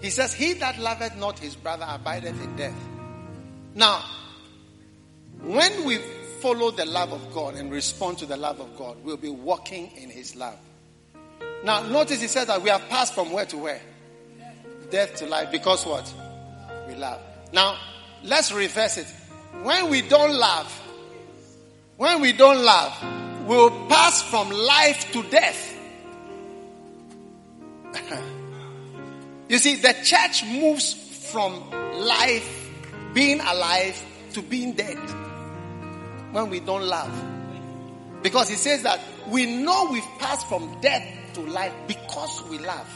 [0.00, 2.88] he says, He that loveth not his brother abideth in death.
[3.74, 4.02] Now,
[5.42, 5.98] When we
[6.40, 9.90] follow the love of God and respond to the love of God, we'll be walking
[9.96, 10.58] in His love.
[11.64, 13.80] Now, notice He says that we have passed from where to where?
[14.90, 15.50] Death to life.
[15.50, 16.12] Because what?
[16.86, 17.20] We love.
[17.52, 17.76] Now,
[18.22, 19.06] let's reverse it.
[19.62, 20.72] When we don't love,
[21.96, 25.78] when we don't love, we'll pass from life to death.
[29.48, 30.94] you see, the church moves
[31.30, 32.70] from life,
[33.12, 34.02] being alive,
[34.32, 34.98] to being dead
[36.32, 37.12] when we don't love.
[38.22, 41.04] Because he says that we know we've passed from death
[41.34, 42.88] to life because we love.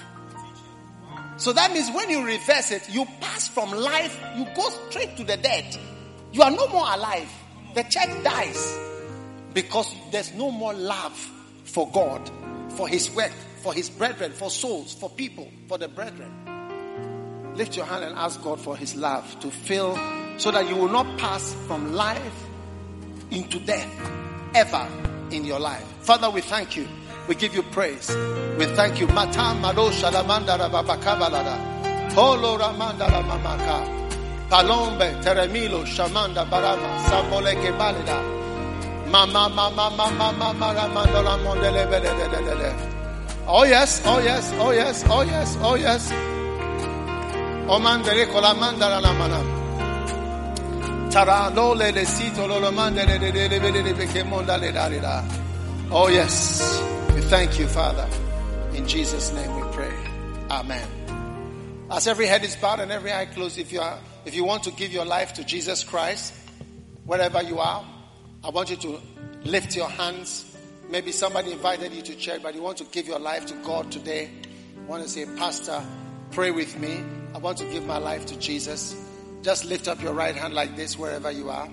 [1.37, 5.25] So that means when you reverse it, you pass from life, you go straight to
[5.25, 5.77] the dead.
[6.33, 7.31] You are no more alive.
[7.75, 8.79] The church dies
[9.57, 11.17] because there's no more love
[11.65, 12.31] for God,
[12.77, 16.31] for His work, for His brethren, for souls, for people, for the brethren.
[17.55, 19.97] Lift your hand and ask God for His love to fill
[20.37, 22.47] so that you will not pass from life
[23.31, 23.89] into death
[24.55, 24.87] ever
[25.31, 25.87] in your life.
[26.03, 26.87] Father, we thank you.
[27.27, 28.11] We give you praise.
[28.59, 29.07] We thank you.
[34.51, 37.01] Palombe teremilo shamanda barama.
[37.09, 38.46] Samboleke balida.
[39.11, 39.91] Mama mama.
[43.49, 46.13] Oh yes, oh yes, oh yes, oh yes, oh yes.
[47.69, 49.57] Omandere kolamanda ralamana.
[55.91, 56.83] Oh, yes.
[57.15, 58.07] We thank you, Father.
[58.75, 59.95] In Jesus' name we pray.
[60.51, 61.87] Amen.
[61.91, 64.65] As every head is bowed and every eye closed, if you are, if you want
[64.65, 66.35] to give your life to Jesus Christ,
[67.07, 67.83] wherever you are,
[68.45, 69.01] I want you to
[69.45, 70.57] lift your hands.
[70.89, 73.91] Maybe somebody invited you to church, but you want to give your life to God
[73.91, 74.31] today.
[74.77, 75.83] I want to say, Pastor,
[76.31, 77.03] pray with me.
[77.35, 78.95] I want to give my life to Jesus.
[79.43, 81.69] Just lift up your right hand like this wherever you are.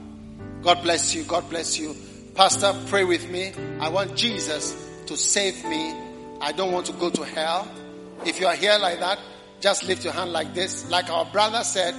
[0.61, 1.23] God bless you.
[1.23, 1.95] God bless you.
[2.35, 3.53] Pastor, pray with me.
[3.79, 4.75] I want Jesus
[5.05, 5.93] to save me.
[6.41, 7.67] I don't want to go to hell.
[8.25, 9.19] If you are here like that,
[9.59, 10.89] just lift your hand like this.
[10.89, 11.93] Like our brother said,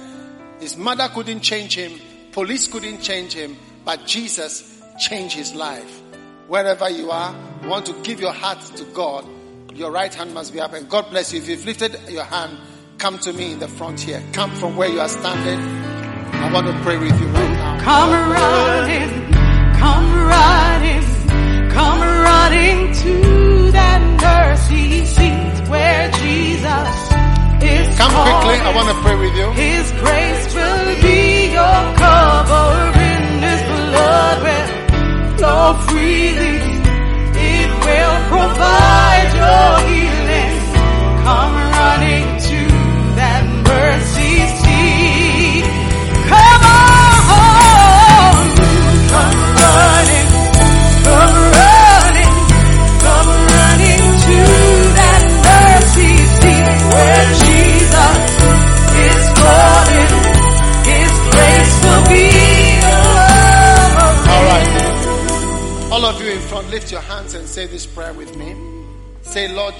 [0.59, 1.99] his mother couldn't change him,
[2.31, 6.01] police couldn't change him, but Jesus changed his life.
[6.47, 9.25] Wherever you are, you want to give your heart to God,
[9.73, 10.73] your right hand must be up.
[10.73, 11.39] And God bless you.
[11.39, 12.57] If you've lifted your hand,
[12.97, 14.23] come to me in the front here.
[14.33, 15.59] Come from where you are standing.
[16.33, 17.79] I want to pray with you right now.
[17.81, 19.33] Come running,
[19.79, 27.15] come running, come running to that mercy seat where Jesus
[27.63, 27.97] is.
[27.97, 28.59] Come quickly.
[28.61, 29.51] I want to pray with you.
[29.51, 33.14] His grace will be your covering.
[35.73, 36.57] Freely.
[37.37, 40.55] It will provide your healing.
[41.25, 42.59] Come running to
[43.19, 44.64] that mercy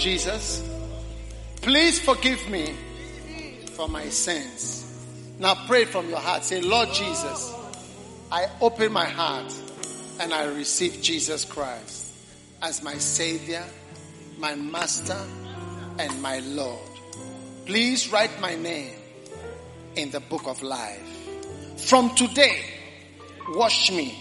[0.06, 0.64] Jesus,
[1.64, 2.76] please forgive me
[3.72, 4.86] for my sins.
[5.40, 6.44] Now pray from your heart.
[6.44, 7.52] Say, Lord Jesus,
[8.32, 9.52] I open my heart
[10.20, 12.14] and I receive Jesus Christ
[12.62, 13.64] as my Savior,
[14.38, 15.20] my Master,
[15.98, 16.88] and my Lord.
[17.66, 18.94] Please write my name
[19.96, 21.02] in the book of life.
[21.78, 22.64] From today,
[23.56, 24.16] wash me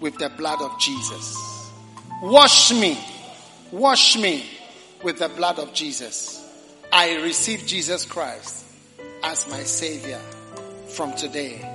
[0.00, 1.70] with the blood of Jesus.
[2.20, 2.98] Wash me,
[3.70, 4.58] wash me
[5.02, 6.38] with the blood of Jesus.
[6.92, 8.64] I receive Jesus Christ
[9.22, 10.20] as my Savior
[10.88, 11.66] from today.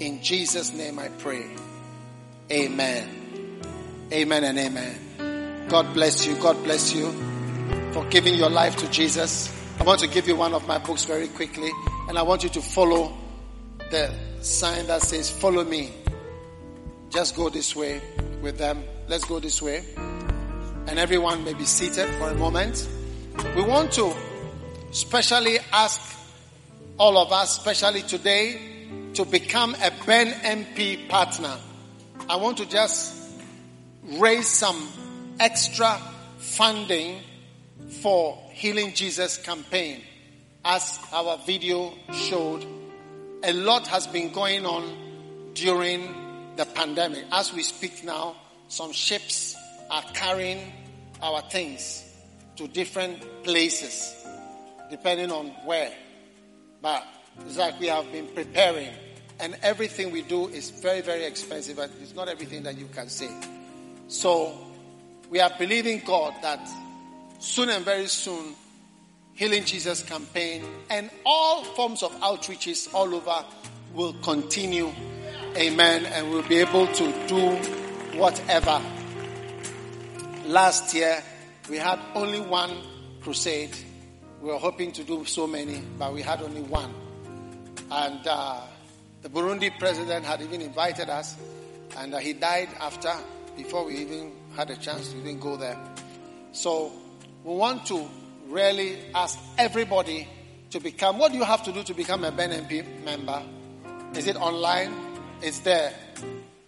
[0.00, 1.46] In Jesus' name I pray.
[2.50, 3.60] Amen.
[4.12, 5.66] Amen and amen.
[5.68, 6.36] God bless you.
[6.36, 7.10] God bless you
[7.92, 9.50] for giving your life to Jesus.
[9.80, 11.70] I want to give you one of my books very quickly,
[12.08, 13.16] and I want you to follow
[13.90, 15.92] the sign that says, Follow me.
[17.10, 18.00] Just go this way
[18.42, 18.84] with them.
[19.08, 19.84] Let's go this way.
[20.86, 22.88] And everyone may be seated for a moment.
[23.56, 24.14] We want to
[24.90, 26.00] specially ask
[26.98, 28.60] all of us, especially today,
[29.14, 31.56] to become a Ben MP partner.
[32.28, 33.14] I want to just
[34.18, 34.88] raise some
[35.40, 35.98] extra
[36.38, 37.20] funding
[38.02, 40.02] for Healing Jesus campaign.
[40.64, 42.64] As our video showed,
[43.42, 47.24] a lot has been going on during the pandemic.
[47.32, 48.36] As we speak now,
[48.68, 49.56] some ships
[49.90, 50.72] are carrying
[51.22, 52.04] our things
[52.56, 54.26] to different places,
[54.90, 55.92] depending on where.
[56.80, 57.06] But
[57.46, 58.90] it's like we have been preparing
[59.40, 63.08] and everything we do is very, very expensive, and it's not everything that you can
[63.08, 63.28] say.
[64.08, 64.56] So
[65.30, 66.60] we are believing God that
[67.38, 68.54] soon and very soon,
[69.34, 73.44] Healing Jesus campaign and all forms of outreaches all over
[73.92, 74.92] will continue.
[75.56, 76.06] Amen.
[76.06, 77.48] And we'll be able to do
[78.16, 78.80] whatever.
[80.46, 81.22] Last year,
[81.70, 82.70] we had only one
[83.22, 83.74] crusade.
[84.42, 86.92] We were hoping to do so many, but we had only one.
[87.90, 88.60] And uh,
[89.22, 91.36] the Burundi president had even invited us,
[91.96, 93.10] and uh, he died after,
[93.56, 95.78] before we even had a chance to even go there.
[96.52, 96.92] So
[97.42, 98.06] we want to
[98.48, 100.28] really ask everybody
[100.70, 101.18] to become.
[101.18, 103.42] What do you have to do to become a Ben MP member?
[104.14, 104.94] Is it online?
[105.40, 105.94] It's there.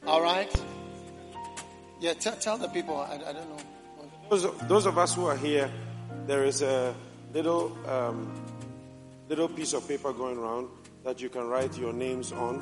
[0.07, 0.51] All right.
[2.01, 2.97] Yeah, t- tell the people.
[2.97, 3.66] I, I don't know.
[4.29, 5.71] Those, those of us who are here,
[6.27, 6.95] there is a
[7.33, 8.33] little um,
[9.29, 10.69] little piece of paper going around
[11.05, 12.61] that you can write your names on,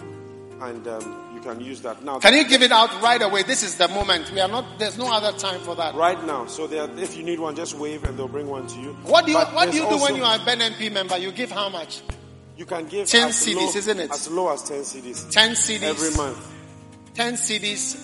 [0.61, 2.19] and um, you can use that now.
[2.19, 3.43] Can you give it out right away?
[3.45, 4.31] This is the moment.
[4.33, 4.79] We are not.
[4.79, 5.95] There's no other time for that.
[5.95, 6.47] Right now.
[6.47, 8.93] So there, if you need one, just wave and they'll bring one to you.
[9.05, 11.17] What do you But What do you do when you are a Ben MP member?
[11.17, 12.03] You give how much?
[12.57, 14.11] You can give 10 as cedis, low, isn't it?
[14.13, 15.29] As low as 10 cedis.
[15.31, 16.53] 10 cedis every month.
[17.15, 17.97] 10 cedis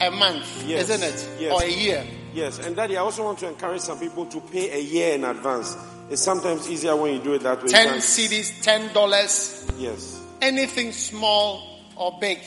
[0.00, 0.88] a month, Yes.
[0.88, 1.28] isn't it?
[1.40, 1.52] Yes.
[1.52, 2.04] Or a year.
[2.34, 5.24] Yes, and Daddy, I also want to encourage some people to pay a year in
[5.24, 5.76] advance.
[6.10, 7.68] It's sometimes easier when you do it that way.
[7.68, 9.70] 10 You cedis, 10 dollars.
[9.78, 10.20] Yes.
[10.42, 12.38] Anything small or big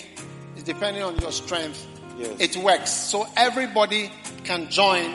[0.56, 1.86] is depending on your strength.
[2.18, 2.40] Yes.
[2.40, 2.92] It works.
[2.92, 4.12] So everybody
[4.44, 5.14] can join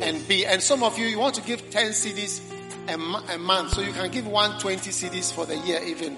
[0.00, 0.46] and be.
[0.46, 2.40] And some of you, you want to give 10 cedis
[2.88, 3.74] a, a month.
[3.74, 6.16] So you can give 120 cedis for the year even.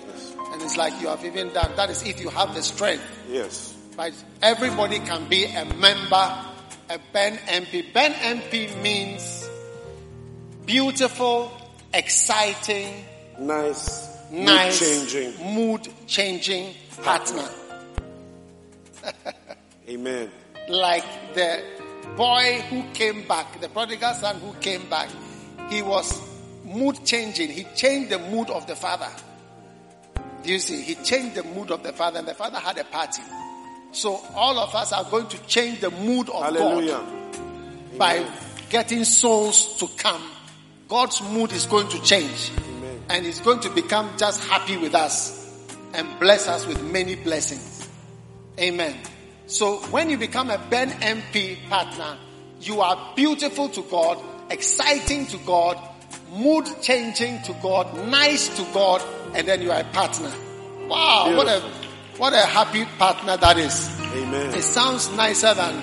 [0.52, 1.72] And it's like you have even done.
[1.76, 3.02] That is if you have the strength.
[3.28, 3.74] Yes.
[3.96, 4.12] But
[4.42, 6.38] everybody can be a member,
[6.88, 7.92] a Ben MP.
[7.92, 9.48] Ben MP means
[10.64, 11.50] beautiful,
[11.92, 13.04] exciting,
[13.38, 14.08] Nice.
[14.30, 15.54] nice, Changing.
[15.54, 17.48] mood changing partner.
[19.88, 20.30] Amen.
[20.68, 21.04] Like
[21.34, 21.62] the
[22.16, 25.08] boy who came back, the prodigal son who came back,
[25.70, 26.20] he was
[26.64, 27.50] mood changing.
[27.50, 29.08] He changed the mood of the father.
[30.42, 30.80] Do you see?
[30.82, 33.22] He changed the mood of the father, and the father had a party.
[33.92, 36.92] So all of us are going to change the mood of Hallelujah.
[36.92, 38.26] God by
[38.68, 40.22] getting souls to come.
[40.88, 42.50] God's mood is going to change.
[43.08, 47.88] And He's going to become just happy with us and bless us with many blessings.
[48.58, 48.94] Amen.
[49.46, 52.18] So when you become a Ben MP partner,
[52.60, 55.78] you are beautiful to God, exciting to God,
[56.32, 59.02] mood changing to God, nice to God,
[59.34, 60.32] and then you are a partner.
[60.88, 61.62] Wow, what a
[62.18, 63.90] what a happy partner that is.
[64.12, 64.54] Amen.
[64.54, 65.82] It sounds nicer than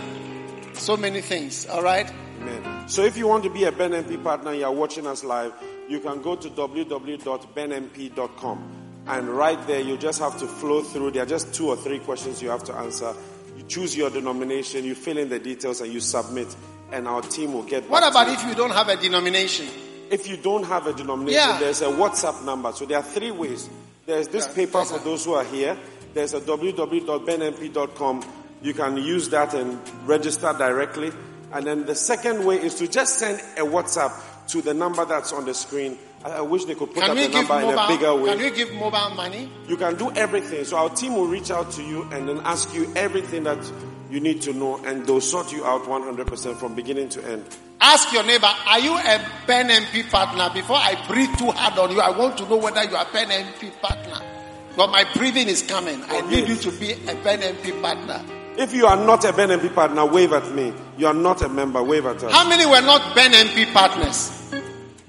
[0.73, 2.11] so many things, all right?
[2.41, 2.88] Amen.
[2.89, 5.53] So if you want to be a Ben MP partner, you are watching us live,
[5.88, 11.11] you can go to www.benmp.com and right there you just have to flow through.
[11.11, 13.14] There are just two or three questions you have to answer.
[13.57, 16.55] You choose your denomination, you fill in the details and you submit
[16.91, 19.68] and our team will get What about if you don't have a denomination?
[20.10, 21.60] If you don't have a denomination, Yeah.
[21.60, 22.72] there's a WhatsApp number.
[22.72, 23.69] So there are three ways.
[24.05, 25.77] There's this paper for those who are here.
[26.14, 28.23] There's a www.benmp.com.
[28.61, 31.11] You can use that and register directly.
[31.52, 34.11] And then the second way is to just send a WhatsApp
[34.48, 35.98] to the number that's on the screen.
[36.23, 38.30] I, I wish they could put Can up the number in a bigger way.
[38.30, 39.49] Can we give mobile money?
[39.68, 40.65] You can do everything.
[40.65, 43.72] So our team will reach out to you and then ask you everything that
[44.10, 47.44] you need to know and they'll sort you out 100% from beginning to end.
[47.81, 50.49] Ask your neighbor, are you a Ben MP partner?
[50.53, 53.27] Before I breathe too hard on you, I want to know whether you are Ben
[53.30, 54.32] MP partner.
[54.76, 56.04] But my breathing is coming.
[56.08, 58.22] I need you to be a Ben MP partner.
[58.58, 60.74] If you are not a Ben MP partner, wave at me.
[60.98, 62.32] You are not a member, wave at us.
[62.32, 64.54] How many were not Ben MP partners?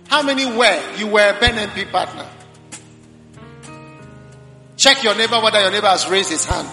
[0.09, 0.97] How many were?
[0.97, 2.27] You were a Ben MP partner.
[4.77, 6.69] Check your neighbor whether your neighbor has raised his hand.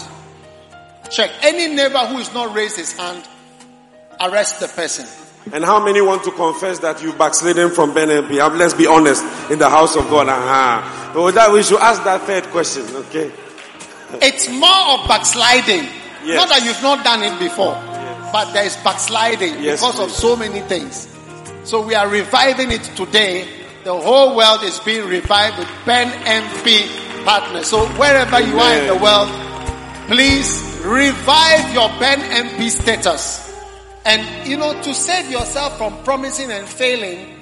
[1.10, 1.32] Check.
[1.44, 3.28] Any neighbor who is not raised his hand,
[4.20, 5.06] arrest the person.
[5.52, 8.40] And how many want to confess that you backslidden from Ben MP?
[8.40, 10.30] Uh, Let's be honest in the house of God.
[10.30, 11.14] Uh-huh.
[11.14, 13.32] But with that, we should ask that third question, okay?
[14.22, 15.84] It's more of backsliding.
[16.24, 16.38] Yes.
[16.38, 17.74] Not that you've not done it before,
[18.32, 21.08] but there is backsliding Yes, because of so many things.
[21.64, 23.48] So we are reviving it today.
[23.84, 27.68] The whole world is being revived with Ben MP partners.
[27.68, 29.30] So wherever you are in the world,
[30.08, 33.51] please revive your Ben MP status.
[34.06, 37.40] And you know, to save yourself from promising and failing,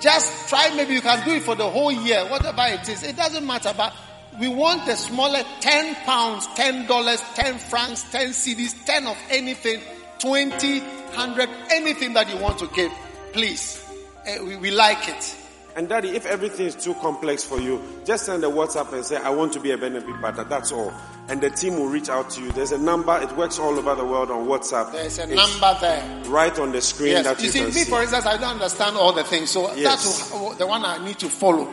[0.00, 3.02] just try, maybe you can do it for the whole year, whatever it is.
[3.02, 3.94] It doesn't matter, but
[4.38, 9.80] we want the smaller 10 pounds, 10 dollars, 10 francs, 10 cedis, 10 of anything,
[10.18, 12.92] 20, 100, anything that you want to give.
[13.32, 13.82] Please.
[14.26, 15.36] Eh, we, we like it.
[15.76, 19.16] And daddy, if everything is too complex for you, just send a WhatsApp and say,
[19.16, 20.42] I want to be a benefit partner.
[20.44, 20.90] That's all.
[21.28, 22.50] And the team will reach out to you.
[22.52, 23.14] There's a number.
[23.20, 24.92] It works all over the world on WhatsApp.
[24.92, 26.22] There's a It's number there.
[26.28, 27.24] Right on the screen Yes.
[27.26, 27.90] that You you, see, me see.
[27.90, 30.02] for instance, I don't understand all the things, so Yes.
[30.02, 31.68] that's the one I need to follow.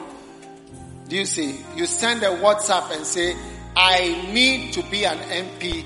[1.07, 1.63] Do you see?
[1.77, 3.37] You send a WhatsApp and say,
[3.77, 5.85] "I need to be an MP,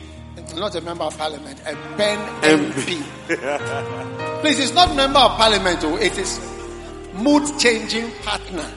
[0.55, 3.03] not a member of Parliament, a Ben MP."
[4.41, 6.39] Please, it's not member of Parliament, oh, it is
[7.17, 8.69] mood changing partner.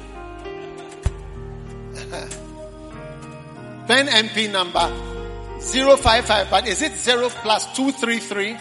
[3.87, 4.89] Ben MP number
[5.61, 8.57] 055, but is it 0 plus 233?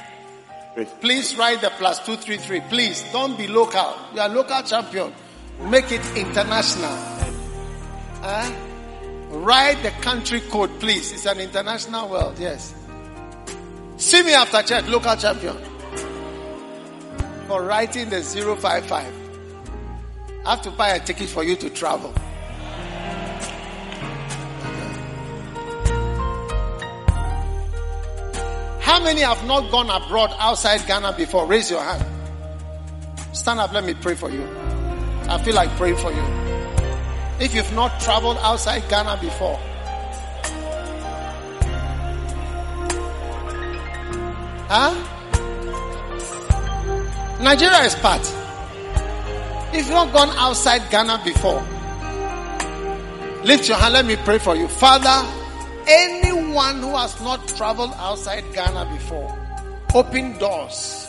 [1.01, 2.61] Please write the plus 233.
[2.69, 3.95] Please don't be local.
[4.13, 5.13] You are local champion.
[5.61, 6.95] Make it international.
[8.21, 8.51] Huh?
[9.29, 11.11] Write the country code, please.
[11.11, 12.73] It's an international world, yes.
[13.97, 15.57] See me after church, local champion.
[17.47, 19.18] For writing the 055.
[20.49, 22.11] I have to buy a ticket for you to travel.
[28.81, 31.45] How many have not gone abroad outside Ghana before?
[31.45, 32.03] Raise your hand.
[33.31, 34.43] Stand up, let me pray for you.
[35.29, 36.23] I feel like praying for you.
[37.39, 39.59] If you've not traveled outside Ghana before,
[44.67, 44.95] huh?
[47.39, 48.48] Nigeria is part.
[49.71, 51.61] If you've not gone outside Ghana before,
[53.43, 54.67] lift your hand, let me pray for you.
[54.67, 55.27] Father,
[55.87, 59.37] anyone who has not traveled outside Ghana before,
[59.93, 61.07] open doors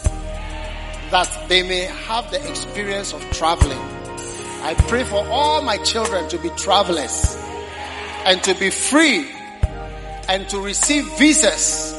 [1.11, 3.79] that they may have the experience of traveling.
[4.63, 7.37] I pray for all my children to be travelers
[8.25, 9.31] and to be free
[10.29, 11.95] and to receive visas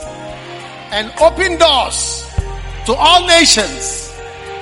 [0.91, 2.25] and open doors
[2.85, 4.13] to all nations.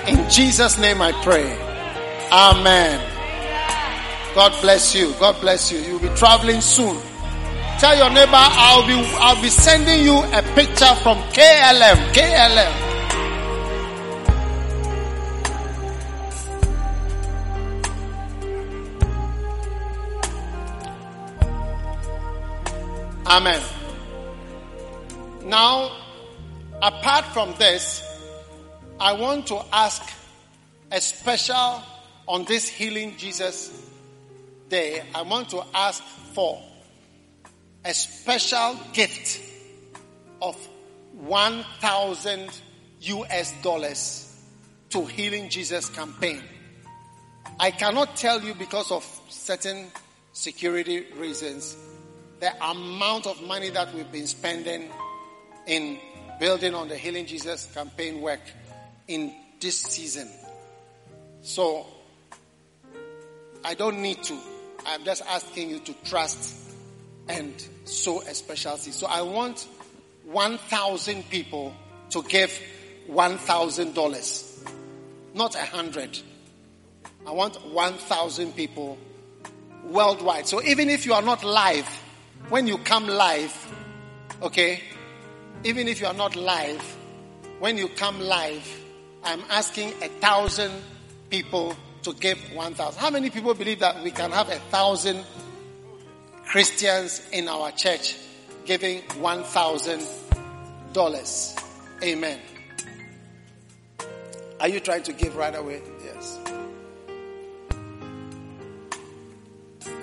[0.08, 1.69] In Jesus' name I pray.
[2.32, 3.02] Amen.
[4.36, 5.14] God bless you.
[5.20, 5.80] God bless you.
[5.80, 6.96] You'll be traveling soon.
[7.80, 12.14] Tell your neighbor I'll be I'll be sending you a picture from KLM.
[12.14, 12.90] KLM.
[23.26, 23.62] Amen.
[25.46, 25.92] Now,
[26.82, 28.04] apart from this,
[29.00, 30.04] I want to ask
[30.92, 31.82] a special
[32.30, 33.90] on this healing Jesus
[34.70, 35.02] day.
[35.16, 36.04] I want to ask
[36.34, 36.62] for
[37.84, 39.42] a special gift
[40.40, 40.56] of
[41.16, 42.62] 1000
[43.02, 44.42] US dollars
[44.92, 46.44] to healing Jesus campaign.
[47.60, 49.88] I cannot tell you because of certain
[50.32, 51.76] security reasons
[52.40, 54.90] the amount of money that we've been spending
[55.66, 55.98] in
[56.40, 58.40] building on the Healing Jesus campaign work
[59.08, 60.30] in this season.
[61.42, 61.86] So,
[63.64, 64.38] I don't need to.
[64.86, 66.56] I'm just asking you to trust
[67.28, 67.54] and
[67.86, 68.94] sow a special seed.
[68.94, 69.68] So, I want
[70.26, 71.74] 1,000 people
[72.12, 72.58] to give
[73.10, 74.72] $1,000,
[75.34, 76.20] not a hundred.
[77.28, 78.98] I want 1,000 people
[79.84, 80.48] worldwide.
[80.48, 81.88] So, even if you are not live,
[82.50, 83.54] when you come live,
[84.42, 84.82] okay,
[85.64, 86.82] even if you are not live,
[87.60, 88.84] when you come live,
[89.24, 90.72] I'm asking a thousand
[91.30, 93.00] people to give one thousand.
[93.00, 95.26] How many people believe that we can have a thousand
[96.46, 98.16] Christians in our church
[98.66, 100.06] giving one thousand
[100.94, 101.56] dollars?
[102.04, 102.40] Amen.
[104.60, 105.82] Are you trying to give right away?
[106.04, 106.40] Yes.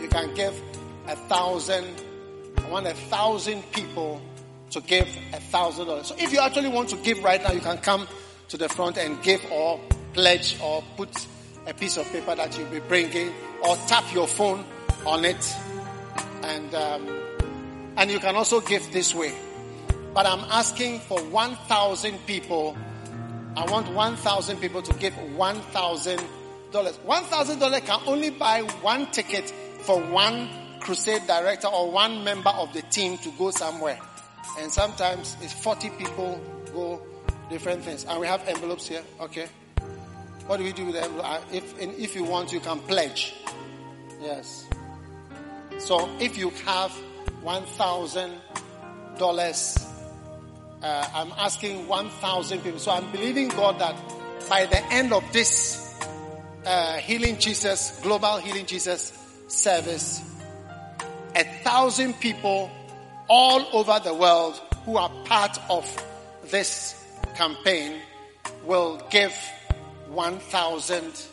[0.00, 0.54] You can give
[1.08, 1.86] a thousand
[2.66, 4.20] I want a thousand people
[4.70, 6.08] to give a thousand dollars.
[6.08, 8.08] So if you actually want to give right now, you can come
[8.48, 9.78] to the front and give or
[10.12, 11.26] pledge or put
[11.66, 13.32] a piece of paper that you'll be bringing
[13.62, 14.64] or tap your phone
[15.04, 15.56] on it
[16.42, 17.26] and um,
[17.96, 19.34] and you can also give this way.
[20.12, 22.76] But I'm asking for 1,000 people.
[23.56, 26.20] I want 1,000 people to give $1,000.
[26.72, 30.48] $1,000 can only buy one ticket for one
[30.80, 33.98] crusade director or one member of the team to go somewhere.
[34.58, 36.40] And sometimes it's 40 people
[36.72, 37.00] go
[37.48, 38.04] different things.
[38.04, 39.02] And we have envelopes here.
[39.20, 39.48] Okay.
[40.46, 41.26] What do we do with the envelope?
[41.26, 43.34] Uh, If, if you want, you can pledge.
[44.20, 44.66] Yes.
[45.78, 46.92] So if you have
[47.44, 49.86] $1,000,
[50.82, 52.78] uh, I'm asking 1,000 people.
[52.78, 53.96] So I'm believing God that
[54.48, 55.98] by the end of this
[56.64, 59.12] uh, Healing Jesus, Global Healing Jesus
[59.48, 60.22] service,
[61.34, 62.70] a thousand people
[63.28, 65.84] all over the world who are part of
[66.50, 67.04] this
[67.34, 68.00] campaign
[68.64, 69.34] will give
[70.08, 71.26] 1,000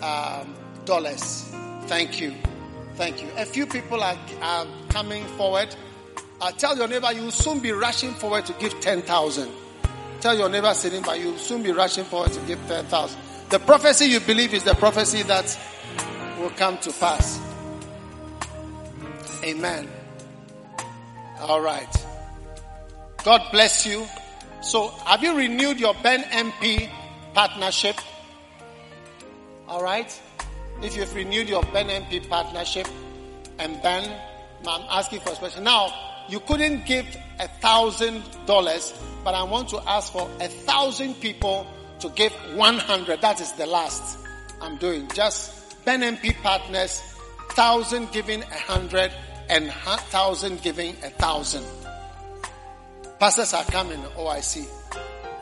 [0.00, 0.54] um,
[0.84, 1.52] dollars.
[1.86, 2.34] Thank you.
[2.94, 3.28] Thank you.
[3.36, 5.74] A few people are, are coming forward.
[6.40, 9.50] Uh, tell your neighbor you will soon be rushing forward to give 10,000.
[10.20, 13.20] Tell your neighbor sitting by you will soon be rushing forward to give 10,000.
[13.50, 15.58] The prophecy you believe is the prophecy that
[16.38, 17.40] will come to pass.
[19.42, 19.88] Amen.
[21.40, 21.88] All right.
[23.24, 24.06] God bless you.
[24.62, 26.90] So, have you renewed your Ben MP
[27.34, 27.96] partnership?
[29.68, 30.20] All right.
[30.82, 32.88] If you've renewed your Ben MP partnership,
[33.58, 34.10] and then
[34.66, 35.62] I'm asking for a special.
[35.62, 35.92] Now,
[36.28, 37.06] you couldn't give
[37.38, 38.94] a thousand dollars,
[39.24, 41.66] but I want to ask for a thousand people
[42.00, 43.20] to give 100.
[43.20, 44.18] That is the last
[44.60, 45.08] I'm doing.
[45.14, 47.02] Just Ben MP partners,
[47.50, 49.12] thousand giving a hundred
[49.48, 51.64] and thousand giving a thousand.
[53.18, 54.02] Pastors are coming.
[54.16, 54.66] Oh, I see.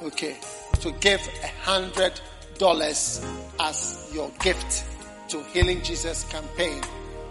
[0.02, 0.36] Okay.
[0.82, 2.20] To give a hundred
[2.58, 3.24] dollars
[3.58, 4.84] as your gift
[5.28, 6.80] to Healing Jesus campaign.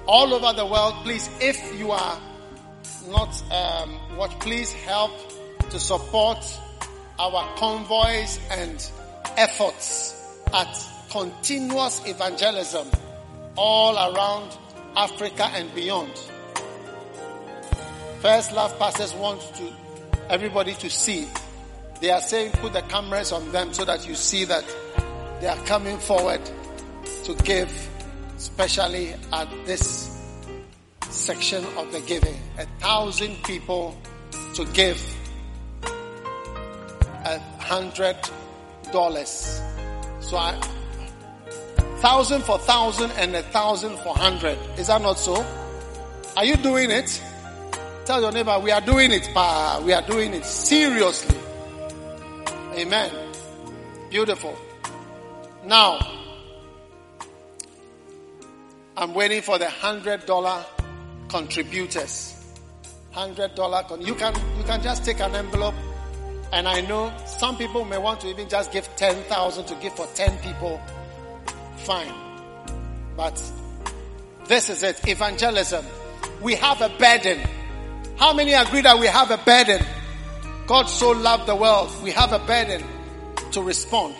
[0.06, 2.22] All over the world, please, if you are
[3.10, 5.12] not um, what, please help
[5.70, 6.38] to support
[7.20, 8.92] our convoys and
[9.38, 12.88] efforts at continuous evangelism
[13.56, 14.58] all around
[14.96, 16.12] Africa and beyond.
[18.20, 19.72] First Love pastors want to
[20.30, 21.28] everybody to see.
[22.00, 24.64] They are saying put the cameras on them so that you see that
[25.42, 26.42] they are coming forward
[27.24, 27.72] to give,
[28.38, 30.14] especially at this
[31.10, 32.38] section of the giving.
[32.60, 33.98] A thousand people
[34.54, 35.02] to give
[35.84, 38.18] a hundred
[38.92, 39.62] dollars.
[40.20, 40.60] So I,
[41.98, 44.58] thousand for thousand and a thousand for hundred.
[44.78, 45.46] Is that not so?
[46.36, 47.22] Are you doing it?
[48.06, 49.82] Tell your neighbor, we are doing it, pa.
[49.84, 51.36] We are doing it seriously.
[52.78, 53.12] Amen.
[54.12, 54.56] Beautiful.
[55.66, 56.00] Now,
[58.96, 60.64] I'm waiting for the hundred dollar
[61.28, 62.36] contributors.
[63.12, 63.82] Hundred dollar.
[63.82, 65.74] Con- you can you can just take an envelope,
[66.54, 69.94] and I know some people may want to even just give ten thousand to give
[69.94, 70.80] for ten people.
[71.78, 72.14] Fine,
[73.16, 73.42] but
[74.48, 75.02] this is it.
[75.08, 75.84] Evangelism.
[76.44, 77.40] We have a burden.
[78.18, 79.84] How many agree that we have a burden?
[80.68, 81.90] God so loved the world.
[82.04, 82.84] We have a burden
[83.52, 84.16] to respond.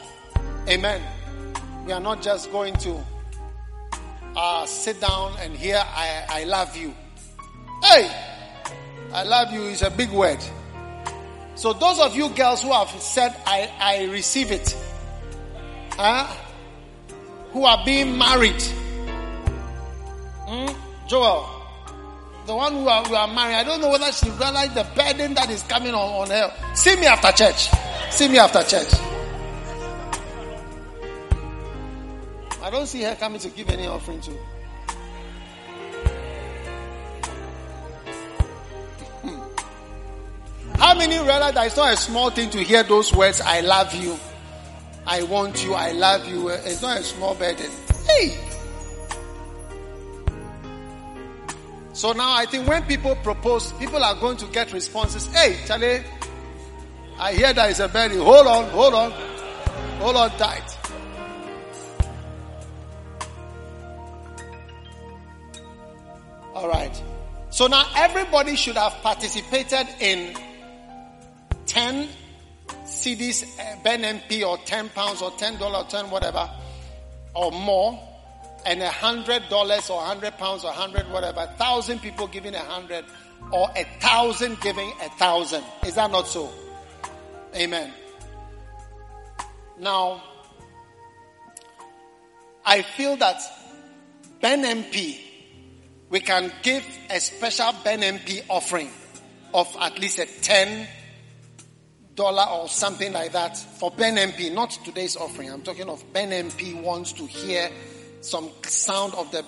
[0.70, 1.02] Amen.
[1.86, 3.04] We are not just going to
[4.34, 6.96] uh, sit down and hear, I, I love you.
[7.84, 8.10] Hey,
[9.12, 10.40] I love you is a big word.
[11.56, 14.78] So those of you girls who have said, I, I receive it,
[15.92, 16.34] huh?
[17.52, 18.62] who are being married,
[20.46, 20.68] hmm?
[21.08, 21.57] Joel,
[22.48, 25.50] the one who are, are married, I don't know whether she realized the burden that
[25.50, 26.76] is coming on, on her.
[26.76, 27.70] See me after church.
[28.10, 28.88] See me after church.
[32.64, 34.32] I don't see her coming to give any offering to.
[39.24, 40.78] Hmm.
[40.78, 43.94] How many realize that it's not a small thing to hear those words, I love
[43.94, 44.18] you,
[45.06, 46.48] I want you, I love you.
[46.48, 47.72] It's not a small burden.
[48.08, 48.47] Hey!
[51.98, 55.26] So now I think when people propose, people are going to get responses.
[55.34, 56.04] Hey, Charlie,
[57.18, 58.20] I hear that it's a burden.
[58.20, 59.12] Hold on, hold on,
[60.00, 60.78] hold on tight.
[66.54, 67.04] All right.
[67.50, 70.36] So now everybody should have participated in
[71.66, 72.10] 10
[72.86, 76.48] cedis, uh, Ben MP or 10 pounds or 10 dollars, 10 whatever,
[77.34, 78.00] or more,
[78.66, 82.60] and a hundred dollars or hundred pounds or hundred whatever, a thousand people giving a
[82.60, 83.06] hundred,
[83.52, 85.64] or a thousand giving a thousand.
[85.86, 86.52] Is that not so?
[87.56, 87.94] Amen.
[89.80, 90.24] Now,
[92.66, 93.42] I feel that
[94.42, 95.20] Ben MP
[96.10, 98.90] we can give a special Ben MP offering
[99.54, 100.88] of at least a ten
[102.16, 105.52] dollar or something like that for Ben MP, not today's offering.
[105.52, 107.70] I'm talking of Ben MP wants to hear
[108.22, 109.44] some sound of the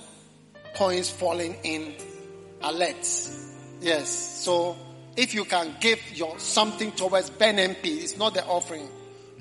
[0.75, 1.95] coins falling in
[2.61, 3.55] alerts.
[3.81, 4.09] Yes.
[4.09, 4.77] So
[5.15, 8.87] if you can give your something towards Ben MP, it's not the offering.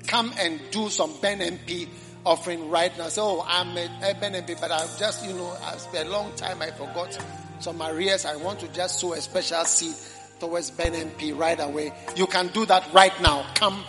[0.07, 1.87] Come and do some Ben MP
[2.25, 3.09] offering right now.
[3.09, 6.09] So oh, I'm a, a Ben MP, but I've just, you know, it's been a
[6.09, 7.17] long time I forgot
[7.59, 8.25] some arrears.
[8.25, 9.95] I want to just sow a special seed
[10.39, 11.93] towards Ben MP right away.
[12.15, 13.45] You can do that right now.
[13.55, 13.83] Come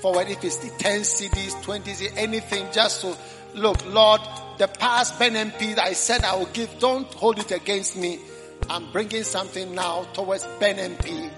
[0.00, 3.16] forward if it's the 10 cedis, 20 cedis, anything just so
[3.54, 4.20] look, Lord,
[4.58, 8.20] the past Ben MP that I said I will give, don't hold it against me.
[8.68, 11.30] I'm bringing something now towards Ben MP.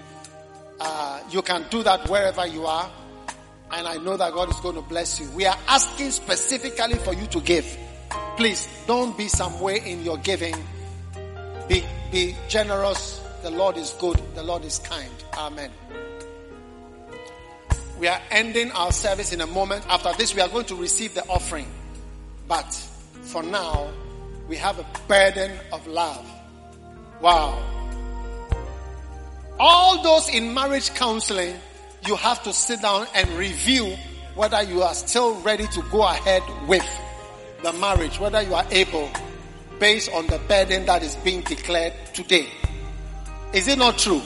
[0.79, 2.89] Uh, you can do that wherever you are.
[3.71, 5.29] And I know that God is going to bless you.
[5.31, 7.77] We are asking specifically for you to give.
[8.35, 10.55] Please don't be some way in your giving.
[11.67, 13.21] Be, be generous.
[13.43, 14.19] The Lord is good.
[14.33, 15.11] The Lord is kind.
[15.37, 15.71] Amen.
[17.99, 19.85] We are ending our service in a moment.
[19.89, 21.67] After this, we are going to receive the offering.
[22.47, 22.73] But
[23.23, 23.91] for now,
[24.47, 26.25] we have a burden of love.
[27.21, 27.61] Wow.
[29.59, 31.55] All those in marriage counseling,
[32.07, 33.97] you have to sit down and review
[34.35, 36.87] whether you are still ready to go ahead with
[37.61, 39.09] the marriage, whether you are able
[39.79, 42.47] based on the burden that is being declared today.
[43.51, 44.21] Is it not true?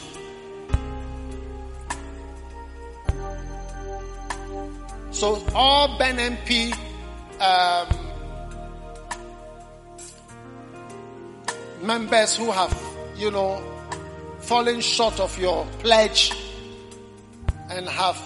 [5.14, 6.76] So all Ben MP
[7.40, 7.88] um,
[11.84, 12.76] members who have,
[13.16, 13.62] you know,
[14.40, 16.34] fallen short of your pledge
[17.70, 18.20] and have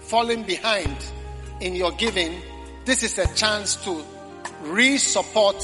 [0.00, 0.96] fallen behind
[1.60, 2.42] in your giving,
[2.84, 4.02] this is a chance to
[4.62, 5.60] re-support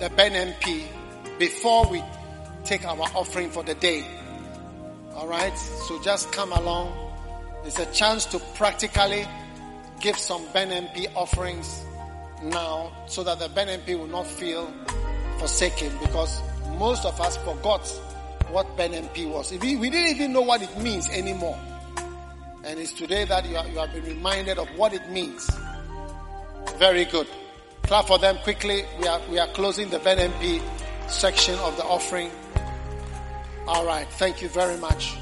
[0.00, 0.82] the Ben MP
[1.38, 2.02] before we
[2.64, 4.04] take our offering for the day.
[5.14, 5.56] Alright?
[5.56, 6.92] So just come along.
[7.64, 9.26] It's a chance to practically
[10.00, 11.84] give some Ben MP offerings
[12.42, 14.72] now so that the Ben MP will not feel
[15.38, 16.40] forsaken because
[16.78, 17.86] most of us forgot
[18.50, 19.52] what Ben MP was.
[19.52, 21.58] We, didn't even know what it means anymore.
[22.64, 25.48] And it's today that you, you have been reminded of what it means.
[26.76, 27.26] Very good.
[27.82, 28.84] Clap for them quickly.
[29.00, 30.62] We are, we are closing the Ben MP
[31.08, 32.30] section of the offering.
[33.66, 34.06] All right.
[34.12, 35.16] Thank you very much.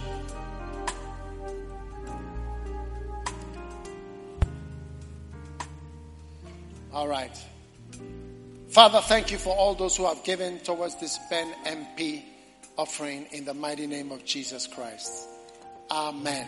[6.96, 7.38] All right.
[8.68, 12.22] Father, thank you for all those who have given towards this Ben MP
[12.78, 15.28] offering in the mighty name of Jesus Christ.
[15.90, 16.46] Amen.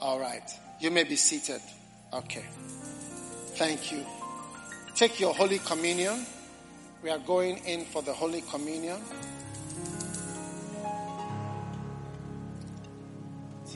[0.00, 0.50] All right.
[0.80, 1.60] You may be seated.
[2.14, 2.44] Okay.
[3.56, 4.06] Thank you.
[4.94, 6.24] Take your Holy Communion.
[7.02, 9.02] We are going in for the Holy Communion.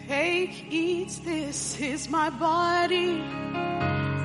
[0.09, 3.20] Take, eat, this is my body,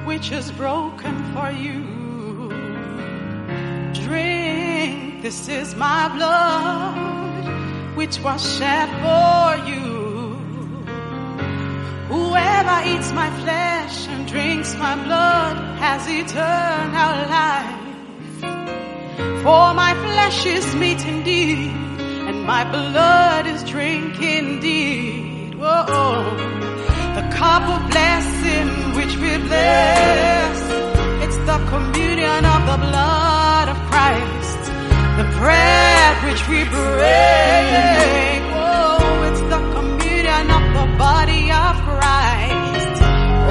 [0.05, 2.47] which is broken for you.
[4.05, 10.37] Drink, this is my blood, which was shed for you.
[12.07, 17.81] Whoever eats my flesh and drinks my blood has eternal life.
[19.43, 21.73] For my flesh is meat indeed,
[22.29, 25.32] and my blood is drink indeed.
[25.63, 26.35] Whoa.
[27.15, 28.67] The cup of blessing
[28.97, 30.57] which we bless,
[31.23, 34.61] it's the communion of the blood of Christ.
[35.19, 42.99] The bread which we break, oh, it's the communion of the body of Christ.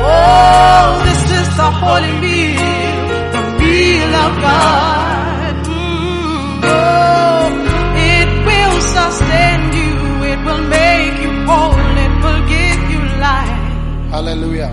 [0.05, 3.01] Oh, this is the holy meal,
[3.37, 5.55] the meal of God.
[6.65, 7.32] Oh,
[14.13, 14.69] Hallelujah.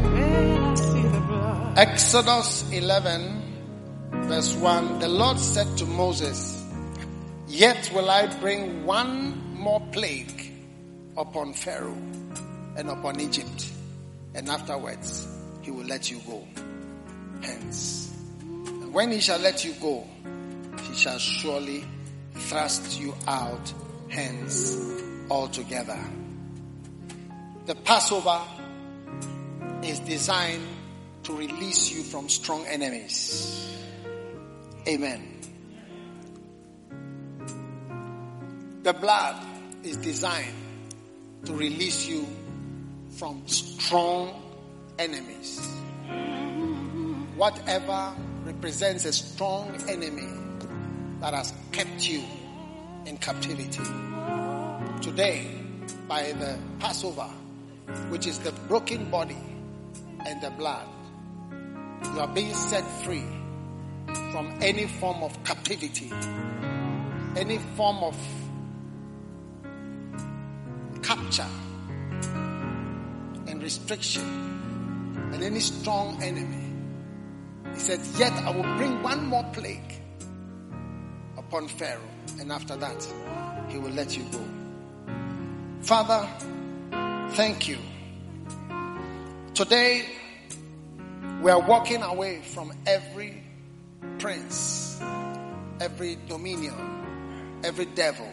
[1.77, 6.61] Exodus 11, verse 1 The Lord said to Moses,
[7.47, 10.51] Yet will I bring one more plague
[11.15, 11.95] upon Pharaoh
[12.75, 13.71] and upon Egypt,
[14.35, 15.25] and afterwards
[15.61, 16.45] he will let you go.
[17.41, 20.05] Hence, and when he shall let you go,
[20.81, 21.85] he shall surely
[22.33, 23.73] thrust you out
[24.09, 24.77] hence
[25.29, 25.97] altogether.
[27.67, 28.41] The Passover
[29.83, 30.67] is designed
[31.23, 33.75] to release you from strong enemies.
[34.87, 35.39] Amen.
[38.83, 39.45] The blood
[39.83, 40.55] is designed
[41.45, 42.25] to release you
[43.17, 44.41] from strong
[44.97, 45.59] enemies.
[47.35, 50.27] Whatever represents a strong enemy
[51.21, 52.23] that has kept you
[53.05, 53.83] in captivity.
[55.01, 55.51] Today,
[56.07, 57.29] by the Passover,
[58.09, 59.37] which is the broken body
[60.25, 60.87] and the blood,
[62.13, 63.25] you are being set free
[64.31, 66.11] from any form of captivity,
[67.35, 68.17] any form of
[71.01, 71.45] capture
[73.47, 74.23] and restriction,
[75.33, 76.65] and any strong enemy.
[77.73, 80.01] He said, Yet I will bring one more plague
[81.37, 82.01] upon Pharaoh,
[82.39, 83.07] and after that,
[83.69, 84.43] he will let you go.
[85.81, 86.27] Father,
[87.31, 87.77] thank you.
[89.59, 90.05] Today,
[91.41, 93.43] we are walking away from every
[94.17, 94.97] prince,
[95.81, 98.31] every dominion, every devil,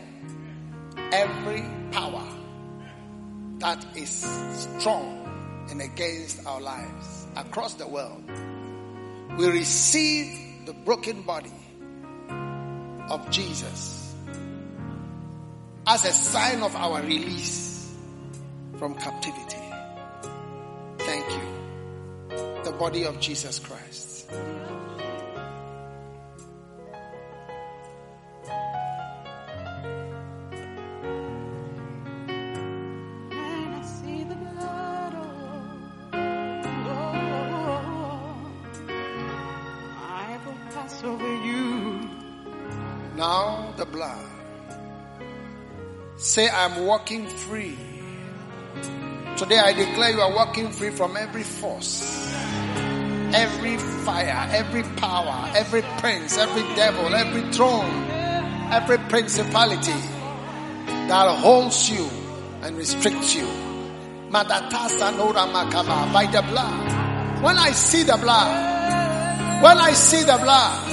[1.11, 2.25] every power
[3.59, 4.09] that is
[4.79, 8.23] strong and against our lives across the world.
[9.37, 11.51] We receive the broken body
[13.11, 14.15] of Jesus
[15.89, 17.93] as a sign of our release
[18.79, 19.66] from captivity.
[22.67, 24.29] The body of Jesus Christ.
[24.33, 24.51] And
[33.31, 35.15] I see the blood,
[39.95, 42.11] I will pass over you.
[43.15, 44.27] Now the blood.
[46.17, 47.79] Say, I'm walking free.
[49.37, 52.16] Today I declare you are walking free from every force,
[53.37, 58.09] every fire, every power, every prince, every devil, every throne,
[58.73, 60.01] every principality
[61.09, 62.09] that holds you
[62.63, 63.47] and restricts you.
[64.31, 64.43] By
[66.33, 67.43] the blood.
[67.43, 70.93] When I see the blood, when I see the blood,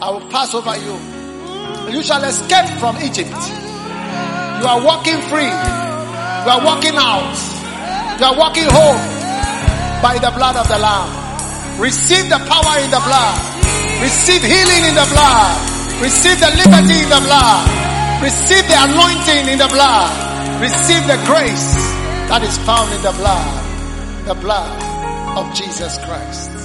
[0.00, 0.96] I will pass over you.
[1.92, 3.30] You shall escape from Egypt.
[4.60, 5.50] You are walking free.
[5.50, 7.34] You are walking out.
[8.20, 9.17] You are walking home
[10.02, 11.80] by the blood of the Lamb.
[11.80, 13.38] Receive the power in the blood.
[14.02, 15.54] Receive healing in the blood.
[16.02, 17.62] Receive the liberty in the blood.
[18.22, 20.10] Receive the anointing in the blood.
[20.60, 21.74] Receive the grace
[22.30, 24.26] that is found in the blood.
[24.26, 24.74] The blood
[25.38, 26.57] of Jesus Christ.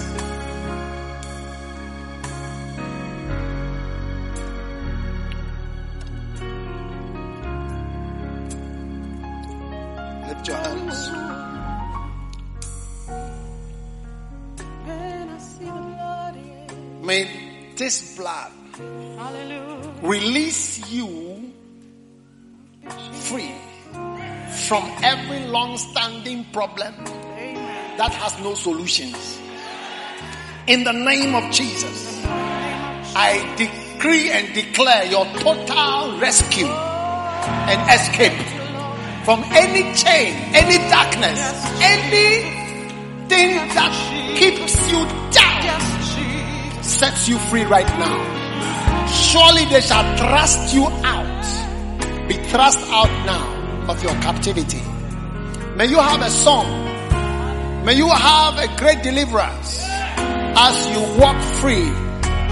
[17.14, 17.30] May
[17.76, 18.52] this blood
[20.02, 21.54] release you
[23.30, 23.54] free
[24.66, 26.96] from every long-standing problem
[28.02, 29.40] that has no solutions.
[30.66, 38.42] In the name of Jesus, I decree and declare your total rescue and escape
[39.24, 41.40] from any chain, any darkness,
[41.78, 43.94] anything that
[44.36, 45.93] keeps you down,
[46.84, 49.08] sets you free right now.
[49.08, 54.82] Surely they shall thrust you out, be thrust out now of your captivity.
[55.76, 56.84] May you have a song.
[57.86, 61.90] May you have a great deliverance as you walk free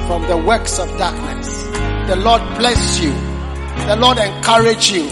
[0.08, 1.64] from the works of darkness.
[2.08, 3.14] The Lord bless you.
[3.88, 5.08] The Lord encourage you.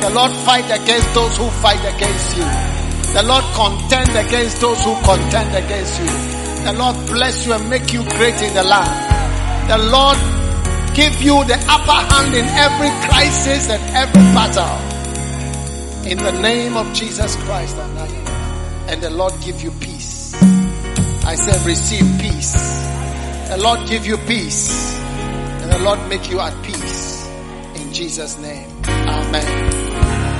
[0.00, 2.44] The Lord fight against those who fight against you.
[3.12, 6.45] The Lord contend against those who contend against you.
[6.66, 9.70] The Lord bless you and make you great in the land.
[9.70, 10.18] The Lord
[10.96, 14.74] give you the upper hand in every crisis and every battle.
[16.10, 17.76] In the name of Jesus Christ.
[17.76, 20.34] And the Lord give you peace.
[21.24, 22.54] I said receive peace.
[23.48, 24.98] The Lord give you peace.
[24.98, 27.28] And the Lord make you at peace.
[27.76, 28.68] In Jesus' name.
[28.88, 29.70] Amen.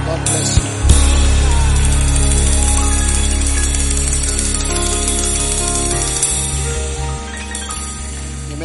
[0.07, 0.76] God bless you.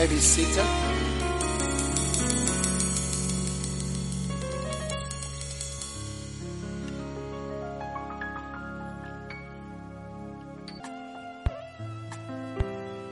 [0.02, 0.66] May be seated.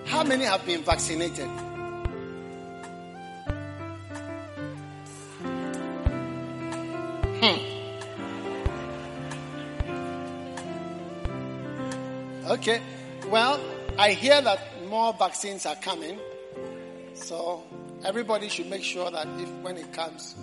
[0.05, 1.47] How many have been vaccinated?
[7.39, 7.59] Hmm.
[12.53, 12.81] Okay.
[13.27, 13.59] Well,
[13.99, 16.19] I hear that more vaccines are coming.
[17.21, 17.63] So
[18.03, 20.35] everybody should make sure that if when it comes,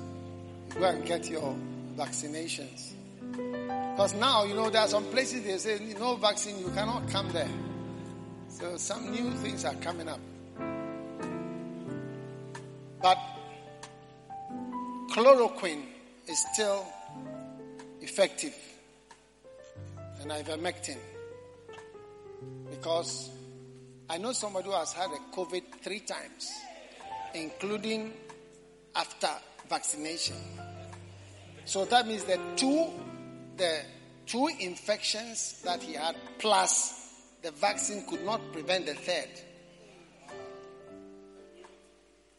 [0.75, 1.57] you go and get your
[1.97, 2.93] vaccinations.
[3.33, 7.31] Because now, you know, there are some places they say no vaccine, you cannot come
[7.33, 7.49] there.
[8.49, 10.21] So some new things are coming up.
[13.03, 13.19] But
[15.11, 15.83] chloroquine
[16.29, 16.87] is still
[18.01, 18.55] effective
[20.21, 20.99] and ivermectin
[22.71, 23.31] because
[24.09, 26.49] I know somebody who has had a COVID three times,
[27.37, 28.13] including
[28.95, 29.29] after
[29.69, 30.37] vaccination.
[31.65, 32.91] So that means that two,
[33.57, 33.81] the
[34.27, 37.07] two infections that he had plus
[37.43, 39.29] the vaccine could not prevent the third.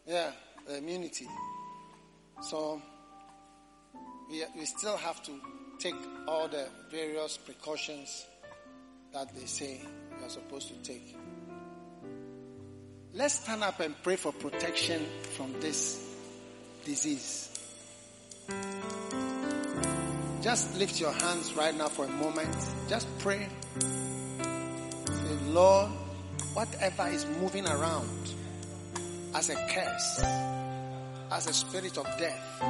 [0.06, 0.32] Yeah,
[0.68, 1.28] the immunity.
[2.41, 2.82] So
[4.30, 5.32] we, we still have to
[5.80, 5.95] take
[6.28, 8.26] all the various precautions
[9.14, 9.82] that they say
[10.24, 11.15] are supposed to take.
[13.13, 15.03] Let's stand up and pray for protection
[15.35, 16.03] from this
[16.85, 17.49] disease.
[20.41, 22.55] Just lift your hands right now for a moment.
[22.88, 23.47] Just pray.
[23.79, 25.89] Say, Lord,
[26.53, 28.34] whatever is moving around
[29.34, 30.23] as a curse,
[31.31, 32.61] as a spirit of death,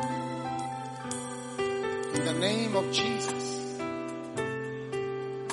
[2.15, 3.79] in the name of Jesus,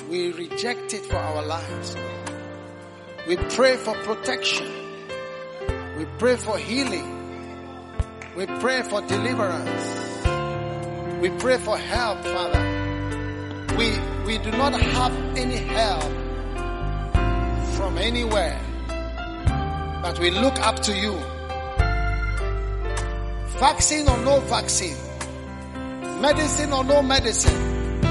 [0.09, 1.95] we reject it for our lives.
[3.27, 4.67] We pray for protection.
[5.97, 7.11] We pray for healing.
[8.35, 10.05] We pray for deliverance.
[11.21, 12.61] We pray for help, Father.
[13.77, 13.97] We,
[14.27, 16.03] we do not have any help
[17.75, 18.59] from anywhere,
[20.03, 21.13] but we look up to you.
[23.57, 24.97] Vaccine or no vaccine,
[26.21, 28.01] medicine or no medicine,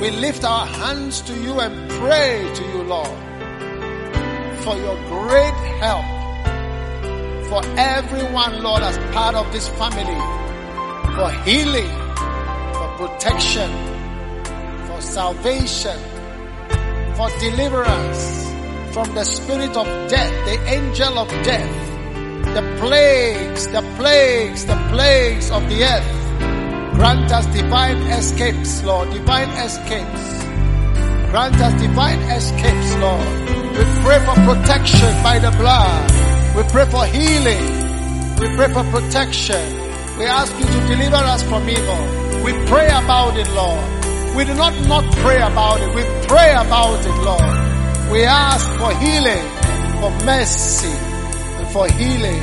[0.00, 3.10] we lift our hands to you and pray to you, Lord,
[4.64, 5.54] for your great
[5.84, 6.04] help
[7.48, 10.18] for everyone, Lord, as part of this family,
[11.14, 11.92] for healing,
[12.74, 13.70] for protection,
[14.86, 15.98] for salvation,
[17.14, 18.50] for deliverance
[18.92, 21.74] from the spirit of death, the angel of death,
[22.54, 26.94] the plagues, the plagues, the plagues of the earth.
[26.94, 30.43] Grant us divine escapes, Lord, divine escapes.
[31.34, 33.26] Grant us divine escapes, Lord.
[33.74, 36.06] We pray for protection by the blood.
[36.54, 37.66] We pray for healing.
[38.38, 39.58] We pray for protection.
[40.16, 42.44] We ask you to deliver us from evil.
[42.44, 43.82] We pray about it, Lord.
[44.36, 45.92] We do not not pray about it.
[45.96, 48.12] We pray about it, Lord.
[48.12, 49.44] We ask for healing,
[49.98, 52.42] for mercy, and for healing,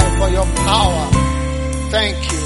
[0.00, 1.04] and for your power.
[1.90, 2.40] Thank you.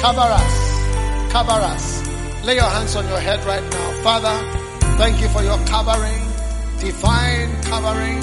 [0.00, 1.32] Cover us.
[1.32, 2.08] Cover us.
[2.46, 4.02] Lay your hands on your head right now.
[4.02, 4.67] Father,
[4.98, 6.22] thank you for your covering,
[6.80, 8.20] divine covering,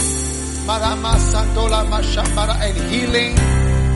[2.61, 3.35] and healing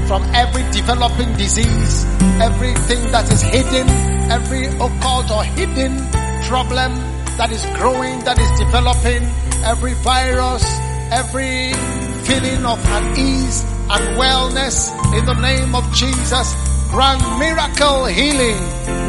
[0.07, 2.05] from every developing disease,
[2.41, 3.87] everything that is hidden,
[4.31, 5.97] every occult or hidden
[6.47, 6.95] problem
[7.37, 9.23] that is growing, that is developing,
[9.63, 10.63] every virus,
[11.11, 11.73] every
[12.23, 16.55] feeling of unease and wellness in the name of Jesus.
[16.91, 18.59] Grant miracle healing,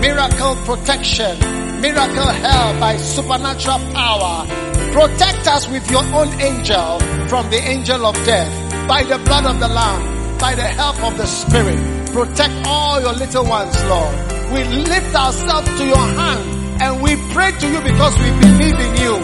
[0.00, 4.46] miracle protection, miracle help by supernatural power.
[4.92, 8.52] Protect us with your own angel from the angel of death
[8.86, 11.78] by the blood of the lamb, by the help of the spirit.
[12.12, 14.14] Protect all your little ones, Lord.
[14.52, 18.96] We lift ourselves to your hand and we pray to you because we believe in
[19.00, 19.14] you.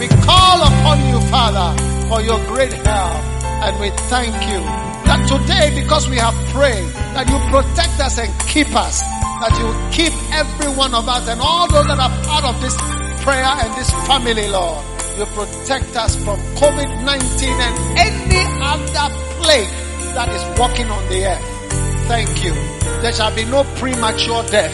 [0.00, 1.68] We call upon you, Father,
[2.08, 3.16] for your great help
[3.64, 8.32] and we thank you that today because we have prayed that you protect us and
[8.48, 9.02] keep us,
[9.44, 12.76] that you keep every one of us and all those that are part of this
[13.20, 14.80] prayer and this family, Lord.
[15.18, 19.12] You protect us from COVID-19 and any other
[19.42, 19.68] plague
[20.16, 22.08] that is walking on the earth.
[22.08, 22.54] Thank you.
[23.02, 24.72] There shall be no premature death.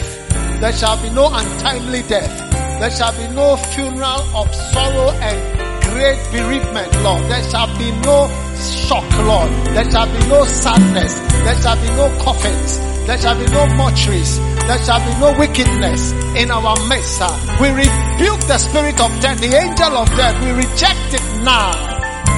[0.61, 2.31] There shall be no untimely death.
[2.79, 7.23] There shall be no funeral of sorrow and great bereavement, Lord.
[7.29, 9.49] There shall be no shock, Lord.
[9.75, 11.13] There shall be no sadness.
[11.15, 12.79] There shall be no coffins.
[13.07, 14.37] There shall be no mortuaries.
[14.67, 17.21] There shall be no wickedness in our midst.
[17.59, 20.35] We rebuke the spirit of death, the angel of death.
[20.43, 21.73] We reject it now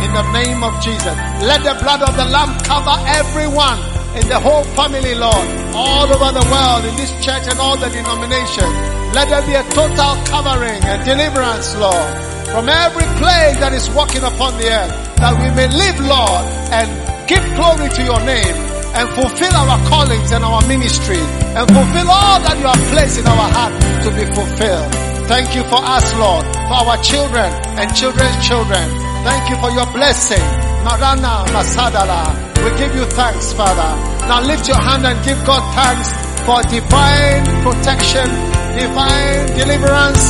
[0.03, 1.15] in the name of Jesus.
[1.43, 3.79] Let the blood of the Lamb cover everyone
[4.15, 7.89] in the whole family, Lord, all over the world, in this church and all the
[7.89, 9.00] denominations.
[9.13, 12.11] Let there be a total covering and deliverance, Lord,
[12.47, 16.87] from every plague that is walking upon the earth, that we may live, Lord, and
[17.27, 18.55] give glory to your name
[18.95, 21.19] and fulfill our callings and our ministry
[21.55, 24.91] and fulfill all that you have placed in our heart to be fulfilled.
[25.31, 27.47] Thank you for us, Lord, for our children
[27.79, 28.83] and children's children.
[29.23, 30.43] Thank you for your blessing.
[30.83, 32.35] Marana Masadala.
[32.63, 33.91] We give you thanks, Father.
[34.27, 36.09] Now lift your hand and give God thanks
[36.43, 38.27] for divine protection,
[38.77, 40.23] divine deliverance,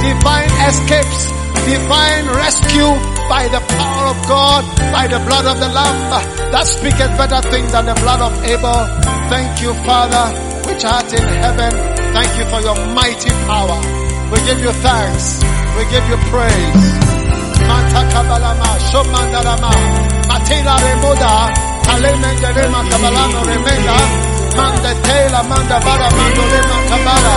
[0.00, 1.20] divine escapes,
[1.66, 2.90] divine rescue
[3.28, 4.62] by the power of God,
[4.92, 5.98] by the blood of the Lamb
[6.52, 8.80] that speaketh better things than the blood of Abel.
[9.28, 10.24] Thank you, Father,
[10.66, 11.72] which art in heaven.
[12.16, 13.76] Thank you for your mighty power.
[14.32, 15.40] We give you thanks.
[15.76, 16.86] We give you praise.
[17.68, 19.72] Manta kabalama, shomandalama,
[20.24, 21.32] matila remoda,
[21.84, 23.96] kalemende rema kabalano remenda,
[24.56, 27.36] manda tela, manda bara, mando rema kabala,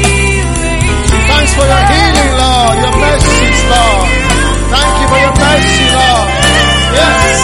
[1.51, 4.07] thanks for your healing, Lord, your mercies, Lord.
[4.71, 6.27] Thank you for your mercy, Lord.
[6.95, 7.39] Yes,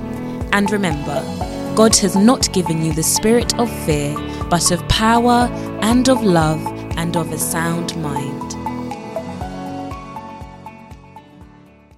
[0.53, 1.21] And remember,
[1.75, 4.15] God has not given you the spirit of fear,
[4.49, 5.49] but of power
[5.83, 6.65] and of love
[6.97, 8.38] and of a sound mind.